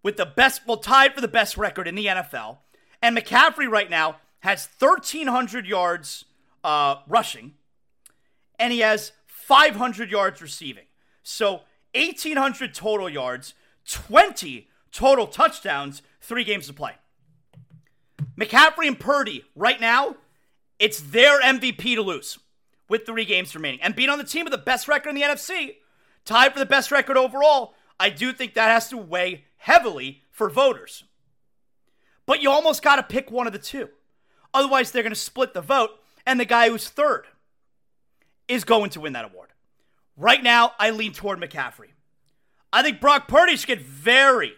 with 0.01 0.17
the 0.17 0.25
best, 0.25 0.61
well, 0.65 0.77
tied 0.77 1.13
for 1.13 1.21
the 1.21 1.27
best 1.27 1.57
record 1.57 1.87
in 1.87 1.95
the 1.95 2.07
NFL. 2.07 2.57
And 3.01 3.15
McCaffrey 3.15 3.69
right 3.69 3.89
now 3.89 4.17
has 4.39 4.67
1,300 4.79 5.67
yards 5.67 6.25
uh, 6.63 6.95
rushing, 7.07 7.53
and 8.57 8.73
he 8.73 8.79
has 8.79 9.11
500 9.27 10.09
yards 10.09 10.41
receiving. 10.41 10.85
So 11.21 11.61
1,800 11.93 12.73
total 12.73 13.09
yards, 13.09 13.53
20 13.89 14.67
total 14.91 15.27
touchdowns, 15.27 16.01
three 16.21 16.43
games 16.43 16.67
to 16.67 16.73
play. 16.73 16.93
McCaffrey 18.39 18.87
and 18.87 18.99
Purdy, 18.99 19.43
right 19.55 19.79
now, 19.79 20.15
it's 20.79 20.99
their 20.99 21.41
MVP 21.41 21.95
to 21.95 22.01
lose 22.01 22.39
with 22.87 23.05
three 23.05 23.25
games 23.25 23.53
remaining. 23.53 23.81
And 23.81 23.95
being 23.95 24.09
on 24.09 24.17
the 24.17 24.23
team 24.23 24.45
with 24.45 24.51
the 24.51 24.57
best 24.57 24.87
record 24.87 25.09
in 25.09 25.15
the 25.15 25.21
NFC, 25.21 25.75
tied 26.25 26.53
for 26.53 26.59
the 26.59 26.65
best 26.65 26.91
record 26.91 27.17
overall, 27.17 27.73
I 27.99 28.09
do 28.09 28.31
think 28.33 28.53
that 28.53 28.71
has 28.71 28.89
to 28.89 28.97
weigh 28.97 29.45
heavily 29.57 30.23
for 30.31 30.49
voters. 30.49 31.03
But 32.25 32.41
you 32.41 32.49
almost 32.49 32.81
got 32.81 32.95
to 32.95 33.03
pick 33.03 33.31
one 33.31 33.47
of 33.47 33.53
the 33.53 33.59
two. 33.59 33.89
Otherwise, 34.53 34.91
they're 34.91 35.03
going 35.03 35.13
to 35.13 35.19
split 35.19 35.53
the 35.53 35.61
vote, 35.61 35.91
and 36.25 36.39
the 36.39 36.45
guy 36.45 36.69
who's 36.69 36.89
third 36.89 37.25
is 38.47 38.63
going 38.63 38.89
to 38.91 38.99
win 38.99 39.13
that 39.13 39.25
award. 39.25 39.49
Right 40.17 40.41
now, 40.41 40.73
I 40.79 40.89
lean 40.89 41.13
toward 41.13 41.39
McCaffrey. 41.39 41.89
I 42.71 42.83
think 42.83 42.99
Brock 42.99 43.27
Purdy 43.27 43.55
should 43.55 43.67
get 43.67 43.81
very, 43.81 44.53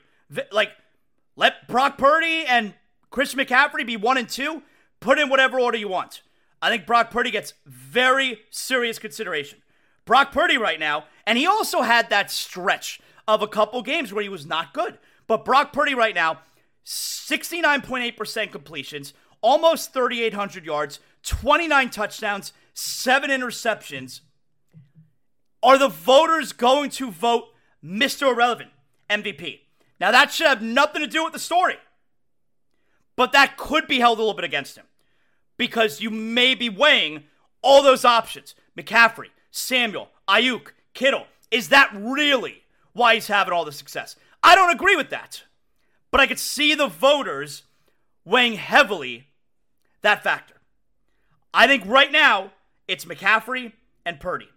like, 0.51 0.71
let 1.35 1.67
Brock 1.67 1.97
Purdy 1.97 2.45
and 2.45 2.73
Chris 3.11 3.35
McCaffrey 3.35 3.85
be 3.85 3.97
one 3.97 4.17
and 4.17 4.27
two. 4.27 4.63
Put 4.99 5.19
in 5.19 5.29
whatever 5.29 5.59
order 5.59 5.77
you 5.77 5.87
want. 5.87 6.21
I 6.61 6.69
think 6.69 6.85
Brock 6.85 7.11
Purdy 7.11 7.31
gets 7.31 7.53
very 7.65 8.39
serious 8.49 8.99
consideration. 8.99 9.59
Brock 10.05 10.31
Purdy 10.31 10.57
right 10.57 10.79
now, 10.79 11.05
and 11.25 11.37
he 11.37 11.45
also 11.45 11.81
had 11.81 12.09
that 12.09 12.31
stretch 12.31 12.99
of 13.27 13.41
a 13.41 13.47
couple 13.47 13.81
games 13.81 14.13
where 14.13 14.23
he 14.23 14.29
was 14.29 14.45
not 14.45 14.73
good. 14.73 14.97
But 15.27 15.45
Brock 15.45 15.73
Purdy 15.73 15.95
right 15.95 16.15
now, 16.15 16.39
69.8% 16.85 18.51
completions, 18.51 19.13
almost 19.41 19.93
3,800 19.93 20.65
yards, 20.65 20.99
29 21.23 21.89
touchdowns, 21.89 22.53
seven 22.73 23.29
interceptions. 23.29 24.21
Are 25.63 25.77
the 25.77 25.87
voters 25.87 26.53
going 26.53 26.89
to 26.91 27.11
vote 27.11 27.45
Mr. 27.83 28.31
Irrelevant 28.31 28.71
MVP? 29.09 29.59
Now, 29.99 30.11
that 30.11 30.31
should 30.31 30.47
have 30.47 30.61
nothing 30.61 31.01
to 31.01 31.07
do 31.07 31.23
with 31.23 31.33
the 31.33 31.39
story, 31.39 31.75
but 33.21 33.33
that 33.33 33.55
could 33.55 33.85
be 33.85 33.99
held 33.99 34.17
a 34.17 34.21
little 34.23 34.33
bit 34.33 34.45
against 34.45 34.75
him 34.75 34.85
because 35.55 36.01
you 36.01 36.09
may 36.09 36.55
be 36.55 36.69
weighing 36.69 37.25
all 37.61 37.83
those 37.83 38.03
options 38.03 38.55
McCaffrey, 38.75 39.27
Samuel, 39.51 40.09
Aiyuk, 40.27 40.69
Kittle. 40.95 41.27
Is 41.51 41.69
that 41.69 41.91
really 41.93 42.63
why 42.93 43.13
he's 43.13 43.27
having 43.27 43.53
all 43.53 43.63
the 43.63 43.71
success? 43.71 44.15
I 44.41 44.55
don't 44.55 44.71
agree 44.71 44.95
with 44.95 45.11
that, 45.11 45.43
but 46.09 46.19
I 46.19 46.25
could 46.25 46.39
see 46.39 46.73
the 46.73 46.87
voters 46.87 47.61
weighing 48.25 48.53
heavily 48.53 49.27
that 50.01 50.23
factor. 50.23 50.55
I 51.53 51.67
think 51.67 51.85
right 51.85 52.11
now 52.11 52.53
it's 52.87 53.05
McCaffrey 53.05 53.73
and 54.03 54.19
Purdy. 54.19 54.49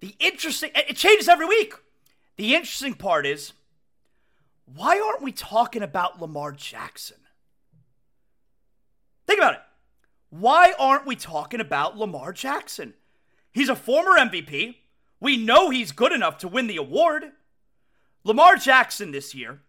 The 0.00 0.14
interesting, 0.20 0.72
it 0.74 0.94
changes 0.94 1.26
every 1.26 1.46
week. 1.46 1.72
The 2.36 2.54
interesting 2.54 2.92
part 2.92 3.24
is, 3.24 3.54
why 4.66 5.00
aren't 5.00 5.22
we 5.22 5.32
talking 5.32 5.80
about 5.80 6.20
Lamar 6.20 6.52
Jackson? 6.52 7.16
Think 9.30 9.38
about 9.38 9.54
it. 9.54 9.60
Why 10.30 10.72
aren't 10.76 11.06
we 11.06 11.14
talking 11.14 11.60
about 11.60 11.96
Lamar 11.96 12.32
Jackson? 12.32 12.94
He's 13.52 13.68
a 13.68 13.76
former 13.76 14.18
MVP. 14.18 14.74
We 15.20 15.36
know 15.36 15.70
he's 15.70 15.92
good 15.92 16.10
enough 16.10 16.36
to 16.38 16.48
win 16.48 16.66
the 16.66 16.78
award. 16.78 17.26
Lamar 18.24 18.56
Jackson 18.56 19.12
this 19.12 19.32
year, 19.32 19.60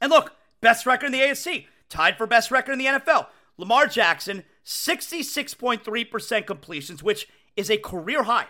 and 0.00 0.12
look, 0.12 0.36
best 0.60 0.86
record 0.86 1.06
in 1.06 1.12
the 1.12 1.18
AFC, 1.18 1.66
tied 1.88 2.16
for 2.16 2.28
best 2.28 2.52
record 2.52 2.70
in 2.70 2.78
the 2.78 2.84
NFL. 2.84 3.26
Lamar 3.56 3.88
Jackson, 3.88 4.44
66.3% 4.64 6.46
completions, 6.46 7.02
which 7.02 7.26
is 7.56 7.72
a 7.72 7.78
career 7.78 8.22
high. 8.22 8.46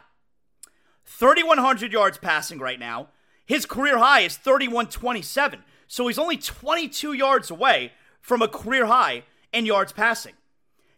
3,100 1.07 1.91
yards 1.91 2.19
passing 2.19 2.59
right 2.59 2.79
now. 2.79 3.09
His 3.47 3.65
career 3.65 3.97
high 3.97 4.21
is 4.21 4.37
3,127. 4.37 5.65
So 5.87 6.07
he's 6.07 6.19
only 6.19 6.37
22 6.37 7.15
yards 7.15 7.51
away 7.51 7.93
from 8.21 8.43
a 8.43 8.49
career 8.49 8.85
high 8.85 9.23
in 9.53 9.67
yards 9.67 9.93
passing. 9.93 10.35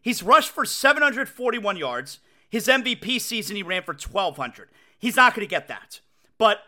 He's 0.02 0.22
rushed 0.22 0.50
for 0.50 0.64
741 0.64 1.76
yards. 1.76 2.20
His 2.48 2.66
MVP 2.66 3.20
season, 3.20 3.56
he 3.56 3.62
ran 3.62 3.82
for 3.82 3.92
1,200. 3.92 4.68
He's 4.98 5.16
not 5.16 5.34
going 5.34 5.46
to 5.46 5.50
get 5.50 5.68
that. 5.68 6.00
But 6.38 6.60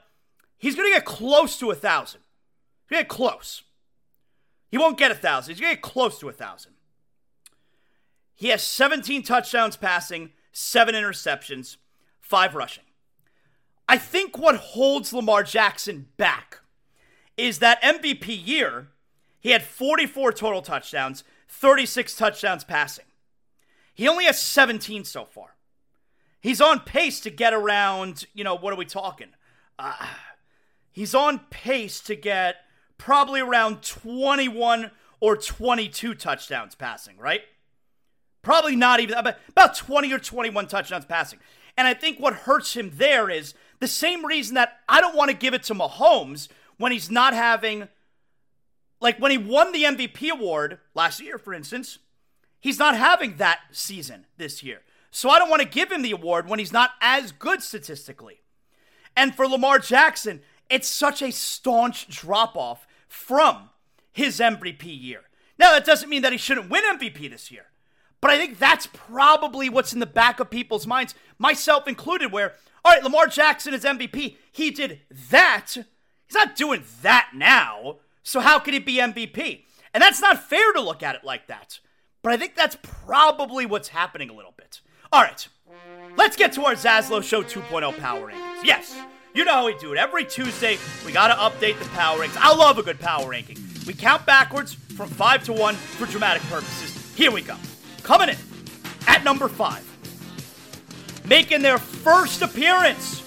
he's 0.58 0.76
going 0.76 0.88
to 0.88 0.94
get 0.94 1.04
close 1.04 1.58
to 1.58 1.66
a 1.66 1.68
1,000. 1.74 2.20
He's 2.20 2.90
going 2.90 3.04
to 3.04 3.04
get 3.04 3.08
close. 3.08 3.62
He 4.70 4.78
won't 4.78 4.98
get 4.98 5.10
a 5.10 5.14
1,000. 5.14 5.52
He's 5.52 5.60
going 5.60 5.72
to 5.72 5.76
get 5.76 5.82
close 5.82 6.18
to 6.20 6.26
a 6.26 6.32
1,000. 6.32 6.72
He 8.34 8.48
has 8.48 8.62
17 8.62 9.22
touchdowns 9.22 9.76
passing, 9.76 10.30
seven 10.52 10.94
interceptions, 10.94 11.76
five 12.20 12.54
rushing. 12.54 12.84
I 13.88 13.98
think 13.98 14.38
what 14.38 14.56
holds 14.56 15.12
Lamar 15.12 15.42
Jackson 15.42 16.08
back 16.16 16.60
is 17.36 17.58
that 17.58 17.82
MVP 17.82 18.46
year, 18.46 18.88
he 19.40 19.50
had 19.50 19.62
44 19.62 20.32
total 20.32 20.62
touchdowns, 20.62 21.24
36 21.52 22.16
touchdowns 22.16 22.64
passing. 22.64 23.04
He 23.94 24.08
only 24.08 24.24
has 24.24 24.40
17 24.40 25.04
so 25.04 25.24
far. 25.24 25.54
He's 26.40 26.60
on 26.60 26.80
pace 26.80 27.20
to 27.20 27.30
get 27.30 27.52
around, 27.52 28.24
you 28.34 28.42
know, 28.42 28.56
what 28.56 28.72
are 28.72 28.76
we 28.76 28.86
talking? 28.86 29.28
Uh, 29.78 30.06
he's 30.90 31.14
on 31.14 31.40
pace 31.50 32.00
to 32.00 32.16
get 32.16 32.56
probably 32.98 33.40
around 33.40 33.82
21 33.82 34.90
or 35.20 35.36
22 35.36 36.14
touchdowns 36.14 36.74
passing, 36.74 37.16
right? 37.16 37.42
Probably 38.40 38.74
not 38.74 38.98
even 38.98 39.16
about 39.16 39.76
20 39.76 40.12
or 40.12 40.18
21 40.18 40.66
touchdowns 40.66 41.04
passing. 41.04 41.38
And 41.76 41.86
I 41.86 41.94
think 41.94 42.18
what 42.18 42.34
hurts 42.34 42.74
him 42.74 42.92
there 42.94 43.30
is 43.30 43.54
the 43.78 43.86
same 43.86 44.26
reason 44.26 44.54
that 44.54 44.80
I 44.88 45.00
don't 45.00 45.14
want 45.14 45.30
to 45.30 45.36
give 45.36 45.54
it 45.54 45.62
to 45.64 45.74
Mahomes 45.74 46.48
when 46.76 46.92
he's 46.92 47.10
not 47.10 47.34
having, 47.34 47.88
like 49.02 49.18
when 49.18 49.32
he 49.32 49.38
won 49.38 49.72
the 49.72 49.82
MVP 49.82 50.30
award 50.30 50.78
last 50.94 51.20
year, 51.20 51.36
for 51.36 51.52
instance, 51.52 51.98
he's 52.60 52.78
not 52.78 52.96
having 52.96 53.36
that 53.36 53.60
season 53.72 54.26
this 54.38 54.62
year. 54.62 54.80
So 55.10 55.28
I 55.28 55.38
don't 55.38 55.50
want 55.50 55.60
to 55.60 55.68
give 55.68 55.90
him 55.90 56.02
the 56.02 56.12
award 56.12 56.48
when 56.48 56.58
he's 56.58 56.72
not 56.72 56.92
as 57.00 57.32
good 57.32 57.62
statistically. 57.62 58.40
And 59.16 59.34
for 59.34 59.46
Lamar 59.46 59.78
Jackson, 59.78 60.40
it's 60.70 60.88
such 60.88 61.20
a 61.20 61.32
staunch 61.32 62.08
drop 62.08 62.56
off 62.56 62.86
from 63.08 63.70
his 64.12 64.38
MVP 64.38 64.84
year. 64.84 65.22
Now, 65.58 65.72
that 65.72 65.84
doesn't 65.84 66.08
mean 66.08 66.22
that 66.22 66.32
he 66.32 66.38
shouldn't 66.38 66.70
win 66.70 66.84
MVP 66.84 67.28
this 67.28 67.50
year. 67.50 67.66
But 68.20 68.30
I 68.30 68.38
think 68.38 68.58
that's 68.58 68.86
probably 68.86 69.68
what's 69.68 69.92
in 69.92 69.98
the 69.98 70.06
back 70.06 70.38
of 70.38 70.48
people's 70.48 70.86
minds, 70.86 71.14
myself 71.38 71.88
included, 71.88 72.30
where, 72.30 72.54
all 72.84 72.92
right, 72.92 73.02
Lamar 73.02 73.26
Jackson 73.26 73.74
is 73.74 73.84
MVP. 73.84 74.36
He 74.52 74.70
did 74.70 75.00
that. 75.30 75.72
He's 75.74 76.34
not 76.34 76.56
doing 76.56 76.84
that 77.02 77.30
now. 77.34 77.96
So 78.22 78.40
how 78.40 78.58
could 78.58 78.74
he 78.74 78.80
be 78.80 78.98
MVP? 78.98 79.64
And 79.94 80.02
that's 80.02 80.20
not 80.20 80.42
fair 80.42 80.72
to 80.72 80.80
look 80.80 81.02
at 81.02 81.14
it 81.14 81.24
like 81.24 81.48
that. 81.48 81.80
But 82.22 82.32
I 82.32 82.36
think 82.36 82.54
that's 82.54 82.76
probably 82.82 83.66
what's 83.66 83.88
happening 83.88 84.30
a 84.30 84.34
little 84.34 84.54
bit. 84.56 84.80
All 85.12 85.22
right, 85.22 85.46
let's 86.16 86.36
get 86.36 86.52
to 86.52 86.64
our 86.64 86.74
Zaslow 86.74 87.22
Show 87.22 87.42
2.0 87.42 87.98
power 87.98 88.30
rankings. 88.30 88.64
Yes, 88.64 88.96
you 89.34 89.44
know 89.44 89.52
how 89.52 89.66
we 89.66 89.76
do 89.78 89.92
it. 89.92 89.98
Every 89.98 90.24
Tuesday, 90.24 90.78
we 91.04 91.12
got 91.12 91.28
to 91.28 91.34
update 91.34 91.78
the 91.78 91.84
power 91.90 92.18
rankings. 92.18 92.36
I 92.38 92.54
love 92.54 92.78
a 92.78 92.82
good 92.82 93.00
power 93.00 93.28
ranking. 93.28 93.58
We 93.86 93.92
count 93.94 94.24
backwards 94.24 94.74
from 94.74 95.08
5 95.10 95.44
to 95.44 95.52
1 95.52 95.74
for 95.74 96.06
dramatic 96.06 96.42
purposes. 96.44 97.14
Here 97.14 97.30
we 97.30 97.42
go. 97.42 97.56
Coming 98.02 98.30
in 98.30 98.36
at 99.08 99.24
number 99.24 99.48
five, 99.48 99.84
making 101.26 101.62
their 101.62 101.78
first 101.78 102.42
appearance 102.42 103.22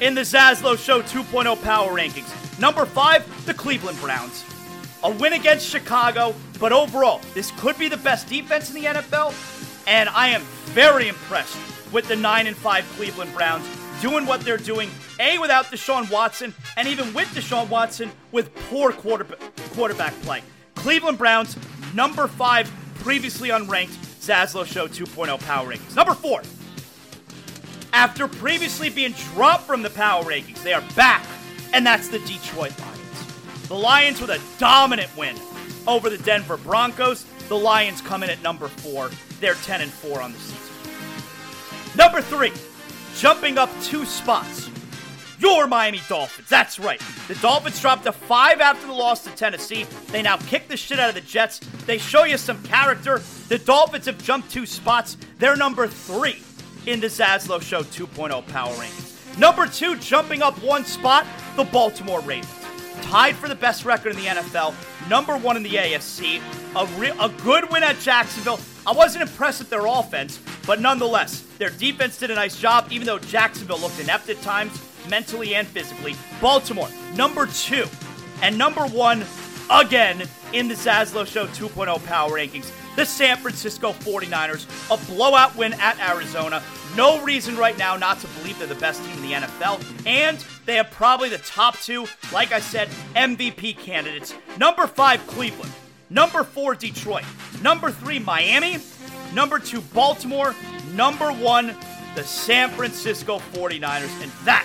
in 0.00 0.14
the 0.14 0.22
Zaslow 0.22 0.78
Show 0.78 1.02
2.0 1.02 1.62
Power 1.62 1.90
Rankings. 1.90 2.43
Number 2.58 2.86
five, 2.86 3.46
the 3.46 3.54
Cleveland 3.54 4.00
Browns. 4.00 4.44
A 5.02 5.10
win 5.10 5.34
against 5.34 5.68
Chicago, 5.68 6.34
but 6.58 6.72
overall, 6.72 7.20
this 7.34 7.50
could 7.58 7.76
be 7.78 7.88
the 7.88 7.96
best 7.98 8.28
defense 8.28 8.74
in 8.74 8.80
the 8.80 8.88
NFL, 8.88 9.34
and 9.86 10.08
I 10.08 10.28
am 10.28 10.42
very 10.66 11.08
impressed 11.08 11.58
with 11.92 12.08
the 12.08 12.16
9 12.16 12.46
and 12.46 12.56
5 12.56 12.84
Cleveland 12.96 13.34
Browns 13.34 13.66
doing 14.00 14.26
what 14.26 14.40
they're 14.40 14.56
doing, 14.56 14.90
A, 15.20 15.38
without 15.38 15.66
Deshaun 15.66 16.10
Watson, 16.10 16.54
and 16.76 16.88
even 16.88 17.12
with 17.12 17.28
Deshaun 17.28 17.68
Watson 17.68 18.10
with 18.32 18.54
poor 18.70 18.92
quarterback, 18.92 19.40
quarterback 19.72 20.12
play. 20.22 20.42
Cleveland 20.74 21.18
Browns, 21.18 21.56
number 21.94 22.26
five, 22.26 22.70
previously 22.96 23.50
unranked, 23.50 23.96
Zaslow 24.20 24.64
Show 24.66 24.88
2.0 24.88 25.38
Power 25.40 25.72
Rankings. 25.72 25.96
Number 25.96 26.14
four, 26.14 26.42
after 27.92 28.26
previously 28.26 28.90
being 28.90 29.12
dropped 29.34 29.64
from 29.64 29.82
the 29.82 29.90
Power 29.90 30.24
Rankings, 30.24 30.62
they 30.62 30.72
are 30.72 30.82
back, 30.96 31.24
and 31.74 31.84
that's 31.84 32.08
the 32.08 32.20
Detroit 32.20 32.72
Lions. 32.78 33.68
The 33.68 33.74
Lions 33.74 34.20
with 34.20 34.30
a 34.30 34.40
dominant 34.58 35.14
win 35.16 35.36
over 35.88 36.08
the 36.08 36.18
Denver 36.18 36.56
Broncos. 36.56 37.24
The 37.48 37.58
Lions 37.58 38.00
come 38.00 38.22
in 38.22 38.30
at 38.30 38.40
number 38.42 38.68
four. 38.68 39.10
They're 39.40 39.54
10 39.54 39.80
and 39.82 39.92
4 39.92 40.22
on 40.22 40.32
the 40.32 40.38
season. 40.38 40.58
Number 41.96 42.22
three, 42.22 42.52
jumping 43.16 43.58
up 43.58 43.70
two 43.82 44.04
spots. 44.04 44.70
Your 45.40 45.66
Miami 45.66 46.00
Dolphins. 46.08 46.48
That's 46.48 46.78
right. 46.78 47.02
The 47.26 47.34
Dolphins 47.34 47.80
dropped 47.80 48.04
to 48.04 48.12
five 48.12 48.60
after 48.60 48.86
the 48.86 48.92
loss 48.92 49.24
to 49.24 49.30
Tennessee. 49.30 49.84
They 50.12 50.22
now 50.22 50.36
kick 50.36 50.68
the 50.68 50.76
shit 50.76 51.00
out 51.00 51.08
of 51.08 51.16
the 51.16 51.20
Jets. 51.20 51.58
They 51.86 51.98
show 51.98 52.22
you 52.22 52.38
some 52.38 52.62
character. 52.62 53.20
The 53.48 53.58
Dolphins 53.58 54.06
have 54.06 54.22
jumped 54.22 54.50
two 54.52 54.64
spots. 54.64 55.16
They're 55.38 55.56
number 55.56 55.88
three 55.88 56.40
in 56.86 57.00
the 57.00 57.08
Zaslow 57.08 57.60
Show 57.60 57.82
2.0 57.82 58.46
Power 58.46 58.72
Rankings. 58.74 59.14
Number 59.38 59.66
two, 59.66 59.96
jumping 59.96 60.42
up 60.42 60.56
one 60.62 60.84
spot, 60.84 61.26
the 61.56 61.64
Baltimore 61.64 62.20
Ravens. 62.20 62.52
tied 63.02 63.36
for 63.36 63.48
the 63.48 63.54
best 63.54 63.84
record 63.84 64.12
in 64.12 64.16
the 64.16 64.26
NFL, 64.26 64.74
number 65.08 65.36
one 65.36 65.56
in 65.56 65.62
the 65.62 65.70
AFC, 65.70 66.40
a, 66.76 66.86
re- 66.98 67.12
a 67.20 67.28
good 67.42 67.70
win 67.70 67.82
at 67.82 67.98
Jacksonville. 68.00 68.58
I 68.86 68.92
wasn't 68.92 69.22
impressed 69.28 69.58
with 69.58 69.70
their 69.70 69.86
offense, 69.86 70.40
but 70.66 70.80
nonetheless, 70.80 71.44
their 71.58 71.70
defense 71.70 72.18
did 72.18 72.30
a 72.30 72.34
nice 72.34 72.58
job, 72.58 72.88
even 72.90 73.06
though 73.06 73.18
Jacksonville 73.18 73.80
looked 73.80 74.00
inept 74.00 74.28
at 74.28 74.40
times, 74.42 74.80
mentally 75.08 75.54
and 75.54 75.66
physically. 75.68 76.14
Baltimore, 76.40 76.88
number 77.14 77.46
two, 77.46 77.86
and 78.42 78.56
number 78.56 78.86
one 78.86 79.24
again 79.70 80.22
in 80.52 80.68
the 80.68 80.74
Zaslow 80.74 81.26
Show 81.26 81.46
2.0 81.48 82.04
Power 82.06 82.30
Rankings. 82.30 82.70
The 82.96 83.04
San 83.04 83.38
Francisco 83.38 83.92
49ers, 83.92 84.66
a 84.92 85.12
blowout 85.12 85.56
win 85.56 85.72
at 85.74 85.98
Arizona. 85.98 86.62
No 86.96 87.22
reason 87.24 87.56
right 87.56 87.76
now 87.76 87.96
not 87.96 88.20
to 88.20 88.28
believe 88.28 88.58
they're 88.58 88.68
the 88.68 88.76
best 88.76 89.02
team 89.04 89.16
in 89.16 89.22
the 89.22 89.32
NFL. 89.32 90.06
And 90.06 90.44
they 90.64 90.76
have 90.76 90.90
probably 90.90 91.28
the 91.28 91.38
top 91.38 91.78
two, 91.80 92.06
like 92.32 92.52
I 92.52 92.60
said, 92.60 92.88
MVP 93.16 93.78
candidates. 93.78 94.34
Number 94.58 94.86
five, 94.86 95.26
Cleveland. 95.26 95.72
Number 96.08 96.44
four, 96.44 96.74
Detroit. 96.76 97.24
Number 97.62 97.90
three, 97.90 98.20
Miami. 98.20 98.78
Number 99.32 99.58
two, 99.58 99.80
Baltimore. 99.80 100.54
Number 100.92 101.32
one, 101.32 101.74
the 102.14 102.22
San 102.22 102.70
Francisco 102.70 103.40
49ers. 103.52 104.22
And 104.22 104.30
that 104.44 104.64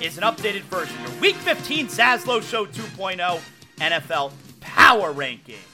is 0.00 0.16
an 0.16 0.22
updated 0.22 0.62
version. 0.62 0.96
Your 1.02 1.20
Week 1.20 1.36
15 1.36 1.88
Zaslow 1.88 2.40
Show 2.42 2.66
2.0 2.66 3.40
NFL 3.78 4.32
Power 4.60 5.12
Rankings. 5.12 5.73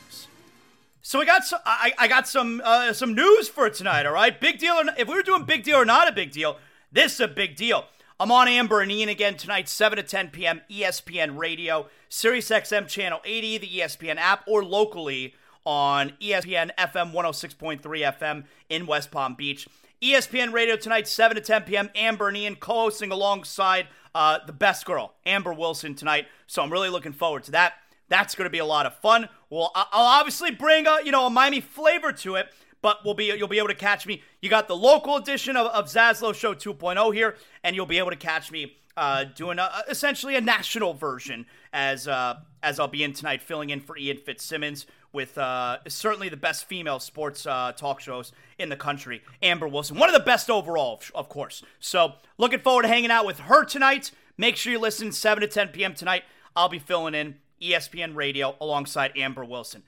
So 1.10 1.20
I 1.20 1.24
got 1.24 1.44
some, 1.44 1.58
I, 1.66 1.92
I 1.98 2.06
got 2.06 2.28
some 2.28 2.62
uh, 2.64 2.92
some 2.92 3.16
news 3.16 3.48
for 3.48 3.68
tonight. 3.68 4.06
All 4.06 4.12
right, 4.12 4.40
big 4.40 4.60
deal. 4.60 4.74
Or 4.74 4.84
not, 4.84 4.96
if 4.96 5.08
we 5.08 5.14
were 5.14 5.24
doing 5.24 5.42
big 5.42 5.64
deal 5.64 5.78
or 5.78 5.84
not 5.84 6.06
a 6.06 6.12
big 6.12 6.30
deal, 6.30 6.56
this 6.92 7.14
is 7.14 7.18
a 7.18 7.26
big 7.26 7.56
deal. 7.56 7.86
I'm 8.20 8.30
on 8.30 8.46
Amber 8.46 8.80
and 8.80 8.92
Ian 8.92 9.08
again 9.08 9.36
tonight, 9.36 9.68
7 9.68 9.96
to 9.96 10.04
10 10.04 10.28
p.m. 10.28 10.60
ESPN 10.70 11.36
Radio, 11.36 11.88
Sirius 12.08 12.48
XM 12.50 12.86
Channel 12.86 13.18
80, 13.24 13.58
the 13.58 13.66
ESPN 13.66 14.18
app, 14.18 14.44
or 14.46 14.62
locally 14.62 15.34
on 15.66 16.12
ESPN 16.22 16.70
FM 16.78 17.12
106.3 17.12 17.80
FM 17.80 18.44
in 18.68 18.86
West 18.86 19.10
Palm 19.10 19.34
Beach. 19.34 19.66
ESPN 20.00 20.52
Radio 20.52 20.76
tonight, 20.76 21.08
7 21.08 21.34
to 21.34 21.42
10 21.42 21.62
p.m. 21.62 21.90
Amber 21.96 22.28
and 22.28 22.36
Ian 22.36 22.54
co 22.54 22.82
hosting 22.82 23.10
alongside 23.10 23.88
uh, 24.14 24.38
the 24.46 24.52
best 24.52 24.86
girl, 24.86 25.14
Amber 25.26 25.52
Wilson, 25.52 25.96
tonight. 25.96 26.28
So 26.46 26.62
I'm 26.62 26.70
really 26.70 26.88
looking 26.88 27.12
forward 27.12 27.42
to 27.44 27.50
that. 27.50 27.72
That's 28.10 28.34
going 28.34 28.44
to 28.44 28.50
be 28.50 28.58
a 28.58 28.66
lot 28.66 28.84
of 28.84 28.94
fun. 28.96 29.28
Well, 29.48 29.72
I'll 29.74 30.20
obviously 30.20 30.50
bring 30.50 30.86
a, 30.86 30.98
you 31.02 31.12
know 31.12 31.26
a 31.26 31.30
Miami 31.30 31.62
flavor 31.62 32.12
to 32.12 32.34
it, 32.34 32.48
but 32.82 32.98
we'll 33.04 33.14
be 33.14 33.24
you'll 33.24 33.48
be 33.48 33.58
able 33.58 33.68
to 33.68 33.74
catch 33.74 34.06
me. 34.06 34.22
You 34.42 34.50
got 34.50 34.68
the 34.68 34.76
local 34.76 35.16
edition 35.16 35.56
of, 35.56 35.68
of 35.68 35.86
Zaslow 35.86 36.34
Show 36.34 36.52
2.0 36.54 37.14
here, 37.14 37.36
and 37.64 37.74
you'll 37.74 37.86
be 37.86 37.98
able 37.98 38.10
to 38.10 38.16
catch 38.16 38.50
me 38.50 38.76
uh, 38.96 39.24
doing 39.24 39.58
a, 39.58 39.70
essentially 39.88 40.36
a 40.36 40.40
national 40.40 40.92
version 40.92 41.46
as 41.72 42.06
uh, 42.06 42.40
as 42.62 42.78
I'll 42.78 42.88
be 42.88 43.02
in 43.02 43.12
tonight, 43.12 43.40
filling 43.42 43.70
in 43.70 43.80
for 43.80 43.96
Ian 43.96 44.18
Fitzsimmons 44.18 44.86
with 45.12 45.38
uh, 45.38 45.78
certainly 45.88 46.28
the 46.28 46.36
best 46.36 46.64
female 46.66 46.98
sports 46.98 47.46
uh, 47.46 47.72
talk 47.76 48.00
shows 48.00 48.32
in 48.58 48.68
the 48.68 48.76
country, 48.76 49.22
Amber 49.42 49.66
Wilson. 49.66 49.98
One 49.98 50.08
of 50.08 50.14
the 50.14 50.24
best 50.24 50.50
overall, 50.50 51.00
of 51.14 51.28
course. 51.28 51.62
So, 51.80 52.14
looking 52.38 52.60
forward 52.60 52.82
to 52.82 52.88
hanging 52.88 53.10
out 53.10 53.26
with 53.26 53.40
her 53.40 53.64
tonight. 53.64 54.10
Make 54.36 54.56
sure 54.56 54.72
you 54.72 54.78
listen 54.78 55.12
7 55.12 55.40
to 55.42 55.48
10 55.48 55.68
p.m. 55.68 55.94
tonight. 55.94 56.22
I'll 56.56 56.68
be 56.68 56.78
filling 56.78 57.14
in 57.14 57.36
ESPN 57.60 58.14
Radio 58.14 58.56
alongside 58.60 59.12
Amber 59.16 59.44
Wilson. 59.44 59.82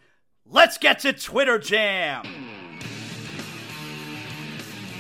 Let's 0.47 0.79
get 0.79 1.01
to 1.01 1.13
Twitter 1.13 1.59
Jam. 1.59 2.25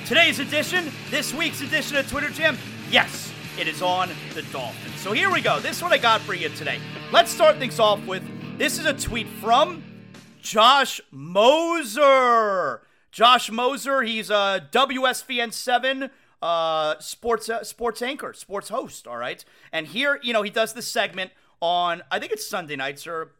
Today's 0.06 0.38
edition, 0.38 0.90
this 1.10 1.32
week's 1.32 1.60
edition 1.60 1.96
of 1.96 2.08
Twitter 2.08 2.30
Jam, 2.30 2.58
yes, 2.90 3.32
it 3.58 3.68
is 3.68 3.82
on 3.82 4.10
the 4.34 4.42
Dolphins. 4.52 5.00
So 5.00 5.12
here 5.12 5.30
we 5.30 5.40
go. 5.40 5.60
This 5.60 5.76
is 5.76 5.82
what 5.82 5.92
I 5.92 5.98
got 5.98 6.20
for 6.20 6.34
you 6.34 6.48
today. 6.50 6.78
Let's 7.12 7.30
start 7.30 7.56
things 7.58 7.78
off 7.78 8.04
with 8.06 8.22
this 8.58 8.78
is 8.78 8.86
a 8.86 8.94
tweet 8.94 9.28
from 9.28 9.82
Josh 10.40 11.00
Moser. 11.10 12.82
Josh 13.10 13.50
Moser, 13.50 14.02
he's 14.02 14.30
a 14.30 14.66
WSVN7 14.72 16.10
uh, 16.40 16.98
sports 16.98 17.48
uh, 17.48 17.62
sports 17.62 18.02
anchor, 18.02 18.32
sports 18.32 18.68
host, 18.68 19.06
all 19.06 19.16
right? 19.16 19.44
And 19.70 19.86
here, 19.86 20.18
you 20.22 20.32
know, 20.32 20.42
he 20.42 20.50
does 20.50 20.72
this 20.72 20.88
segment 20.88 21.30
on 21.62 22.02
I 22.10 22.18
think 22.18 22.32
it's 22.32 22.46
Sunday 22.46 22.76
nights 22.76 23.06
or 23.06 23.32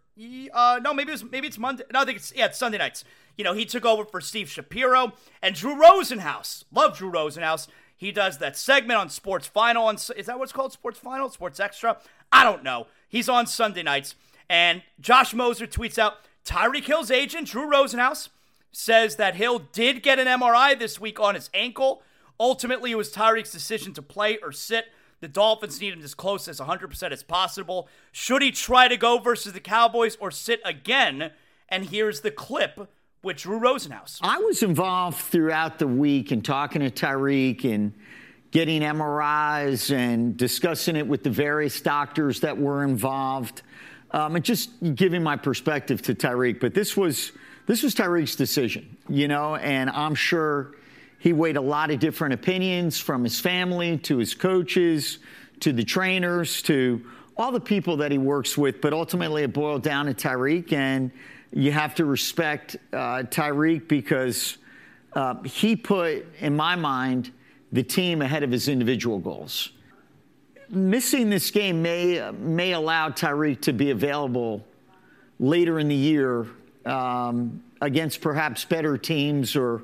uh, 0.55 0.81
no, 0.83 0.95
maybe 0.95 1.13
it's 1.13 1.25
maybe 1.25 1.47
it's 1.47 1.59
Monday. 1.59 1.85
No, 1.93 2.01
I 2.01 2.05
think 2.05 2.19
it's 2.19 2.33
yeah, 2.35 2.47
it's 2.47 2.59
Sunday 2.59 2.79
nights. 2.79 3.05
You 3.37 3.45
know, 3.45 3.53
he 3.53 3.65
took 3.65 3.85
over 3.85 4.05
for 4.05 4.21
Steve 4.21 4.49
Shapiro 4.49 5.13
and 5.43 5.55
Drew 5.55 5.75
Rosenhaus. 5.75 6.65
Love 6.73 6.97
Drew 6.97 7.11
Rosenhaus. 7.11 7.67
He 7.97 8.13
does 8.13 8.39
that 8.39 8.57
segment 8.57 8.99
on 8.99 9.09
Sports 9.09 9.47
Final. 9.47 9.87
On, 9.87 9.95
is 9.95 10.27
that 10.27 10.39
what's 10.39 10.53
called 10.53 10.73
Sports 10.73 10.99
Final? 10.99 11.31
Sports 11.31 11.61
Extra? 11.61 11.99
I 12.31 12.45
don't 12.45 12.63
know. 12.63 12.89
He's 13.09 13.29
on 13.29 13.47
Sunday 13.47 13.83
nights. 13.83 14.15
And 14.51 14.83
Josh 15.01 15.33
Moser 15.33 15.67
tweets 15.67 15.99
out 15.99 16.17
Tyreek 16.45 16.85
Hill's 16.85 17.11
agent, 17.11 17.49
Drew 17.49 17.71
Rosenhaus, 17.71 18.29
says 18.71 19.17
that 19.17 19.37
Hill 19.37 19.61
did 19.73 20.03
get 20.03 20.19
an 20.19 20.27
MRI 20.27 20.79
this 20.79 21.01
week 21.01 21.21
on 21.21 21.35
his 21.35 21.49
ankle. 21.55 22.03
Ultimately, 22.39 22.91
it 22.91 22.97
was 22.97 23.13
Tyreek's 23.13 23.53
decision 23.53 23.95
to 23.95 24.03
play 24.03 24.39
or 24.43 24.53
sit. 24.53 24.87
The 25.23 25.29
Dolphins 25.29 25.81
need 25.81 25.93
him 25.93 26.03
as 26.03 26.15
close 26.15 26.49
as 26.49 26.59
100% 26.59 27.13
as 27.13 27.23
possible. 27.23 27.89
Should 28.11 28.43
he 28.43 28.51
try 28.51 28.89
to 28.89 28.97
go 28.97 29.19
versus 29.19 29.53
the 29.53 29.61
Cowboys 29.61 30.17
or 30.17 30.33
sit 30.33 30.61
again? 30.65 31.31
And 31.69 31.85
here's 31.85 32.23
the 32.23 32.33
clip 32.33 32.91
with 33.23 33.37
Drew 33.37 33.61
Rosenhaus. 33.61 34.19
I 34.21 34.39
was 34.39 34.65
involved 34.65 35.19
throughout 35.19 35.79
the 35.79 35.87
week 35.87 36.33
in 36.33 36.43
talking 36.43 36.83
to 36.83 36.91
Tyreek 36.91 37.65
and 37.65 37.95
getting 38.51 38.83
MRIs 38.83 39.95
and 39.95 40.37
discussing 40.37 40.97
it 40.97 41.07
with 41.07 41.23
the 41.23 41.31
various 41.31 41.81
doctors 41.81 42.41
that 42.41 42.59
were 42.59 42.83
involved 42.83 43.63
um, 44.11 44.35
and 44.35 44.45
just 44.45 44.71
giving 44.97 45.23
my 45.23 45.37
perspective 45.37 46.03
to 46.03 46.17
Tyreek. 46.17 46.59
But 46.59 46.75
this 46.75 46.97
was 46.97 47.31
this 47.69 47.85
was 47.85 47.95
Tyreek's 47.95 48.35
decision, 48.35 48.97
you 49.09 49.29
know, 49.29 49.55
and 49.55 49.89
I'm 49.89 50.17
sure 50.17 50.75
he 51.23 51.33
weighed 51.33 51.57
a 51.57 51.61
lot 51.61 51.93
of 51.93 52.01
different 52.01 52.35
opinions 52.35 52.99
from 52.99 53.23
his 53.23 53.39
family 53.39 53.97
to 53.97 54.19
his 54.19 54.35
coaches 54.35 55.21
to 55.61 55.73
the 55.73 55.85
trainers 55.85 56.63
to 56.63 57.01
all 57.37 57.53
the 57.53 57.61
people 57.61 57.97
that 57.99 58.11
he 58.11 58.19
works 58.19 58.59
with. 58.59 58.81
But 58.81 58.93
ultimately, 58.93 59.45
it 59.45 59.53
boiled 59.53 59.85
down 59.85 60.07
to 60.07 60.15
Tyreek, 60.15 60.73
and 60.73 61.13
you 61.53 61.71
have 61.71 61.95
to 61.95 62.07
respect 62.07 62.77
uh, 62.93 63.23
Tyreek 63.31 63.87
because 63.87 64.59
uh, 65.13 65.41
he 65.45 65.77
put, 65.77 66.27
in 66.41 66.57
my 66.57 66.75
mind, 66.75 67.31
the 67.71 67.85
team 67.85 68.21
ahead 68.21 68.43
of 68.43 68.51
his 68.51 68.67
individual 68.67 69.21
goals 69.21 69.71
missing 70.71 71.29
this 71.29 71.51
game 71.51 71.83
may 71.83 72.31
may 72.39 72.73
allow 72.73 73.11
Tyreek 73.11 73.61
to 73.61 73.75
be 73.75 73.91
available 73.91 74.65
later 75.39 75.79
in 75.79 75.87
the 75.87 75.95
year 75.95 76.47
um, 76.87 77.63
against 77.83 78.23
perhaps 78.23 78.65
better 78.65 78.97
teams 78.97 79.55
or 79.55 79.83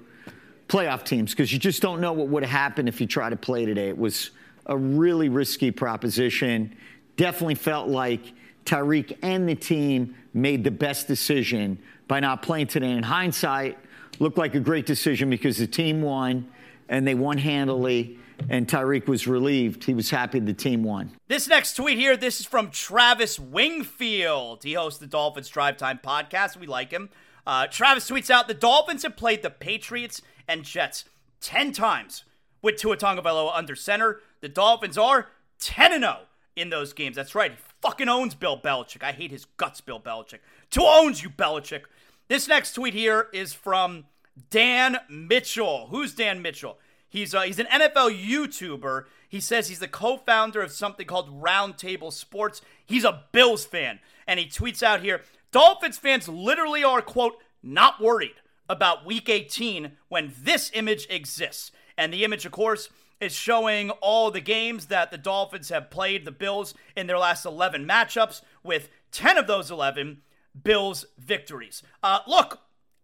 playoff 0.69 1.05
teams 1.05 1.33
because 1.33 1.53
you 1.53 1.59
just 1.59 1.83
don't 1.83 2.01
know 2.01 2.13
what 2.13 2.29
would 2.29 2.43
have 2.43 2.53
happened 2.53 2.89
if 2.89 3.01
you 3.01 3.07
try 3.07 3.31
to 3.31 3.37
play 3.37 3.65
today. 3.65 3.89
It 3.89 3.99
was 3.99 4.31
a 4.67 4.77
really 4.77 5.29
risky 5.29 5.71
proposition. 5.71 6.77
Definitely 7.17 7.57
felt 7.57 7.89
like 7.89 8.33
Tyreek 8.65 9.17
and 9.23 9.49
the 9.49 9.55
team 9.55 10.15
made 10.35 10.63
the 10.63 10.71
best 10.71 11.09
decision 11.09 11.79
by 12.07 12.21
not 12.21 12.43
playing 12.43 12.67
today. 12.67 12.91
In 12.91 13.03
hindsight, 13.03 13.79
looked 14.19 14.39
like 14.39 14.55
a 14.55 14.61
great 14.61 14.87
decision 14.87 15.31
because 15.31 15.57
the 15.57 15.67
team 15.67 16.03
won 16.03 16.47
and 16.89 17.07
they 17.07 17.15
won 17.15 17.39
handily 17.39 18.19
and 18.49 18.69
Tyreek 18.69 19.09
was 19.09 19.27
relieved. 19.27 19.85
He 19.85 19.95
was 19.95 20.11
happy 20.11 20.39
the 20.39 20.53
team 20.53 20.85
won. 20.85 21.11
This 21.27 21.49
next 21.49 21.75
tweet 21.75 21.99
here, 21.99 22.17
this 22.17 22.41
is 22.41 22.47
from 22.47 22.71
Travis 22.71 23.39
Wingfield. 23.39 24.63
He 24.63 24.75
hosts 24.75 25.01
the 25.01 25.07
Dolphins 25.07 25.49
Drive 25.49 25.77
Time 25.77 25.99
podcast. 26.03 26.57
We 26.57 26.67
like 26.67 26.91
him. 26.91 27.11
Uh, 27.47 27.67
Travis 27.67 28.09
tweets 28.09 28.31
out 28.31 28.47
the 28.47 28.55
Dolphins 28.55 29.03
have 29.03 29.17
played 29.17 29.43
the 29.43 29.51
Patriots 29.51 30.21
and 30.49 30.65
Jets 30.65 31.05
10 31.41 31.73
times 31.73 32.25
with 32.63 32.77
Tua 32.77 32.97
Tagovailoa 32.97 33.53
under 33.55 33.77
center. 33.77 34.21
The 34.41 34.49
Dolphins 34.49 34.99
are 34.99 35.29
10 35.61 36.01
0 36.01 36.19
in 36.57 36.71
those 36.71 36.93
games. 36.93 37.17
That's 37.17 37.35
right. 37.35 37.53
He 37.53 37.59
fucking 37.83 38.09
owns 38.09 38.35
Bill 38.35 38.59
Belichick. 38.59 39.03
I 39.03 39.13
hate 39.13 39.31
his 39.31 39.45
guts, 39.57 39.81
Bill 39.81 40.01
Belichick. 40.01 40.41
Tua 40.71 41.01
owns 41.01 41.23
you, 41.23 41.31
Belichick. 41.31 41.83
This 42.29 42.49
next 42.49 42.73
tweet 42.73 42.95
here 42.95 43.29
is 43.33 43.53
from 43.53 44.07
Dan 44.51 44.99
Mitchell. 45.09 45.89
Who's 45.91 46.15
Dan 46.15 46.43
Mitchell? 46.43 46.79
He's 47.09 47.35
uh, 47.35 47.43
he's 47.43 47.59
an 47.59 47.67
NFL 47.67 48.23
YouTuber. 48.23 49.05
He 49.29 49.41
says 49.41 49.69
he's 49.69 49.79
the 49.79 49.89
co-founder 49.89 50.61
of 50.61 50.73
something 50.73 51.07
called 51.07 51.43
Roundtable 51.43 52.13
Sports. 52.13 52.61
He's 52.85 53.05
a 53.05 53.25
Bills 53.33 53.65
fan, 53.65 54.01
and 54.27 54.39
he 54.39 54.47
tweets 54.47 54.83
out 54.83 55.01
here: 55.01 55.23
Dolphins 55.51 55.97
fans 55.97 56.29
literally 56.29 56.85
are 56.85 57.01
quote 57.01 57.37
not 57.63 58.01
worried 58.01 58.35
about 58.69 59.07
Week 59.07 59.29
18 59.29 59.93
when 60.09 60.33
this 60.41 60.71
image 60.75 61.07
exists, 61.11 61.73
and 61.97 62.13
the 62.13 62.25
image, 62.25 62.45
of 62.47 62.53
course, 62.53 62.89
is 63.21 63.33
showing 63.33 63.91
all 63.91 64.31
the 64.31 64.41
games 64.41 64.87
that 64.87 65.11
the 65.11 65.19
Dolphins 65.19 65.71
have 65.71 65.91
played 65.91 66.25
the 66.25 66.31
Bills 66.31 66.75
in 66.97 67.07
their 67.07 67.19
last 67.19 67.45
11 67.45 67.87
matchups, 67.87 68.43
with 68.63 68.91
10 69.13 69.39
of 69.39 69.47
those 69.47 69.71
11 69.71 70.23
Bills 70.63 71.05
victories. 71.19 71.83
Uh, 72.03 72.21
look, 72.27 72.61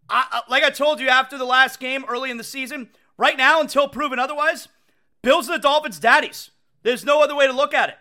I, 0.09 0.41
like 0.49 0.63
I 0.63 0.69
told 0.69 0.99
you 0.99 1.09
after 1.09 1.37
the 1.37 1.45
last 1.45 1.79
game 1.79 2.05
early 2.07 2.31
in 2.31 2.37
the 2.37 2.43
season. 2.43 2.89
Right 3.17 3.37
now, 3.37 3.61
until 3.61 3.87
proven 3.87 4.19
otherwise, 4.19 4.67
Bills 5.21 5.47
and 5.47 5.55
the 5.55 5.61
Dolphins 5.61 5.99
daddies. 5.99 6.51
There's 6.83 7.05
no 7.05 7.23
other 7.23 7.35
way 7.35 7.47
to 7.47 7.53
look 7.53 7.73
at 7.73 7.89
it. 7.89 7.95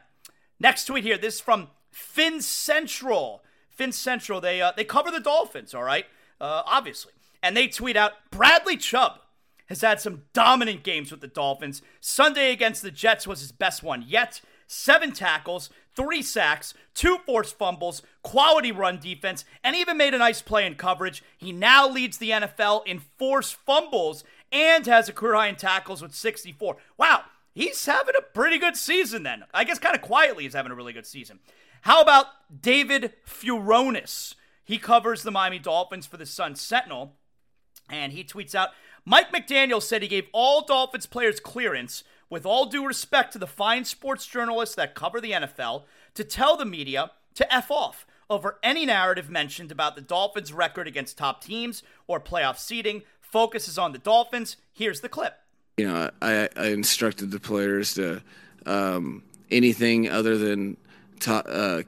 Next 0.58 0.84
tweet 0.84 1.04
here. 1.04 1.16
This 1.16 1.36
is 1.36 1.40
from 1.40 1.68
Fin 1.90 2.40
Central. 2.40 3.42
Fin 3.70 3.92
Central, 3.92 4.40
they, 4.40 4.60
uh, 4.60 4.72
they 4.76 4.84
cover 4.84 5.10
the 5.10 5.20
Dolphins, 5.20 5.74
all 5.74 5.82
right? 5.82 6.06
Uh, 6.40 6.62
obviously. 6.66 7.12
And 7.44 7.54
they 7.54 7.68
tweet 7.68 7.94
out 7.94 8.12
Bradley 8.30 8.78
Chubb 8.78 9.20
has 9.66 9.82
had 9.82 10.00
some 10.00 10.22
dominant 10.32 10.82
games 10.82 11.10
with 11.10 11.20
the 11.20 11.28
Dolphins. 11.28 11.82
Sunday 12.00 12.50
against 12.50 12.82
the 12.82 12.90
Jets 12.90 13.26
was 13.26 13.40
his 13.40 13.52
best 13.52 13.82
one 13.82 14.02
yet. 14.08 14.40
Seven 14.66 15.12
tackles, 15.12 15.68
three 15.94 16.22
sacks, 16.22 16.72
two 16.94 17.18
forced 17.26 17.58
fumbles, 17.58 18.00
quality 18.22 18.72
run 18.72 18.98
defense, 18.98 19.44
and 19.62 19.76
even 19.76 19.98
made 19.98 20.14
a 20.14 20.18
nice 20.18 20.40
play 20.40 20.66
in 20.66 20.74
coverage. 20.74 21.22
He 21.36 21.52
now 21.52 21.86
leads 21.86 22.16
the 22.16 22.30
NFL 22.30 22.86
in 22.86 23.02
forced 23.18 23.56
fumbles 23.56 24.24
and 24.50 24.86
has 24.86 25.10
a 25.10 25.12
career 25.12 25.34
high 25.34 25.48
in 25.48 25.56
tackles 25.56 26.00
with 26.00 26.14
64. 26.14 26.78
Wow, 26.96 27.24
he's 27.52 27.84
having 27.84 28.14
a 28.18 28.22
pretty 28.22 28.56
good 28.56 28.74
season 28.74 29.22
then. 29.22 29.44
I 29.52 29.64
guess 29.64 29.78
kind 29.78 29.94
of 29.94 30.00
quietly 30.00 30.44
he's 30.44 30.54
having 30.54 30.72
a 30.72 30.74
really 30.76 30.94
good 30.94 31.06
season. 31.06 31.40
How 31.82 32.00
about 32.00 32.24
David 32.62 33.12
Furones? 33.26 34.34
He 34.64 34.78
covers 34.78 35.22
the 35.22 35.30
Miami 35.30 35.58
Dolphins 35.58 36.06
for 36.06 36.16
the 36.16 36.24
Sun 36.24 36.56
Sentinel, 36.56 37.16
and 37.90 38.12
he 38.12 38.24
tweets 38.24 38.54
out 38.54 38.70
Mike 39.04 39.32
McDaniel 39.32 39.82
said 39.82 40.02
he 40.02 40.08
gave 40.08 40.28
all 40.32 40.64
Dolphins 40.64 41.06
players 41.06 41.38
clearance 41.38 42.04
with 42.30 42.46
all 42.46 42.66
due 42.66 42.86
respect 42.86 43.32
to 43.32 43.38
the 43.38 43.46
fine 43.46 43.84
sports 43.84 44.26
journalists 44.26 44.74
that 44.74 44.94
cover 44.94 45.20
the 45.20 45.32
NFL, 45.32 45.84
to 46.14 46.24
tell 46.24 46.56
the 46.56 46.64
media 46.64 47.10
to 47.34 47.54
F 47.54 47.70
off 47.70 48.06
over 48.30 48.58
any 48.62 48.86
narrative 48.86 49.28
mentioned 49.28 49.70
about 49.70 49.94
the 49.94 50.00
Dolphins' 50.00 50.52
record 50.52 50.88
against 50.88 51.18
top 51.18 51.44
teams 51.44 51.82
or 52.06 52.18
playoff 52.18 52.58
seeding. 52.58 53.02
Focuses 53.20 53.78
on 53.78 53.92
the 53.92 53.98
Dolphins. 53.98 54.56
Here's 54.72 55.00
the 55.00 55.08
clip. 55.08 55.38
You 55.76 55.88
know, 55.88 56.10
I, 56.22 56.48
I 56.56 56.66
instructed 56.68 57.30
the 57.30 57.40
players 57.40 57.94
to 57.94 58.22
um, 58.64 59.22
anything 59.50 60.08
other 60.08 60.38
than 60.38 60.76
ta- 61.20 61.42
uh, 61.46 61.82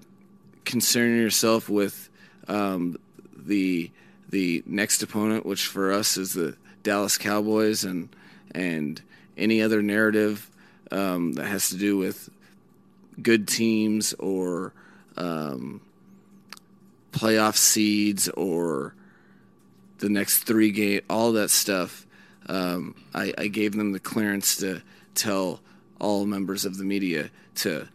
concerning 0.64 1.18
yourself 1.18 1.68
with 1.68 2.11
um, 2.49 2.99
the 3.36 3.90
the 4.30 4.62
next 4.66 5.02
opponent, 5.02 5.46
which 5.46 5.66
for 5.66 5.92
us 5.92 6.16
is 6.16 6.32
the 6.32 6.56
Dallas 6.82 7.18
Cowboys, 7.18 7.84
and 7.84 8.08
and 8.54 9.00
any 9.36 9.60
other 9.62 9.82
narrative 9.82 10.50
um, 10.90 11.34
that 11.34 11.46
has 11.46 11.68
to 11.70 11.76
do 11.76 11.96
with 11.96 12.30
good 13.20 13.48
teams 13.48 14.12
or 14.14 14.72
um, 15.16 15.80
playoff 17.12 17.56
seeds 17.56 18.28
or 18.30 18.94
the 19.98 20.08
next 20.08 20.40
three 20.40 20.70
game, 20.70 21.00
all 21.08 21.32
that 21.32 21.50
stuff. 21.50 22.06
Um, 22.48 22.94
I, 23.14 23.32
I, 23.36 23.46
gave 23.48 23.72
them 23.72 23.90
the 23.90 23.98
clearance 23.98 24.56
to 24.58 24.80
tell 25.16 25.60
all 26.00 26.26
members 26.26 26.64
of 26.64 26.76
the 26.78 26.84
media 26.84 27.30
to, 27.56 27.88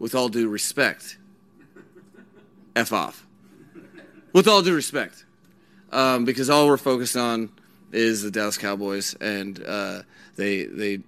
with 0.00 0.16
all 0.16 0.28
due 0.28 0.48
respect, 0.48 1.16
f 2.74 2.92
off. 2.92 3.24
With 4.32 4.48
all 4.48 4.62
due 4.62 4.74
respect, 4.74 5.24
um, 5.92 6.24
because 6.24 6.50
all 6.50 6.66
we're 6.66 6.76
focused 6.76 7.16
on 7.16 7.50
is 7.92 8.22
the 8.22 8.30
Dallas 8.30 8.58
Cowboys, 8.58 9.14
and 9.14 9.62
uh, 9.64 10.02
they 10.36 10.64
they 10.64 11.00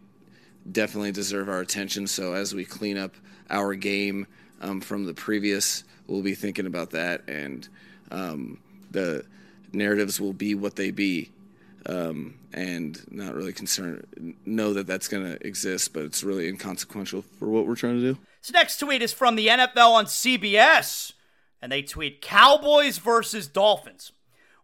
definitely 0.70 1.12
deserve 1.12 1.48
our 1.48 1.60
attention. 1.60 2.06
So 2.06 2.34
as 2.34 2.54
we 2.54 2.64
clean 2.64 2.96
up 2.96 3.14
our 3.50 3.74
game 3.74 4.26
um, 4.60 4.80
from 4.80 5.04
the 5.04 5.14
previous, 5.14 5.84
we'll 6.06 6.22
be 6.22 6.34
thinking 6.34 6.66
about 6.66 6.90
that, 6.90 7.28
and 7.28 7.68
um, 8.10 8.58
the 8.90 9.24
narratives 9.72 10.20
will 10.20 10.32
be 10.32 10.54
what 10.54 10.76
they 10.76 10.90
be, 10.90 11.30
um, 11.86 12.34
and 12.52 13.00
not 13.10 13.34
really 13.34 13.52
concerned. 13.52 14.36
Know 14.44 14.72
that 14.74 14.86
that's 14.86 15.08
going 15.08 15.24
to 15.24 15.46
exist, 15.46 15.92
but 15.92 16.04
it's 16.04 16.24
really 16.24 16.48
inconsequential 16.48 17.22
for 17.38 17.48
what 17.48 17.66
we're 17.66 17.76
trying 17.76 18.00
to 18.00 18.14
do. 18.14 18.18
So 18.40 18.52
next 18.52 18.78
tweet 18.78 19.02
is 19.02 19.12
from 19.12 19.36
the 19.36 19.48
NFL 19.48 19.92
on 19.92 20.06
CBS, 20.06 21.12
and 21.60 21.70
they 21.70 21.82
tweet 21.82 22.22
Cowboys 22.22 22.96
versus 22.96 23.46
Dolphins 23.46 24.12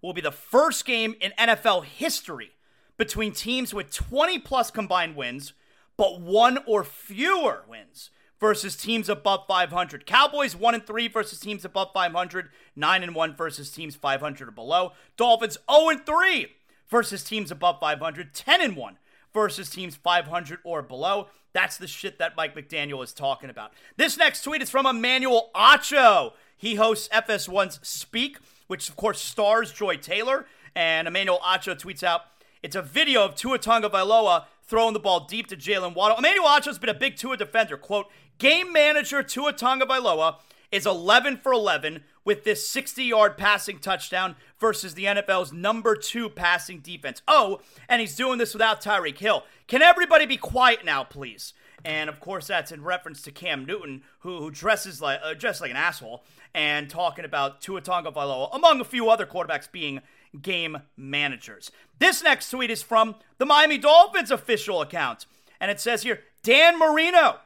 will 0.03 0.13
be 0.13 0.21
the 0.21 0.31
first 0.31 0.85
game 0.85 1.15
in 1.21 1.33
NFL 1.39 1.85
history 1.85 2.53
between 2.97 3.33
teams 3.33 3.75
with 3.75 3.91
20 3.91 4.39
plus 4.41 4.71
combined 4.71 5.17
wins, 5.17 5.53
but 5.97 6.21
one 6.21 6.59
or 6.67 6.85
fewer 6.85 7.65
wins 7.69 8.11
versus 8.39 8.77
teams 8.77 9.09
above 9.09 9.45
500. 9.47 10.07
Cowboys 10.07 10.55
1 10.55 10.75
and 10.75 10.87
3 10.87 11.09
versus 11.09 11.41
teams 11.41 11.65
above 11.65 11.89
500, 11.95 12.51
9 12.75 13.03
and 13.03 13.15
1 13.15 13.37
versus 13.37 13.71
teams 13.71 13.97
500 13.97 14.49
or 14.49 14.53
below. 14.53 14.93
Dolphins 15.17 15.59
0 15.71 15.89
and 15.91 16.07
3 16.07 16.47
versus 16.89 17.25
teams 17.25 17.51
above 17.51 17.81
500, 17.81 18.35
10 18.35 18.61
and 18.61 18.77
1 18.77 18.99
versus 19.37 19.69
teams 19.69 19.95
500 19.95 20.61
or 20.65 20.83
below. 20.83 21.29
That's 21.53 21.77
the 21.77 21.87
shit 21.87 22.19
that 22.19 22.37
Mike 22.37 22.57
McDaniel 22.57 23.05
is 23.05 23.13
talking 23.13 23.51
about. 23.51 23.73
This 23.97 24.17
next 24.17 24.43
tweet 24.43 24.63
is 24.63 24.71
from 24.71 24.87
Emmanuel 24.87 25.51
Acho. 25.55 26.33
He 26.57 26.77
hosts 26.77 27.09
FS1's 27.13 27.79
Speak 27.87 28.39
which 28.67 28.89
of 28.89 28.97
course 28.97 29.21
stars 29.21 29.73
Joy 29.73 29.97
Taylor. 29.97 30.47
And 30.75 31.09
Emmanuel 31.09 31.41
Acho 31.45 31.79
tweets 31.79 32.03
out, 32.03 32.23
it's 32.63 32.77
a 32.77 32.83
video 32.83 33.25
of 33.25 33.35
Tua 33.35 33.59
Tagovailoa 33.59 34.45
throwing 34.65 34.93
the 34.93 35.01
ball 35.01 35.21
deep 35.21 35.47
to 35.49 35.57
Jalen 35.57 35.95
Waddle. 35.95 36.19
Emmanuel 36.19 36.49
Acho's 36.49 36.79
been 36.79 36.91
a 36.91 36.95
big 36.95 37.17
Tua 37.17 37.37
defender. 37.37 37.77
Quote, 37.77 38.07
game 38.39 38.73
manager 38.73 39.23
Tua 39.23 39.53
Tagovailoa 39.53 40.37
is 40.73 40.87
11 40.87 41.39
for 41.39 41.53
11 41.53 42.03
with 42.27 42.45
this 42.45 42.71
60-yard 42.71 43.39
passing 43.39 43.79
touchdown 43.79 44.37
versus 44.59 44.93
the 44.93 45.05
NFL's 45.05 45.53
number 45.53 45.97
two 45.97 46.29
passing 46.29 46.81
defense. 46.81 47.23
Oh, 47.27 47.61
and 47.89 48.03
he's 48.03 48.17
doing 48.17 48.37
this 48.37 48.53
without 48.53 48.83
Tyreek 48.83 49.17
Hill. 49.17 49.45
Can 49.69 49.81
everybody 49.81 50.27
be 50.27 50.37
quiet 50.37 50.85
now, 50.85 51.05
please? 51.05 51.55
And 51.85 52.11
of 52.11 52.21
course, 52.21 52.49
that's 52.49 52.73
in 52.73 52.83
reference 52.83 53.23
to 53.23 53.31
Cam 53.31 53.65
Newton, 53.65 54.03
who, 54.21 54.39
who 54.39 54.51
dresses 54.51 55.01
like 55.01 55.21
uh, 55.23 55.35
dressed 55.35 55.61
like 55.61 55.71
an 55.71 55.77
asshole, 55.77 56.25
and 56.53 56.91
talking 56.91 57.25
about 57.25 57.61
Tua 57.61 57.81
Tagovailoa, 57.81 58.49
among 58.53 58.81
a 58.81 58.85
few 58.85 59.09
other 59.09 59.25
quarterbacks 59.25 59.71
being 59.71 60.01
game 60.43 60.79
managers. 60.97 61.71
This 61.99 62.25
next 62.25 62.51
tweet 62.51 62.71
is 62.71 62.83
from 62.83 63.15
the 63.39 63.47
Miami 63.47 63.79
Dolphins 63.79 64.33
official 64.33 64.83
account, 64.83 65.27
and 65.61 65.71
it 65.71 65.79
says 65.79 66.03
here 66.03 66.23
Dan 66.43 66.79
Marino 66.79 67.37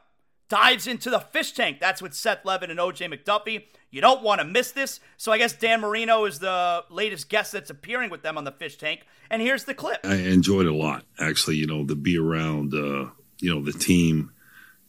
dives 0.49 0.87
into 0.87 1.11
the 1.11 1.21
fish 1.21 1.53
tank. 1.53 1.79
That's 1.81 2.03
with 2.03 2.15
Seth 2.15 2.45
Levit 2.45 2.71
and 2.71 2.79
OJ 2.79 3.13
McDuffie. 3.13 3.65
You 3.91 4.01
don't 4.01 4.23
want 4.23 4.41
to 4.41 4.47
miss 4.47 4.73
this. 4.73 5.01
So 5.17 5.33
I 5.33 5.39
guess 5.39 5.53
Dan 5.53 5.81
Marino 5.81 6.25
is 6.25 6.39
the 6.39 6.85
latest 6.91 7.29
guest 7.29 7.53
that's 7.53 7.71
appearing 7.71 8.11
with 8.11 8.23
them 8.23 8.39
on 8.39 8.45
the 8.45 8.53
fish 8.53 8.77
tank. 8.77 9.07
And 9.31 9.43
here's 9.43 9.65
the 9.65 9.75
clip. 9.75 10.01
I 10.05 10.15
enjoyed 10.15 10.67
it 10.67 10.73
a 10.73 10.75
lot, 10.75 11.05
actually. 11.19 11.57
You 11.57 11.67
know, 11.67 11.85
to 11.85 11.95
be 11.95 12.17
around 12.17 12.73
uh, 12.75 13.11
you 13.41 13.53
know 13.53 13.63
the 13.63 13.73
team, 13.73 14.33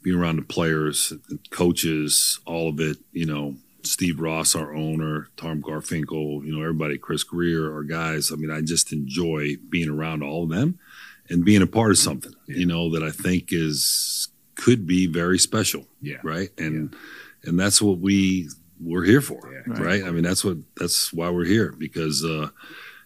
being 0.04 0.18
around 0.18 0.38
the 0.38 0.44
players, 0.44 1.14
coaches, 1.50 2.40
all 2.46 2.70
of 2.70 2.80
it. 2.80 2.98
You 3.12 3.26
know, 3.26 3.56
Steve 3.84 4.20
Ross, 4.20 4.56
our 4.56 4.74
owner, 4.74 5.28
Tom 5.38 5.62
Garfinkel, 5.62 6.46
you 6.46 6.56
know, 6.56 6.62
everybody, 6.62 6.98
Chris 6.98 7.24
Grier, 7.24 7.74
our 7.74 7.84
guys. 7.84 8.32
I 8.32 8.36
mean, 8.36 8.52
I 8.52 8.62
just 8.62 8.94
enjoy 8.94 9.56
being 9.70 9.90
around 9.90 10.24
all 10.24 10.44
of 10.44 10.50
them 10.50 10.80
and 11.30 11.46
being 11.46 11.62
a 11.62 11.68
part 11.68 11.92
of 11.92 11.98
something. 11.98 12.34
Yeah. 12.48 12.58
You 12.58 12.66
know 12.68 12.92
that 12.92 13.04
I 13.04 13.12
think 13.12 13.48
is 13.52 14.28
could 14.56 14.86
be 14.86 15.08
very 15.08 15.40
special. 15.40 15.88
Yeah. 16.02 16.18
Right. 16.24 16.50
And 16.58 16.94
yeah. 17.44 17.50
and 17.50 17.60
that's 17.60 17.82
what 17.82 18.00
we 18.00 18.50
we're 18.82 19.04
here 19.04 19.22
for. 19.22 19.40
Yeah, 19.52 19.74
right? 19.74 19.82
right. 19.82 20.04
I 20.04 20.12
mean, 20.12 20.24
that's 20.24 20.44
what 20.44 20.58
that's 20.78 21.14
why 21.14 21.30
we're 21.30 21.46
here 21.46 21.74
because. 21.78 22.24
uh 22.24 22.50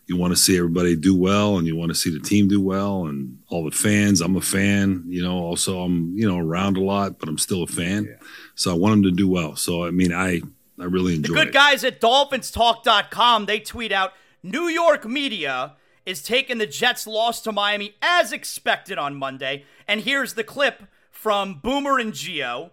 you 0.07 0.17
want 0.17 0.31
to 0.31 0.37
see 0.37 0.57
everybody 0.57 0.95
do 0.95 1.15
well 1.15 1.57
and 1.57 1.65
you 1.65 1.75
want 1.75 1.89
to 1.89 1.95
see 1.95 2.11
the 2.11 2.19
team 2.19 2.47
do 2.47 2.61
well 2.61 3.05
and 3.05 3.39
all 3.49 3.63
the 3.63 3.71
fans 3.71 4.21
i'm 4.21 4.35
a 4.35 4.41
fan 4.41 5.03
you 5.07 5.21
know 5.21 5.37
also 5.37 5.81
i'm 5.81 6.15
you 6.17 6.27
know 6.27 6.37
around 6.37 6.77
a 6.77 6.81
lot 6.81 7.19
but 7.19 7.27
i'm 7.27 7.37
still 7.37 7.63
a 7.63 7.67
fan 7.67 8.05
yeah. 8.05 8.27
so 8.55 8.71
i 8.71 8.77
want 8.77 8.91
them 8.93 9.03
to 9.03 9.11
do 9.11 9.27
well 9.27 9.55
so 9.55 9.85
i 9.85 9.91
mean 9.91 10.13
i 10.13 10.41
i 10.79 10.83
really 10.83 11.15
enjoy 11.15 11.33
the 11.33 11.39
good 11.39 11.47
it. 11.49 11.53
guys 11.53 11.83
at 11.83 11.99
dolphinstalk.com 11.99 13.45
they 13.45 13.59
tweet 13.59 13.91
out 13.91 14.13
new 14.43 14.67
york 14.67 15.05
media 15.05 15.75
is 16.05 16.21
taking 16.21 16.57
the 16.57 16.67
jets 16.67 17.07
loss 17.07 17.41
to 17.41 17.51
miami 17.51 17.95
as 18.01 18.31
expected 18.31 18.97
on 18.97 19.15
monday 19.15 19.63
and 19.87 20.01
here's 20.01 20.33
the 20.35 20.43
clip 20.43 20.83
from 21.09 21.59
boomer 21.63 21.97
and 21.97 22.13
gio 22.13 22.69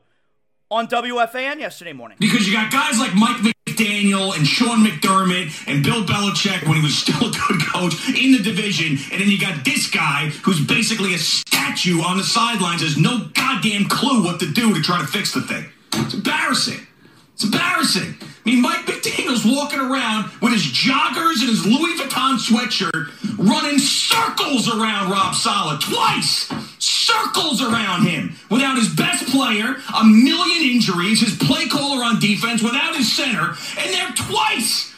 on 0.72 0.88
wfan 0.88 1.60
yesterday 1.60 1.92
morning 1.92 2.16
because 2.18 2.46
you 2.46 2.52
got 2.52 2.72
guys 2.72 2.98
like 2.98 3.14
mike 3.14 3.36
McDaniel 3.68 4.36
and 4.36 4.46
Sean 4.46 4.84
McDermott 4.84 5.68
and 5.68 5.84
Bill 5.84 6.04
Belichick 6.04 6.66
when 6.66 6.76
he 6.76 6.82
was 6.82 6.98
still 6.98 7.28
a 7.28 7.30
good 7.30 7.62
coach 7.72 7.94
in 8.08 8.32
the 8.32 8.40
division. 8.42 8.98
And 9.12 9.20
then 9.20 9.28
you 9.28 9.38
got 9.38 9.64
this 9.64 9.88
guy 9.88 10.30
who's 10.42 10.64
basically 10.66 11.14
a 11.14 11.18
statue 11.18 12.02
on 12.02 12.16
the 12.16 12.24
sidelines, 12.24 12.82
has 12.82 12.98
no 12.98 13.28
goddamn 13.34 13.88
clue 13.88 14.24
what 14.24 14.40
to 14.40 14.50
do 14.50 14.74
to 14.74 14.82
try 14.82 15.00
to 15.00 15.06
fix 15.06 15.32
the 15.32 15.42
thing. 15.42 15.64
It's 15.94 16.14
embarrassing. 16.14 16.86
It's 17.34 17.44
embarrassing. 17.44 18.16
I 18.44 18.50
mean, 18.50 18.60
Mike 18.60 18.86
McDaniel's 18.86 19.44
walking 19.44 19.78
around 19.78 20.30
with 20.40 20.52
his 20.52 20.64
joggers 20.64 21.40
and 21.40 21.48
his 21.48 21.64
Louis 21.64 21.96
Vuitton 21.96 22.38
sweatshirt, 22.38 23.10
running 23.38 23.78
circles 23.78 24.68
around 24.68 25.10
Rob 25.10 25.34
Saleh 25.34 25.80
twice. 25.80 26.50
Circles 26.78 27.62
around 27.62 28.04
him 28.04 28.34
without 28.50 28.76
his 28.76 28.88
best 28.94 29.26
player, 29.26 29.76
a 29.96 30.04
million 30.04 30.62
injuries, 30.62 31.20
his 31.20 31.36
play 31.36 31.68
caller 31.68 32.02
on 32.04 32.18
defense, 32.18 32.62
without 32.62 32.96
his 32.96 33.12
center, 33.12 33.54
and 33.78 33.94
they're 33.94 34.12
twice 34.16 34.92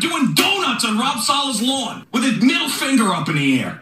doing 0.00 0.34
donuts 0.34 0.84
on 0.84 0.98
Rob 0.98 1.20
Saleh's 1.20 1.62
lawn 1.62 2.06
with 2.12 2.24
his 2.24 2.42
middle 2.42 2.68
finger 2.68 3.08
up 3.14 3.28
in 3.28 3.36
the 3.36 3.60
air. 3.60 3.80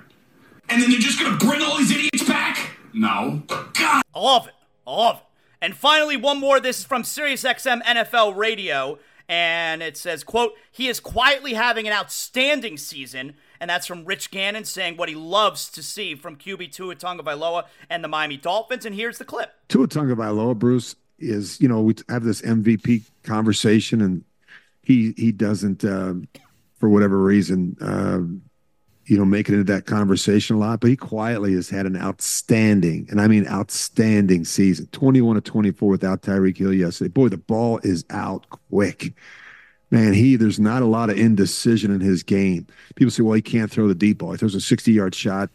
And 0.68 0.82
then 0.82 0.90
they're 0.90 1.00
just 1.00 1.20
going 1.20 1.36
to 1.36 1.46
bring 1.46 1.62
all 1.62 1.78
these 1.78 1.90
idiots 1.90 2.24
back? 2.24 2.70
No. 2.92 3.42
God. 3.48 4.02
I 4.14 4.18
love 4.18 4.48
it. 4.48 4.54
I 4.86 4.90
love 4.90 5.16
it. 5.16 5.22
And 5.60 5.74
finally, 5.74 6.16
one 6.16 6.38
more. 6.38 6.60
This 6.60 6.80
is 6.80 6.84
from 6.84 7.02
SiriusXM 7.02 7.82
NFL 7.82 8.36
Radio, 8.36 8.98
and 9.28 9.82
it 9.82 9.96
says, 9.96 10.22
"quote 10.24 10.52
He 10.70 10.88
is 10.88 11.00
quietly 11.00 11.54
having 11.54 11.86
an 11.86 11.92
outstanding 11.92 12.76
season." 12.76 13.34
And 13.60 13.70
that's 13.70 13.86
from 13.86 14.04
Rich 14.04 14.30
Gannon 14.30 14.64
saying 14.64 14.96
what 14.96 15.08
he 15.08 15.14
loves 15.14 15.70
to 15.70 15.82
see 15.82 16.14
from 16.14 16.36
QB 16.36 16.72
Tua 16.72 16.94
Tagovailoa 16.94 17.64
and 17.88 18.04
the 18.04 18.08
Miami 18.08 18.36
Dolphins. 18.36 18.84
And 18.84 18.94
here's 18.94 19.16
the 19.18 19.24
clip. 19.24 19.54
Tua 19.68 19.88
Tagovailoa, 19.88 20.58
Bruce, 20.58 20.94
is 21.18 21.60
you 21.60 21.68
know 21.68 21.80
we 21.80 21.94
have 22.08 22.24
this 22.24 22.42
MVP 22.42 23.04
conversation, 23.22 24.00
and 24.00 24.24
he 24.82 25.14
he 25.16 25.32
doesn't 25.32 25.84
uh, 25.84 26.14
for 26.78 26.88
whatever 26.88 27.18
reason. 27.22 27.76
Uh, 27.80 28.45
you 29.06 29.16
know, 29.16 29.24
make 29.24 29.48
it 29.48 29.52
into 29.52 29.72
that 29.72 29.86
conversation 29.86 30.56
a 30.56 30.58
lot, 30.58 30.80
but 30.80 30.90
he 30.90 30.96
quietly 30.96 31.54
has 31.54 31.70
had 31.70 31.86
an 31.86 31.96
outstanding, 31.96 33.06
and 33.08 33.20
I 33.20 33.28
mean 33.28 33.46
outstanding 33.46 34.44
season. 34.44 34.88
21 34.92 35.36
to 35.36 35.40
24 35.40 35.88
without 35.88 36.22
Tyreek 36.22 36.56
Hill 36.56 36.72
yesterday. 36.72 37.08
Boy, 37.08 37.28
the 37.28 37.36
ball 37.36 37.78
is 37.84 38.04
out 38.10 38.48
quick. 38.50 39.14
Man, 39.92 40.12
he 40.12 40.34
there's 40.34 40.58
not 40.58 40.82
a 40.82 40.86
lot 40.86 41.10
of 41.10 41.18
indecision 41.18 41.92
in 41.92 42.00
his 42.00 42.24
game. 42.24 42.66
People 42.96 43.12
say, 43.12 43.22
well, 43.22 43.34
he 43.34 43.42
can't 43.42 43.70
throw 43.70 43.86
the 43.86 43.94
deep 43.94 44.18
ball. 44.18 44.32
He 44.32 44.38
throws 44.38 44.56
a 44.56 44.60
60 44.60 44.90
yard 44.90 45.14
shot 45.14 45.50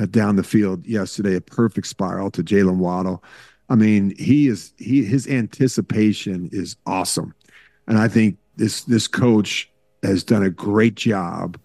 uh, 0.00 0.06
down 0.06 0.36
the 0.36 0.44
field 0.44 0.86
yesterday, 0.86 1.34
a 1.34 1.40
perfect 1.40 1.88
spiral 1.88 2.30
to 2.30 2.44
Jalen 2.44 2.76
Waddle. 2.76 3.24
I 3.68 3.74
mean, 3.74 4.14
he 4.16 4.46
is 4.46 4.72
he 4.78 5.04
his 5.04 5.26
anticipation 5.26 6.48
is 6.52 6.76
awesome, 6.86 7.34
and 7.88 7.98
I 7.98 8.06
think 8.06 8.38
this 8.54 8.82
this 8.84 9.08
coach 9.08 9.68
has 10.04 10.22
done 10.22 10.44
a 10.44 10.50
great 10.50 10.94
job 10.94 11.58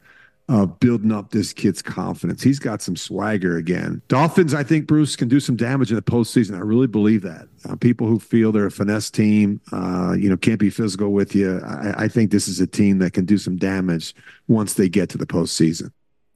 uh, 0.50 0.66
building 0.66 1.12
up 1.12 1.30
this 1.30 1.54
kid's 1.54 1.82
confidence. 1.82 2.42
He's 2.42 2.58
got 2.58 2.82
some 2.82 2.96
swagger 2.96 3.56
again. 3.56 4.02
Dolphins, 4.08 4.56
I 4.56 4.64
think 4.64 4.88
Bruce 4.88 5.16
can 5.16 5.28
do 5.28 5.40
some 5.40 5.56
damage 5.56 5.92
in 5.92 5.96
the 5.96 6.02
postseason. 6.02 6.56
I 6.56 6.62
really 6.62 6.88
believe 6.88 7.22
that. 7.22 7.48
Uh, 7.70 7.76
people 7.76 8.08
who 8.08 8.20
feel 8.20 8.52
they're 8.52 8.66
a 8.66 8.72
finesse 8.72 9.12
team, 9.12 9.62
uh, 9.72 10.16
you 10.18 10.28
know, 10.28 10.36
can't 10.36 10.60
be 10.60 10.72
physical 10.72 11.10
with 11.14 11.36
you. 11.36 11.62
I, 11.62 12.06
I 12.06 12.08
think 12.08 12.32
this 12.32 12.48
is 12.48 12.60
a 12.60 12.66
team 12.66 12.98
that 12.98 13.14
can 13.14 13.26
do 13.26 13.38
some 13.38 13.58
damage 13.58 14.16
once 14.48 14.74
they 14.74 14.90
get 14.90 15.10
to 15.10 15.20
the 15.20 15.28
postseason. 15.28 15.92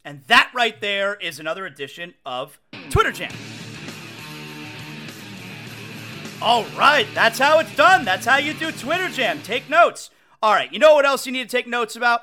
And 0.06 0.22
that 0.28 0.52
right 0.54 0.80
there 0.80 1.16
is 1.16 1.40
another 1.40 1.66
edition 1.66 2.14
of 2.24 2.60
Twitter 2.92 3.12
Jam. 3.12 3.32
All 6.40 6.66
right, 6.78 7.08
that's 7.16 7.40
how 7.40 7.60
it's 7.60 7.76
done. 7.76 8.06
That's 8.06 8.26
how 8.26 8.38
you 8.38 8.54
do 8.54 8.72
Twitter 8.72 9.10
Jam. 9.10 9.42
Take 9.42 9.70
notes. 9.70 10.12
All 10.42 10.54
right, 10.54 10.72
you 10.72 10.78
know 10.78 10.94
what 10.94 11.06
else 11.06 11.26
you 11.26 11.32
need 11.32 11.50
to 11.50 11.58
take 11.58 11.68
notes 11.68 11.96
about? 11.96 12.22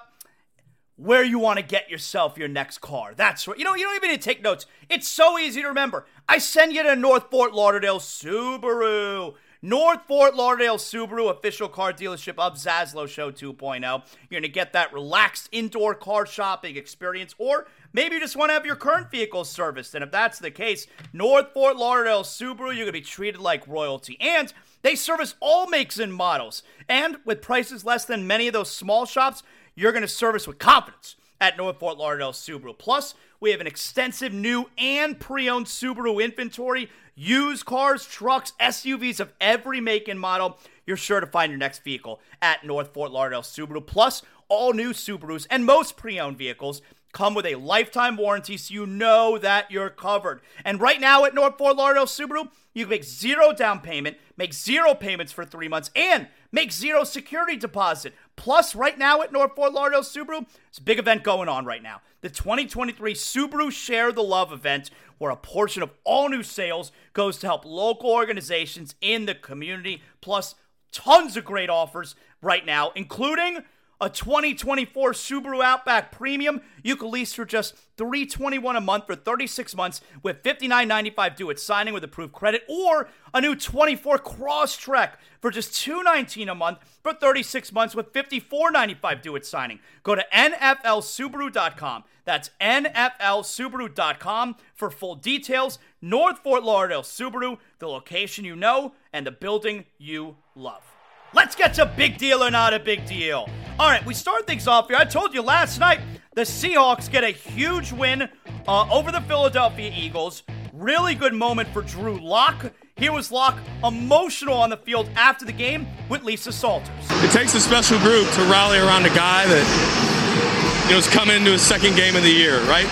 Where 1.00 1.24
you 1.24 1.38
want 1.38 1.58
to 1.58 1.64
get 1.64 1.88
yourself 1.88 2.36
your 2.36 2.48
next 2.48 2.78
car. 2.78 3.14
That's 3.16 3.48
right. 3.48 3.58
You 3.58 3.64
know, 3.64 3.74
you 3.74 3.84
don't 3.84 3.96
even 3.96 4.10
need 4.10 4.20
to 4.20 4.28
take 4.28 4.42
notes. 4.42 4.66
It's 4.90 5.08
so 5.08 5.38
easy 5.38 5.62
to 5.62 5.68
remember. 5.68 6.06
I 6.28 6.38
send 6.38 6.74
you 6.74 6.82
to 6.82 6.94
North 6.94 7.30
Fort 7.30 7.54
Lauderdale 7.54 8.00
Subaru. 8.00 9.34
North 9.62 10.06
Fort 10.06 10.34
Lauderdale 10.34 10.78
Subaru, 10.78 11.30
official 11.30 11.68
car 11.68 11.92
dealership 11.92 12.38
of 12.38 12.54
Zaslow 12.54 13.06
Show 13.06 13.30
2.0. 13.30 13.80
You're 13.82 14.00
going 14.30 14.42
to 14.42 14.48
get 14.48 14.72
that 14.72 14.92
relaxed 14.92 15.50
indoor 15.52 15.94
car 15.94 16.24
shopping 16.24 16.76
experience, 16.76 17.34
or 17.36 17.66
maybe 17.92 18.14
you 18.14 18.20
just 18.22 18.36
want 18.36 18.48
to 18.48 18.54
have 18.54 18.64
your 18.64 18.76
current 18.76 19.10
vehicle 19.10 19.44
serviced. 19.44 19.94
And 19.94 20.02
if 20.02 20.10
that's 20.10 20.38
the 20.38 20.50
case, 20.50 20.86
North 21.12 21.52
Fort 21.52 21.76
Lauderdale 21.76 22.22
Subaru, 22.22 22.68
you're 22.68 22.76
going 22.76 22.86
to 22.86 22.92
be 22.92 23.02
treated 23.02 23.40
like 23.40 23.66
royalty. 23.68 24.16
And 24.18 24.52
they 24.80 24.94
service 24.94 25.34
all 25.40 25.66
makes 25.66 25.98
and 25.98 26.12
models. 26.14 26.62
And 26.88 27.18
with 27.26 27.42
prices 27.42 27.84
less 27.84 28.06
than 28.06 28.26
many 28.26 28.46
of 28.46 28.54
those 28.54 28.70
small 28.70 29.04
shops, 29.04 29.42
you're 29.74 29.92
going 29.92 30.02
to 30.02 30.08
service 30.08 30.46
with 30.46 30.58
confidence 30.58 31.16
at 31.40 31.56
North 31.56 31.78
Fort 31.78 31.96
Lauderdale 31.96 32.32
Subaru. 32.32 32.76
Plus, 32.76 33.14
we 33.40 33.50
have 33.50 33.60
an 33.60 33.66
extensive 33.66 34.32
new 34.32 34.68
and 34.76 35.18
pre 35.18 35.48
owned 35.48 35.66
Subaru 35.66 36.22
inventory, 36.22 36.90
used 37.14 37.64
cars, 37.64 38.04
trucks, 38.04 38.52
SUVs 38.60 39.20
of 39.20 39.32
every 39.40 39.80
make 39.80 40.08
and 40.08 40.20
model. 40.20 40.58
You're 40.86 40.96
sure 40.96 41.20
to 41.20 41.26
find 41.26 41.50
your 41.50 41.58
next 41.58 41.82
vehicle 41.82 42.20
at 42.42 42.64
North 42.64 42.92
Fort 42.92 43.10
Lauderdale 43.10 43.42
Subaru. 43.42 43.84
Plus, 43.86 44.22
all 44.48 44.72
new 44.72 44.92
Subarus 44.92 45.46
and 45.50 45.64
most 45.64 45.96
pre 45.96 46.20
owned 46.20 46.36
vehicles 46.36 46.82
come 47.12 47.34
with 47.34 47.46
a 47.46 47.56
lifetime 47.56 48.16
warranty 48.16 48.56
so 48.56 48.72
you 48.74 48.86
know 48.86 49.38
that 49.38 49.70
you're 49.70 49.90
covered. 49.90 50.40
And 50.64 50.80
right 50.80 51.00
now 51.00 51.24
at 51.24 51.34
North 51.34 51.58
Fort 51.58 51.76
Lauderdale 51.76 52.06
Subaru, 52.06 52.48
you 52.72 52.84
can 52.84 52.90
make 52.90 53.04
zero 53.04 53.52
down 53.52 53.80
payment, 53.80 54.16
make 54.36 54.52
zero 54.52 54.94
payments 54.94 55.32
for 55.32 55.44
three 55.44 55.68
months, 55.68 55.90
and 55.96 56.28
make 56.52 56.70
zero 56.72 57.04
security 57.04 57.56
deposit. 57.56 58.14
Plus, 58.40 58.74
right 58.74 58.96
now 58.96 59.20
at 59.20 59.32
North 59.32 59.54
Fort 59.54 59.74
Lauderdale 59.74 60.00
Subaru, 60.00 60.46
it's 60.68 60.78
a 60.78 60.82
big 60.82 60.98
event 60.98 61.22
going 61.22 61.46
on 61.46 61.66
right 61.66 61.82
now. 61.82 62.00
The 62.22 62.30
2023 62.30 63.12
Subaru 63.12 63.70
Share 63.70 64.12
the 64.12 64.22
Love 64.22 64.50
event, 64.50 64.88
where 65.18 65.30
a 65.30 65.36
portion 65.36 65.82
of 65.82 65.90
all 66.04 66.30
new 66.30 66.42
sales 66.42 66.90
goes 67.12 67.36
to 67.36 67.46
help 67.46 67.66
local 67.66 68.08
organizations 68.08 68.94
in 69.02 69.26
the 69.26 69.34
community. 69.34 70.02
Plus, 70.22 70.54
tons 70.90 71.36
of 71.36 71.44
great 71.44 71.68
offers 71.68 72.14
right 72.40 72.64
now, 72.64 72.92
including 72.94 73.58
a 74.00 74.08
2024 74.08 75.12
Subaru 75.12 75.62
Outback 75.62 76.10
Premium 76.12 76.60
you 76.82 76.96
can 76.96 77.10
lease 77.10 77.34
for 77.34 77.44
just 77.44 77.76
321 77.96 78.76
a 78.76 78.80
month 78.80 79.06
for 79.06 79.14
36 79.14 79.74
months 79.76 80.00
with 80.22 80.42
$59.95 80.42 81.36
due 81.36 81.50
at 81.50 81.60
signing 81.60 81.92
with 81.92 82.02
approved 82.04 82.32
credit, 82.32 82.62
or 82.68 83.08
a 83.34 83.40
new 83.40 83.54
24 83.54 84.18
Crosstrek 84.18 85.12
for 85.40 85.50
just 85.50 85.76
219 85.76 86.48
a 86.48 86.54
month 86.54 86.78
for 87.02 87.12
36 87.12 87.72
months 87.72 87.94
with 87.94 88.12
$54.95 88.12 89.22
due 89.22 89.36
at 89.36 89.44
signing. 89.44 89.80
Go 90.02 90.14
to 90.14 90.24
NFLSubaru.com. 90.32 92.04
That's 92.24 92.50
NFLSubaru.com 92.60 94.56
for 94.74 94.90
full 94.90 95.16
details. 95.16 95.78
North 96.00 96.38
Fort 96.38 96.62
Lauderdale 96.62 97.02
Subaru, 97.02 97.58
the 97.78 97.88
location 97.88 98.44
you 98.44 98.56
know 98.56 98.94
and 99.12 99.26
the 99.26 99.32
building 99.32 99.84
you 99.98 100.36
love. 100.54 100.89
Let's 101.32 101.54
get 101.54 101.74
to 101.74 101.86
big 101.86 102.18
deal 102.18 102.42
or 102.42 102.50
not 102.50 102.74
a 102.74 102.80
big 102.80 103.06
deal. 103.06 103.48
All 103.78 103.88
right, 103.88 104.04
we 104.04 104.14
start 104.14 104.46
things 104.46 104.66
off 104.66 104.88
here. 104.88 104.96
I 104.96 105.04
told 105.04 105.32
you 105.32 105.42
last 105.42 105.78
night 105.78 106.00
the 106.34 106.42
Seahawks 106.42 107.10
get 107.10 107.22
a 107.22 107.30
huge 107.30 107.92
win 107.92 108.28
uh, 108.66 108.88
over 108.92 109.12
the 109.12 109.20
Philadelphia 109.22 109.92
Eagles. 109.94 110.42
Really 110.72 111.14
good 111.14 111.34
moment 111.34 111.68
for 111.68 111.82
Drew 111.82 112.18
Lock. 112.20 112.72
Here 112.96 113.12
was 113.12 113.30
Lock 113.30 113.58
emotional 113.84 114.54
on 114.54 114.70
the 114.70 114.76
field 114.76 115.08
after 115.14 115.44
the 115.44 115.52
game 115.52 115.86
with 116.08 116.24
Lisa 116.24 116.50
Salters. 116.50 116.90
It 117.08 117.30
takes 117.30 117.54
a 117.54 117.60
special 117.60 117.98
group 118.00 118.28
to 118.32 118.40
rally 118.42 118.78
around 118.78 119.06
a 119.06 119.14
guy 119.14 119.46
that 119.46 120.86
you 120.86 120.92
know 120.92 120.98
is 120.98 121.06
coming 121.08 121.36
into 121.36 121.52
his 121.52 121.62
second 121.62 121.94
game 121.96 122.16
of 122.16 122.22
the 122.22 122.30
year, 122.30 122.60
right? 122.64 122.86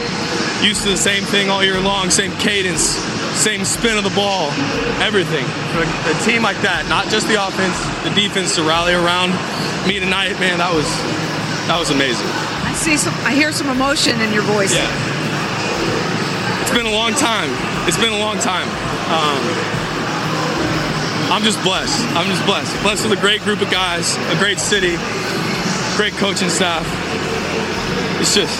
Used 0.62 0.84
to 0.84 0.90
the 0.90 0.96
same 0.96 1.24
thing 1.24 1.50
all 1.50 1.64
year 1.64 1.80
long, 1.80 2.10
same 2.10 2.32
cadence, 2.38 2.96
same 3.38 3.64
spin 3.64 3.96
of 3.96 4.02
the 4.02 4.14
ball, 4.18 4.50
everything. 4.98 5.46
For 5.70 5.86
a 5.86 6.18
team 6.26 6.42
like 6.42 6.58
that, 6.66 6.90
not 6.90 7.06
just 7.06 7.30
the 7.30 7.38
offense, 7.38 7.78
the 8.02 8.10
defense 8.10 8.58
to 8.58 8.66
rally 8.66 8.92
around 8.92 9.30
me 9.86 10.02
tonight, 10.02 10.34
man, 10.42 10.58
that 10.58 10.74
was 10.74 10.90
that 11.70 11.78
was 11.78 11.94
amazing. 11.94 12.26
I 12.66 12.74
see 12.74 12.98
some, 12.98 13.14
I 13.22 13.32
hear 13.32 13.54
some 13.54 13.70
emotion 13.70 14.20
in 14.20 14.34
your 14.34 14.42
voice. 14.42 14.74
Yeah. 14.74 14.90
It's 16.66 16.74
been 16.74 16.86
a 16.86 16.92
long 16.92 17.14
time. 17.14 17.48
It's 17.86 17.96
been 17.96 18.12
a 18.12 18.18
long 18.18 18.42
time. 18.42 18.66
Um, 19.08 19.40
I'm 21.30 21.44
just 21.46 21.62
blessed. 21.62 22.02
I'm 22.18 22.26
just 22.26 22.44
blessed. 22.44 22.74
Blessed 22.82 23.08
with 23.08 23.16
a 23.16 23.20
great 23.22 23.40
group 23.46 23.62
of 23.62 23.70
guys, 23.70 24.18
a 24.34 24.36
great 24.42 24.58
city, 24.58 24.98
great 25.96 26.12
coaching 26.18 26.50
staff. 26.50 26.82
It's 28.18 28.34
just 28.34 28.58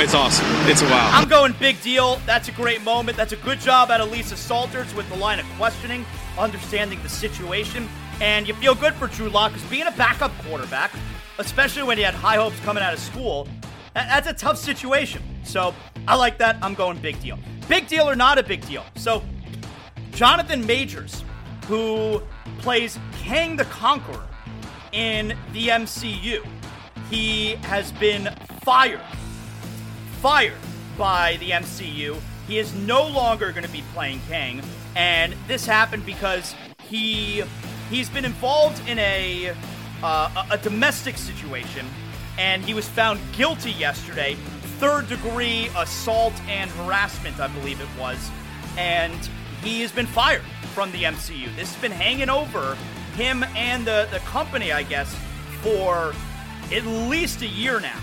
it's, 0.00 0.14
awesome. 0.14 0.46
It's 0.68 0.82
a 0.82 0.84
wow. 0.84 1.10
I'm 1.12 1.28
going 1.28 1.54
big 1.58 1.80
deal. 1.82 2.20
That's 2.24 2.48
a 2.48 2.52
great 2.52 2.82
moment. 2.82 3.16
That's 3.16 3.32
a 3.32 3.36
good 3.36 3.58
job 3.58 3.90
out 3.90 4.00
of 4.00 4.10
Lisa 4.12 4.36
Salters 4.36 4.94
with 4.94 5.08
the 5.08 5.16
line 5.16 5.40
of 5.40 5.46
questioning, 5.56 6.04
understanding 6.38 7.02
the 7.02 7.08
situation. 7.08 7.88
And 8.20 8.46
you 8.46 8.54
feel 8.54 8.76
good 8.76 8.94
for 8.94 9.08
Drew 9.08 9.28
Lock 9.28 9.52
because 9.52 9.68
being 9.68 9.86
a 9.86 9.92
backup 9.92 10.30
quarterback, 10.44 10.92
especially 11.38 11.82
when 11.82 11.98
you 11.98 12.04
had 12.04 12.14
high 12.14 12.36
hopes 12.36 12.58
coming 12.60 12.82
out 12.82 12.94
of 12.94 13.00
school, 13.00 13.48
that's 13.94 14.28
a 14.28 14.32
tough 14.32 14.56
situation. 14.56 15.22
So 15.42 15.74
I 16.06 16.14
like 16.14 16.38
that. 16.38 16.56
I'm 16.62 16.74
going 16.74 16.98
big 16.98 17.20
deal. 17.20 17.38
Big 17.68 17.88
deal 17.88 18.08
or 18.08 18.14
not 18.14 18.38
a 18.38 18.42
big 18.42 18.64
deal. 18.66 18.84
So 18.94 19.22
Jonathan 20.12 20.64
Majors, 20.64 21.24
who 21.66 22.22
plays 22.58 22.98
Kang 23.20 23.56
the 23.56 23.64
Conqueror 23.64 24.26
in 24.92 25.36
the 25.52 25.68
MCU, 25.68 26.46
he 27.10 27.56
has 27.62 27.90
been 27.92 28.32
fired 28.62 29.00
fired 30.18 30.58
by 30.96 31.36
the 31.38 31.50
MCU. 31.50 32.20
He 32.48 32.58
is 32.58 32.74
no 32.74 33.06
longer 33.06 33.52
going 33.52 33.64
to 33.64 33.70
be 33.70 33.84
playing 33.94 34.20
Kang, 34.28 34.62
and 34.96 35.34
this 35.46 35.64
happened 35.64 36.04
because 36.04 36.54
he 36.82 37.44
he's 37.90 38.08
been 38.08 38.24
involved 38.24 38.86
in 38.88 38.98
a 38.98 39.54
uh, 40.02 40.46
a 40.50 40.58
domestic 40.58 41.16
situation, 41.18 41.86
and 42.36 42.64
he 42.64 42.74
was 42.74 42.88
found 42.88 43.20
guilty 43.32 43.70
yesterday, 43.72 44.34
third 44.78 45.08
degree 45.08 45.70
assault 45.76 46.34
and 46.48 46.70
harassment, 46.72 47.38
I 47.38 47.48
believe 47.48 47.80
it 47.80 47.88
was, 47.98 48.18
and 48.76 49.28
he 49.62 49.82
has 49.82 49.92
been 49.92 50.06
fired 50.06 50.42
from 50.74 50.90
the 50.92 51.04
MCU. 51.04 51.54
This 51.54 51.72
has 51.72 51.82
been 51.82 51.92
hanging 51.92 52.30
over 52.30 52.76
him 53.14 53.44
and 53.54 53.86
the 53.86 54.08
the 54.10 54.20
company, 54.20 54.72
I 54.72 54.82
guess, 54.82 55.14
for 55.62 56.12
at 56.72 56.84
least 56.86 57.42
a 57.42 57.46
year 57.46 57.78
now 57.78 58.00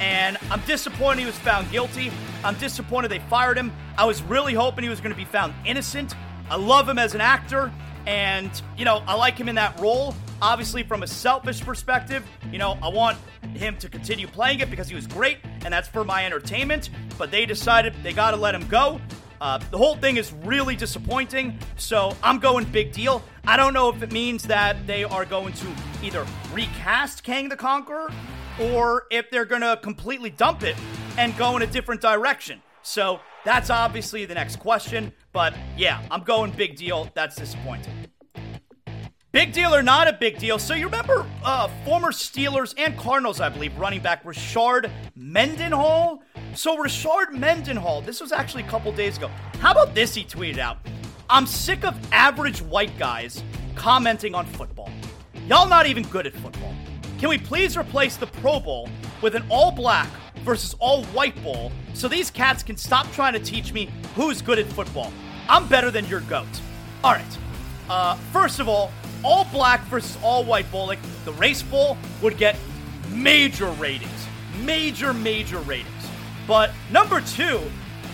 and 0.00 0.36
I'm 0.50 0.60
disappointed 0.62 1.20
he 1.20 1.26
was 1.26 1.38
found 1.38 1.70
guilty. 1.70 2.12
I'm 2.44 2.54
disappointed 2.56 3.10
they 3.10 3.18
fired 3.18 3.56
him. 3.56 3.72
I 3.96 4.04
was 4.04 4.22
really 4.22 4.54
hoping 4.54 4.84
he 4.84 4.90
was 4.90 5.00
going 5.00 5.12
to 5.12 5.16
be 5.16 5.24
found 5.24 5.54
innocent. 5.64 6.14
I 6.50 6.56
love 6.56 6.88
him 6.88 6.98
as 6.98 7.14
an 7.14 7.20
actor, 7.20 7.72
And, 8.06 8.50
you 8.78 8.84
know, 8.84 9.02
I 9.06 9.14
like 9.14 9.36
him 9.36 9.48
in 9.48 9.56
that 9.56 9.80
role. 9.80 10.14
Obviously, 10.40 10.84
from 10.84 11.02
a 11.02 11.06
selfish 11.08 11.60
perspective, 11.60 12.24
you 12.52 12.58
know, 12.58 12.78
I 12.80 12.88
want 12.88 13.18
him 13.54 13.76
to 13.78 13.88
continue 13.88 14.28
playing 14.28 14.60
it 14.60 14.70
because 14.70 14.88
he 14.88 14.94
was 14.94 15.08
great, 15.08 15.38
and 15.64 15.74
that's 15.74 15.88
for 15.88 16.04
my 16.04 16.24
entertainment. 16.24 16.90
But 17.18 17.32
they 17.32 17.46
decided 17.46 17.94
they 18.04 18.12
got 18.12 18.30
to 18.30 18.36
let 18.36 18.54
him 18.54 18.68
go. 18.68 19.00
Uh, 19.40 19.58
the 19.70 19.76
whole 19.76 19.96
thing 19.96 20.18
is 20.18 20.32
really 20.44 20.76
disappointing, 20.76 21.58
so 21.76 22.16
I'm 22.22 22.38
going 22.38 22.64
big 22.66 22.92
deal. 22.92 23.22
I 23.44 23.56
don't 23.56 23.74
know 23.74 23.88
if 23.88 24.02
it 24.02 24.12
means 24.12 24.44
that 24.44 24.86
they 24.86 25.04
are 25.04 25.24
going 25.24 25.52
to 25.54 25.66
either 26.02 26.24
recast 26.52 27.22
Kang 27.22 27.48
the 27.48 27.56
Conqueror 27.56 28.10
or 28.60 29.04
if 29.10 29.30
they're 29.30 29.44
going 29.44 29.62
to 29.62 29.78
completely 29.82 30.30
dump 30.30 30.62
it 30.62 30.76
and 31.18 31.36
go 31.36 31.56
in 31.56 31.62
a 31.62 31.66
different 31.66 32.00
direction. 32.00 32.62
So 32.82 33.20
that's 33.44 33.70
obviously 33.70 34.24
the 34.24 34.34
next 34.34 34.56
question. 34.56 35.12
But 35.32 35.54
yeah, 35.76 36.02
I'm 36.10 36.22
going 36.22 36.50
big 36.52 36.76
deal. 36.76 37.10
That's 37.14 37.36
disappointing. 37.36 37.92
Big 39.32 39.52
deal 39.52 39.74
or 39.74 39.82
not 39.82 40.08
a 40.08 40.14
big 40.14 40.38
deal? 40.38 40.58
So 40.58 40.72
you 40.72 40.86
remember 40.86 41.26
uh, 41.44 41.68
former 41.84 42.10
Steelers 42.10 42.72
and 42.78 42.96
Cardinals, 42.96 43.38
I 43.38 43.50
believe, 43.50 43.76
running 43.76 44.00
back 44.00 44.24
Rashard 44.24 44.90
Mendenhall? 45.14 46.22
So 46.54 46.78
Rashard 46.78 47.32
Mendenhall, 47.32 48.00
this 48.00 48.20
was 48.20 48.32
actually 48.32 48.62
a 48.62 48.68
couple 48.68 48.92
days 48.92 49.18
ago. 49.18 49.28
How 49.60 49.72
about 49.72 49.94
this 49.94 50.14
he 50.14 50.24
tweeted 50.24 50.56
out? 50.56 50.78
I'm 51.28 51.46
sick 51.46 51.84
of 51.84 51.94
average 52.12 52.62
white 52.62 52.96
guys 52.98 53.42
commenting 53.74 54.34
on 54.34 54.46
football. 54.46 54.90
Y'all 55.46 55.68
not 55.68 55.86
even 55.86 56.04
good 56.04 56.26
at 56.26 56.32
football. 56.32 56.74
Can 57.18 57.30
we 57.30 57.38
please 57.38 57.78
replace 57.78 58.16
the 58.16 58.26
Pro 58.26 58.60
Bowl 58.60 58.90
with 59.22 59.34
an 59.34 59.44
all 59.48 59.70
black 59.70 60.08
versus 60.44 60.74
all 60.78 61.02
white 61.06 61.40
bowl 61.42 61.72
so 61.94 62.08
these 62.08 62.30
cats 62.30 62.62
can 62.62 62.76
stop 62.76 63.10
trying 63.12 63.32
to 63.32 63.40
teach 63.40 63.72
me 63.72 63.88
who's 64.14 64.42
good 64.42 64.58
at 64.58 64.66
football? 64.66 65.10
I'm 65.48 65.66
better 65.66 65.90
than 65.90 66.06
your 66.06 66.20
goat. 66.20 66.46
All 67.02 67.12
right. 67.12 67.38
Uh, 67.88 68.16
first 68.32 68.60
of 68.60 68.68
all, 68.68 68.92
all 69.24 69.44
black 69.46 69.80
versus 69.84 70.18
all 70.22 70.44
white 70.44 70.70
bowl, 70.70 70.86
like 70.86 70.98
the 71.24 71.32
race 71.34 71.62
bowl, 71.62 71.96
would 72.20 72.36
get 72.36 72.56
major 73.10 73.70
ratings. 73.72 74.26
Major, 74.62 75.14
major 75.14 75.58
ratings. 75.60 75.88
But 76.46 76.70
number 76.90 77.22
two, 77.22 77.62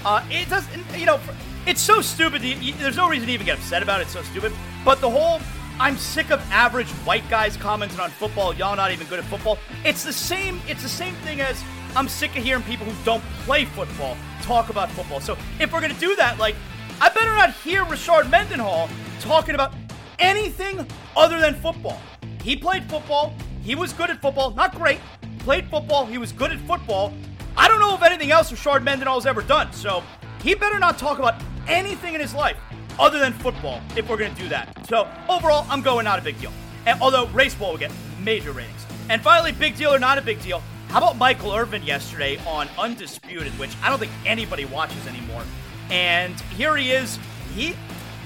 uh, 0.04 0.24
it 0.30 0.48
doesn't, 0.48 0.80
you 0.96 1.06
know, 1.06 1.18
it's 1.66 1.80
so 1.80 2.00
stupid. 2.00 2.42
There's 2.42 2.96
no 2.96 3.08
reason 3.08 3.26
to 3.26 3.34
even 3.34 3.46
get 3.46 3.58
upset 3.58 3.82
about 3.82 4.00
it. 4.00 4.04
It's 4.04 4.12
so 4.12 4.22
stupid. 4.22 4.52
But 4.84 5.00
the 5.00 5.10
whole 5.10 5.40
I'm 5.82 5.96
sick 5.96 6.30
of 6.30 6.40
average 6.52 6.86
white 7.04 7.28
guys 7.28 7.56
commenting 7.56 7.98
on 7.98 8.10
football. 8.10 8.54
Y'all 8.54 8.76
not 8.76 8.92
even 8.92 9.04
good 9.08 9.18
at 9.18 9.24
football. 9.24 9.58
It's 9.84 10.04
the 10.04 10.12
same. 10.12 10.60
It's 10.68 10.80
the 10.80 10.88
same 10.88 11.12
thing 11.24 11.40
as 11.40 11.60
I'm 11.96 12.06
sick 12.06 12.36
of 12.36 12.44
hearing 12.44 12.62
people 12.62 12.86
who 12.86 13.04
don't 13.04 13.24
play 13.44 13.64
football 13.64 14.16
talk 14.42 14.70
about 14.70 14.92
football. 14.92 15.18
So 15.18 15.36
if 15.58 15.72
we're 15.72 15.80
gonna 15.80 15.94
do 15.94 16.14
that, 16.14 16.38
like, 16.38 16.54
I 17.00 17.08
better 17.08 17.34
not 17.34 17.54
hear 17.54 17.82
Rashard 17.84 18.30
Mendenhall 18.30 18.88
talking 19.18 19.56
about 19.56 19.74
anything 20.20 20.86
other 21.16 21.40
than 21.40 21.56
football. 21.56 22.00
He 22.44 22.54
played 22.54 22.84
football. 22.84 23.34
He 23.64 23.74
was 23.74 23.92
good 23.92 24.08
at 24.08 24.22
football. 24.22 24.52
Not 24.52 24.76
great. 24.76 25.00
Played 25.40 25.66
football. 25.66 26.06
He 26.06 26.16
was 26.16 26.30
good 26.30 26.52
at 26.52 26.60
football. 26.60 27.12
I 27.56 27.66
don't 27.66 27.80
know 27.80 27.92
if 27.96 28.02
anything 28.02 28.30
else 28.30 28.52
Rashard 28.52 28.84
Mendenhall 28.84 29.16
has 29.16 29.26
ever 29.26 29.42
done. 29.42 29.72
So 29.72 30.04
he 30.44 30.54
better 30.54 30.78
not 30.78 30.96
talk 30.96 31.18
about 31.18 31.42
anything 31.66 32.14
in 32.14 32.20
his 32.20 32.34
life 32.34 32.56
other 32.98 33.18
than 33.18 33.32
football 33.32 33.80
if 33.96 34.08
we're 34.08 34.16
going 34.16 34.34
to 34.34 34.40
do 34.40 34.48
that. 34.48 34.86
So 34.86 35.08
overall, 35.28 35.66
I'm 35.68 35.82
going 35.82 36.04
not 36.04 36.18
a 36.18 36.22
big 36.22 36.40
deal. 36.40 36.52
And 36.86 37.00
although 37.00 37.26
race 37.28 37.54
ball 37.54 37.72
will 37.72 37.78
get 37.78 37.92
major 38.22 38.52
ratings. 38.52 38.86
And 39.08 39.20
finally, 39.22 39.52
big 39.52 39.76
deal 39.76 39.94
or 39.94 39.98
not 39.98 40.18
a 40.18 40.22
big 40.22 40.40
deal? 40.42 40.62
How 40.88 40.98
about 40.98 41.16
Michael 41.16 41.54
Irvin 41.54 41.82
yesterday 41.82 42.38
on 42.46 42.68
Undisputed, 42.78 43.58
which 43.58 43.74
I 43.82 43.88
don't 43.88 43.98
think 43.98 44.12
anybody 44.26 44.64
watches 44.66 45.06
anymore. 45.06 45.42
And 45.90 46.38
here 46.56 46.76
he 46.76 46.92
is. 46.92 47.18
He 47.54 47.74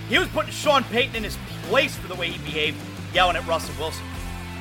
he 0.08 0.18
was 0.18 0.28
putting 0.28 0.52
Sean 0.52 0.84
Payton 0.84 1.16
in 1.16 1.24
his 1.24 1.36
place 1.64 1.96
for 1.96 2.08
the 2.08 2.14
way 2.14 2.30
he 2.30 2.38
behaved, 2.38 2.78
yelling 3.12 3.36
at 3.36 3.46
Russell 3.46 3.74
Wilson. 3.78 4.04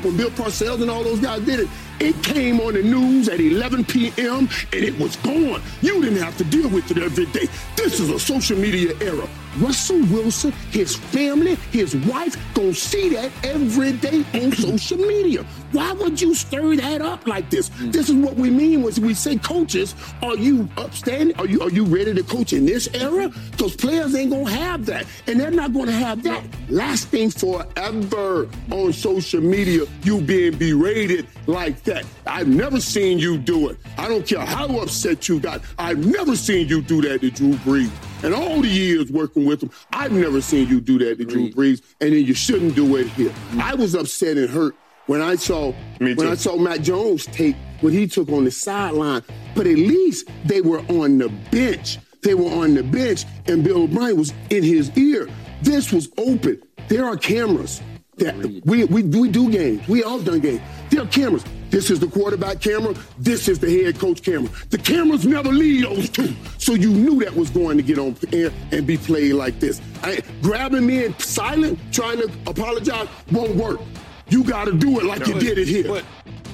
When 0.01 0.18
Bill 0.18 0.30
Parcells 0.32 0.82
and 0.82 0.89
all 0.89 1.03
those 1.03 1.20
guys 1.20 1.41
did 1.41 1.62
it, 1.62 1.70
it 1.99 2.22
came 2.24 2.60
on 2.60 2.74
the 2.74 2.84
news 2.84 3.30
at 3.30 3.39
11 3.39 3.86
p.m. 3.86 4.49
and 4.74 4.84
it 4.84 4.97
was 4.99 5.16
gone. 5.18 5.62
You 5.82 6.01
didn't 6.01 6.20
have 6.20 6.38
to 6.38 6.43
deal 6.43 6.70
with 6.70 6.89
it 6.91 6.97
every 6.97 7.26
day. 7.28 7.47
This 7.76 7.99
is 7.99 8.10
a 8.10 8.20
social 8.20 8.58
media 8.58 8.93
era. 9.01 9.28
Russell 9.60 10.01
Wilson, 10.08 10.51
his 10.72 10.95
family, 10.95 11.56
his 11.72 11.95
wife, 11.95 12.36
gonna 12.53 12.74
see 12.74 13.10
that 13.10 13.32
every 13.43 13.93
day 13.93 14.26
on 14.34 14.51
social 14.53 14.97
media. 14.97 15.43
Why 15.72 15.93
would 15.93 16.22
you 16.22 16.34
stir 16.36 16.76
that 16.78 17.01
up 17.01 17.28
like 17.28 17.49
this? 17.49 17.70
This 17.80 18.10
is 18.10 18.16
what 18.16 18.36
we 18.36 18.49
mean 18.49 18.82
when 18.84 18.93
we 19.01 19.14
say 19.14 19.38
coaches. 19.38 19.95
Are 20.22 20.36
you 20.36 20.70
upstanding? 20.78 21.36
Are 21.38 21.45
you 21.45 21.62
are 21.62 21.70
you 21.70 21.86
ready 21.86 22.14
to 22.14 22.24
coach 22.24 22.53
in 22.53 22.66
this 22.66 22.88
era? 22.93 23.30
Because 23.51 23.76
players 23.76 24.16
ain't 24.16 24.32
gonna 24.32 24.49
have 24.49 24.86
that, 24.86 25.06
and 25.28 25.39
they're 25.39 25.51
not 25.51 25.74
gonna 25.74 25.91
have 25.91 26.24
that 26.24 26.43
lasting 26.70 27.30
forever 27.32 28.49
on 28.72 28.93
social 28.93 29.41
media. 29.41 29.86
You 30.03 30.22
being 30.22 30.58
berated 30.58 31.28
like 31.47 31.84
that. 31.84 32.06
I've 32.26 32.47
never 32.47 32.80
seen 32.80 33.20
you 33.20 33.38
do 33.38 33.70
it. 33.70 33.78
I 33.97 34.08
don't 34.08 34.26
care 34.26 34.45
how 34.45 34.68
upset 34.80 35.28
you 35.30 35.39
got. 35.39 35.62
I've 35.78 36.06
never 36.06 36.36
seen 36.36 36.68
you 36.68 36.82
do 36.82 37.01
that 37.01 37.22
to 37.22 37.32
Drew 37.32 37.53
Brees. 37.56 37.91
And 38.24 38.34
all 38.34 38.61
the 38.61 38.68
years 38.68 39.11
working 39.11 39.45
with 39.45 39.63
him, 39.63 39.72
I've 39.91 40.11
never 40.11 40.41
seen 40.41 40.68
you 40.68 40.82
do 40.82 40.97
that 40.99 41.18
to 41.18 41.26
Drew 41.26 41.49
Brees. 41.51 41.82
And 42.01 42.13
then 42.13 42.24
you 42.24 42.34
shouldn't 42.34 42.76
do 42.76 42.95
it 42.95 43.07
here. 43.09 43.34
I 43.59 43.76
was 43.76 43.95
upset 43.95 44.38
and 44.38 44.49
hurt 44.49 44.76
when 45.07 45.22
I 45.22 45.36
saw 45.36 45.74
when 45.99 46.28
I 46.28 46.36
saw 46.36 46.57
Mac 46.57 46.82
Jones 46.82 47.26
take 47.28 47.55
what 47.82 47.93
he 47.93 48.07
took 48.07 48.30
on 48.30 48.45
the 48.45 48.51
sideline. 48.51 49.24
But 49.53 49.68
at 49.68 49.78
least 49.78 50.30
they 50.45 50.61
were 50.61 50.80
on 50.89 51.18
the 51.18 51.30
bench. 51.51 51.99
They 52.24 52.34
were 52.34 52.49
on 52.49 52.74
the 52.74 52.82
bench, 52.82 53.26
and 53.47 53.63
Bill 53.63 53.84
O'Brien 53.84 54.18
was 54.18 54.34
in 54.49 54.63
his 54.63 54.95
ear. 54.97 55.30
This 55.61 55.91
was 55.91 56.09
open. 56.18 56.61
There 56.88 57.05
are 57.05 57.18
cameras. 57.18 57.82
That 58.18 58.36
we, 58.66 58.86
we 58.86 59.03
we 59.03 59.30
do 59.30 59.51
games. 59.51 59.86
We 59.89 60.03
all 60.03 60.20
done 60.20 60.39
games. 60.39 60.61
There 60.89 61.03
are 61.03 61.07
cameras. 61.07 61.43
This 61.76 61.91
is 61.91 61.99
the 61.99 62.07
quarterback 62.07 62.61
camera. 62.61 62.95
This 63.17 63.49
is 63.49 63.59
the 63.59 63.69
head 63.69 63.99
coach 63.99 64.21
camera. 64.23 64.49
The 64.69 64.78
cameras 64.78 65.26
never 65.26 65.49
leave 65.49 65.82
those 65.82 66.09
two. 66.09 66.34
So 66.57 66.73
you 66.73 66.89
knew 66.89 67.19
that 67.19 67.36
was 67.36 67.49
going 67.49 67.76
to 67.76 67.84
get 67.84 67.99
on 67.99 68.15
air 68.32 68.49
and 68.71 68.88
be 68.88 68.95
played 68.95 69.34
like 69.34 69.59
this. 69.59 69.82
I, 70.01 70.21
grabbing 70.41 70.86
me 70.86 71.03
in 71.03 71.19
silent, 71.19 71.78
trying 71.91 72.19
to 72.19 72.32
apologize, 72.47 73.09
won't 73.30 73.57
work. 73.57 73.82
You 74.30 74.45
got 74.45 74.67
to 74.67 74.71
do 74.71 75.01
it 75.01 75.05
like 75.05 75.28
you 75.28 75.34
did 75.34 75.57
it 75.57 75.67
here. 75.67 76.01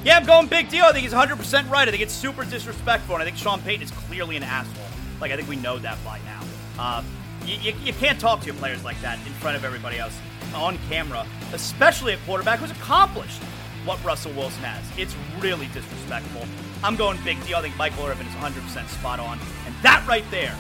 Yeah, 0.04 0.18
I'm 0.18 0.26
going 0.26 0.48
big 0.48 0.70
deal. 0.70 0.86
I 0.86 0.92
think 0.92 1.04
he's 1.04 1.14
100% 1.14 1.70
right. 1.70 1.88
I 1.88 1.92
think 1.92 2.02
it's 2.02 2.16
super 2.16 2.44
disrespectful, 2.44 3.14
and 3.14 3.22
I 3.22 3.26
think 3.26 3.38
Sean 3.38 3.62
Payton 3.62 3.84
is 3.84 3.92
clearly 3.92 4.38
an 4.38 4.44
asshole. 4.44 4.84
Like, 5.20 5.32
I 5.32 5.36
think 5.36 5.48
we 5.48 5.56
know 5.56 5.78
that 5.78 6.04
by 6.04 6.20
now. 6.26 6.42
Uh, 6.80 7.04
you, 7.46 7.58
you, 7.58 7.74
you 7.84 7.94
can't 7.94 8.20
talk 8.20 8.40
to 8.40 8.48
your 8.48 8.56
players 8.56 8.84
like 8.84 9.00
that 9.02 9.20
in 9.20 9.34
front 9.34 9.56
of 9.56 9.64
everybody 9.64 10.00
else 10.00 10.18
on 10.56 10.80
camera, 10.90 11.28
especially 11.54 12.14
a 12.14 12.18
quarterback 12.26 12.58
who's 12.58 12.72
accomplished 12.72 13.40
what 13.86 14.04
Russell 14.04 14.32
Wilson 14.34 14.64
has. 14.64 14.84
It's 14.98 15.16
really 15.40 15.68
disrespectful. 15.68 16.46
I'm 16.84 16.96
going 16.96 17.18
big 17.24 17.44
deal. 17.46 17.58
I 17.58 17.62
think 17.62 17.78
Michael 17.78 18.06
Irvin 18.06 18.28
is 18.28 18.34
100% 18.34 18.88
spot 18.90 19.20
on. 19.20 19.40
And 19.66 19.76
that 19.84 20.06
right 20.08 20.26
there 20.32 20.56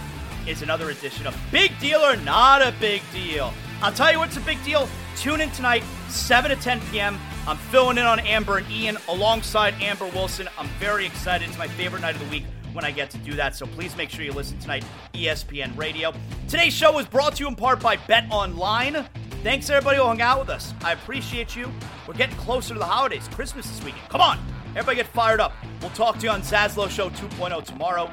is 0.47 0.61
another 0.61 0.89
edition 0.89 1.27
of 1.27 1.37
Big 1.51 1.77
Deal 1.79 1.99
or 1.99 2.15
Not 2.17 2.61
a 2.61 2.73
Big 2.79 3.01
Deal. 3.13 3.53
I'll 3.81 3.91
tell 3.91 4.11
you 4.11 4.19
what's 4.19 4.37
a 4.37 4.41
big 4.41 4.63
deal. 4.63 4.87
Tune 5.15 5.41
in 5.41 5.49
tonight, 5.51 5.83
7 6.09 6.51
to 6.51 6.57
10 6.57 6.79
p.m. 6.91 7.17
I'm 7.47 7.57
filling 7.57 7.97
in 7.97 8.05
on 8.05 8.19
Amber 8.19 8.57
and 8.57 8.71
Ian 8.71 8.97
alongside 9.07 9.73
Amber 9.81 10.05
Wilson. 10.07 10.47
I'm 10.57 10.67
very 10.79 11.05
excited. 11.05 11.47
It's 11.47 11.57
my 11.57 11.67
favorite 11.67 12.01
night 12.01 12.15
of 12.15 12.21
the 12.21 12.29
week 12.29 12.45
when 12.73 12.85
I 12.85 12.91
get 12.91 13.09
to 13.11 13.17
do 13.19 13.33
that. 13.33 13.55
So 13.55 13.65
please 13.65 13.95
make 13.97 14.09
sure 14.09 14.23
you 14.23 14.33
listen 14.33 14.57
tonight, 14.59 14.85
ESPN 15.13 15.75
Radio. 15.77 16.13
Today's 16.47 16.73
show 16.73 16.93
was 16.93 17.05
brought 17.05 17.35
to 17.35 17.43
you 17.43 17.49
in 17.49 17.55
part 17.55 17.79
by 17.79 17.97
Bet 17.97 18.25
Online. 18.31 19.07
Thanks 19.43 19.71
everybody 19.71 19.97
who 19.97 20.03
hung 20.03 20.21
out 20.21 20.37
with 20.37 20.49
us. 20.49 20.71
I 20.83 20.91
appreciate 20.91 21.55
you. 21.55 21.71
We're 22.07 22.13
getting 22.13 22.35
closer 22.35 22.75
to 22.75 22.79
the 22.79 22.85
holidays, 22.85 23.27
Christmas 23.29 23.67
this 23.67 23.83
weekend. 23.83 24.07
Come 24.07 24.21
on, 24.21 24.37
everybody 24.75 24.97
get 24.97 25.07
fired 25.07 25.39
up. 25.39 25.53
We'll 25.81 25.89
talk 25.91 26.19
to 26.19 26.23
you 26.25 26.29
on 26.29 26.43
Zaslow 26.43 26.87
Show 26.87 27.09
2.0 27.09 27.65
tomorrow. 27.65 28.11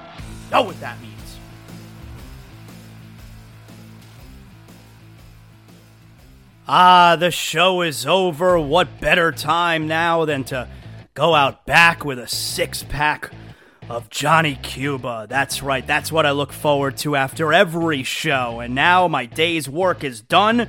Know 0.51 0.63
what 0.63 0.81
that 0.81 0.99
means. 1.03 1.15
Ah, 6.67 7.17
the 7.17 7.31
show 7.31 7.83
is 7.83 8.07
over. 8.07 8.59
What 8.59 8.99
better 8.99 9.31
time 9.31 9.87
now 9.87 10.25
than 10.25 10.45
to 10.45 10.67
go 11.13 11.35
out 11.35 11.67
back 11.67 12.07
with 12.07 12.19
a 12.19 12.27
six 12.27 12.85
pack 12.85 13.31
of 13.91 14.09
Johnny 14.09 14.55
Cuba. 14.63 15.27
That's 15.29 15.63
right, 15.63 15.87
that's 15.87 16.13
what 16.13 16.27
I 16.27 16.31
look 16.31 16.53
forward 16.53 16.97
to 16.99 17.17
after 17.17 17.53
every 17.53 18.03
show. 18.03 18.61
And 18.61 18.75
now 18.75 19.09
my 19.09 19.27
day's 19.27 19.69
work 19.69 20.05
is 20.05 20.21
done. 20.21 20.69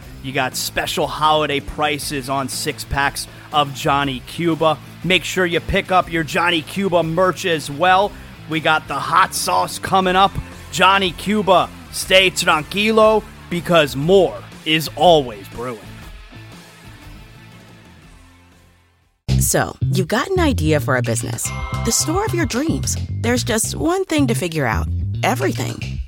You 0.23 0.31
got 0.31 0.55
special 0.55 1.07
holiday 1.07 1.59
prices 1.59 2.29
on 2.29 2.47
six 2.47 2.83
packs 2.83 3.27
of 3.51 3.73
Johnny 3.73 4.19
Cuba. 4.27 4.77
Make 5.03 5.23
sure 5.23 5.45
you 5.45 5.59
pick 5.59 5.91
up 5.91 6.11
your 6.11 6.23
Johnny 6.23 6.61
Cuba 6.61 7.01
merch 7.01 7.45
as 7.45 7.71
well. 7.71 8.11
We 8.49 8.59
got 8.59 8.87
the 8.87 8.99
hot 8.99 9.33
sauce 9.33 9.79
coming 9.79 10.15
up. 10.15 10.31
Johnny 10.71 11.11
Cuba, 11.11 11.69
stay 11.91 12.29
tranquilo 12.29 13.23
because 13.49 13.95
more 13.95 14.37
is 14.65 14.89
always 14.95 15.47
brewing. 15.49 15.79
So, 19.39 19.75
you've 19.81 20.07
got 20.07 20.27
an 20.29 20.39
idea 20.39 20.79
for 20.79 20.97
a 20.97 21.01
business, 21.01 21.49
the 21.83 21.91
store 21.91 22.23
of 22.25 22.33
your 22.33 22.45
dreams. 22.45 22.95
There's 23.09 23.43
just 23.43 23.75
one 23.75 24.05
thing 24.05 24.27
to 24.27 24.35
figure 24.35 24.67
out 24.67 24.87
everything. 25.23 26.00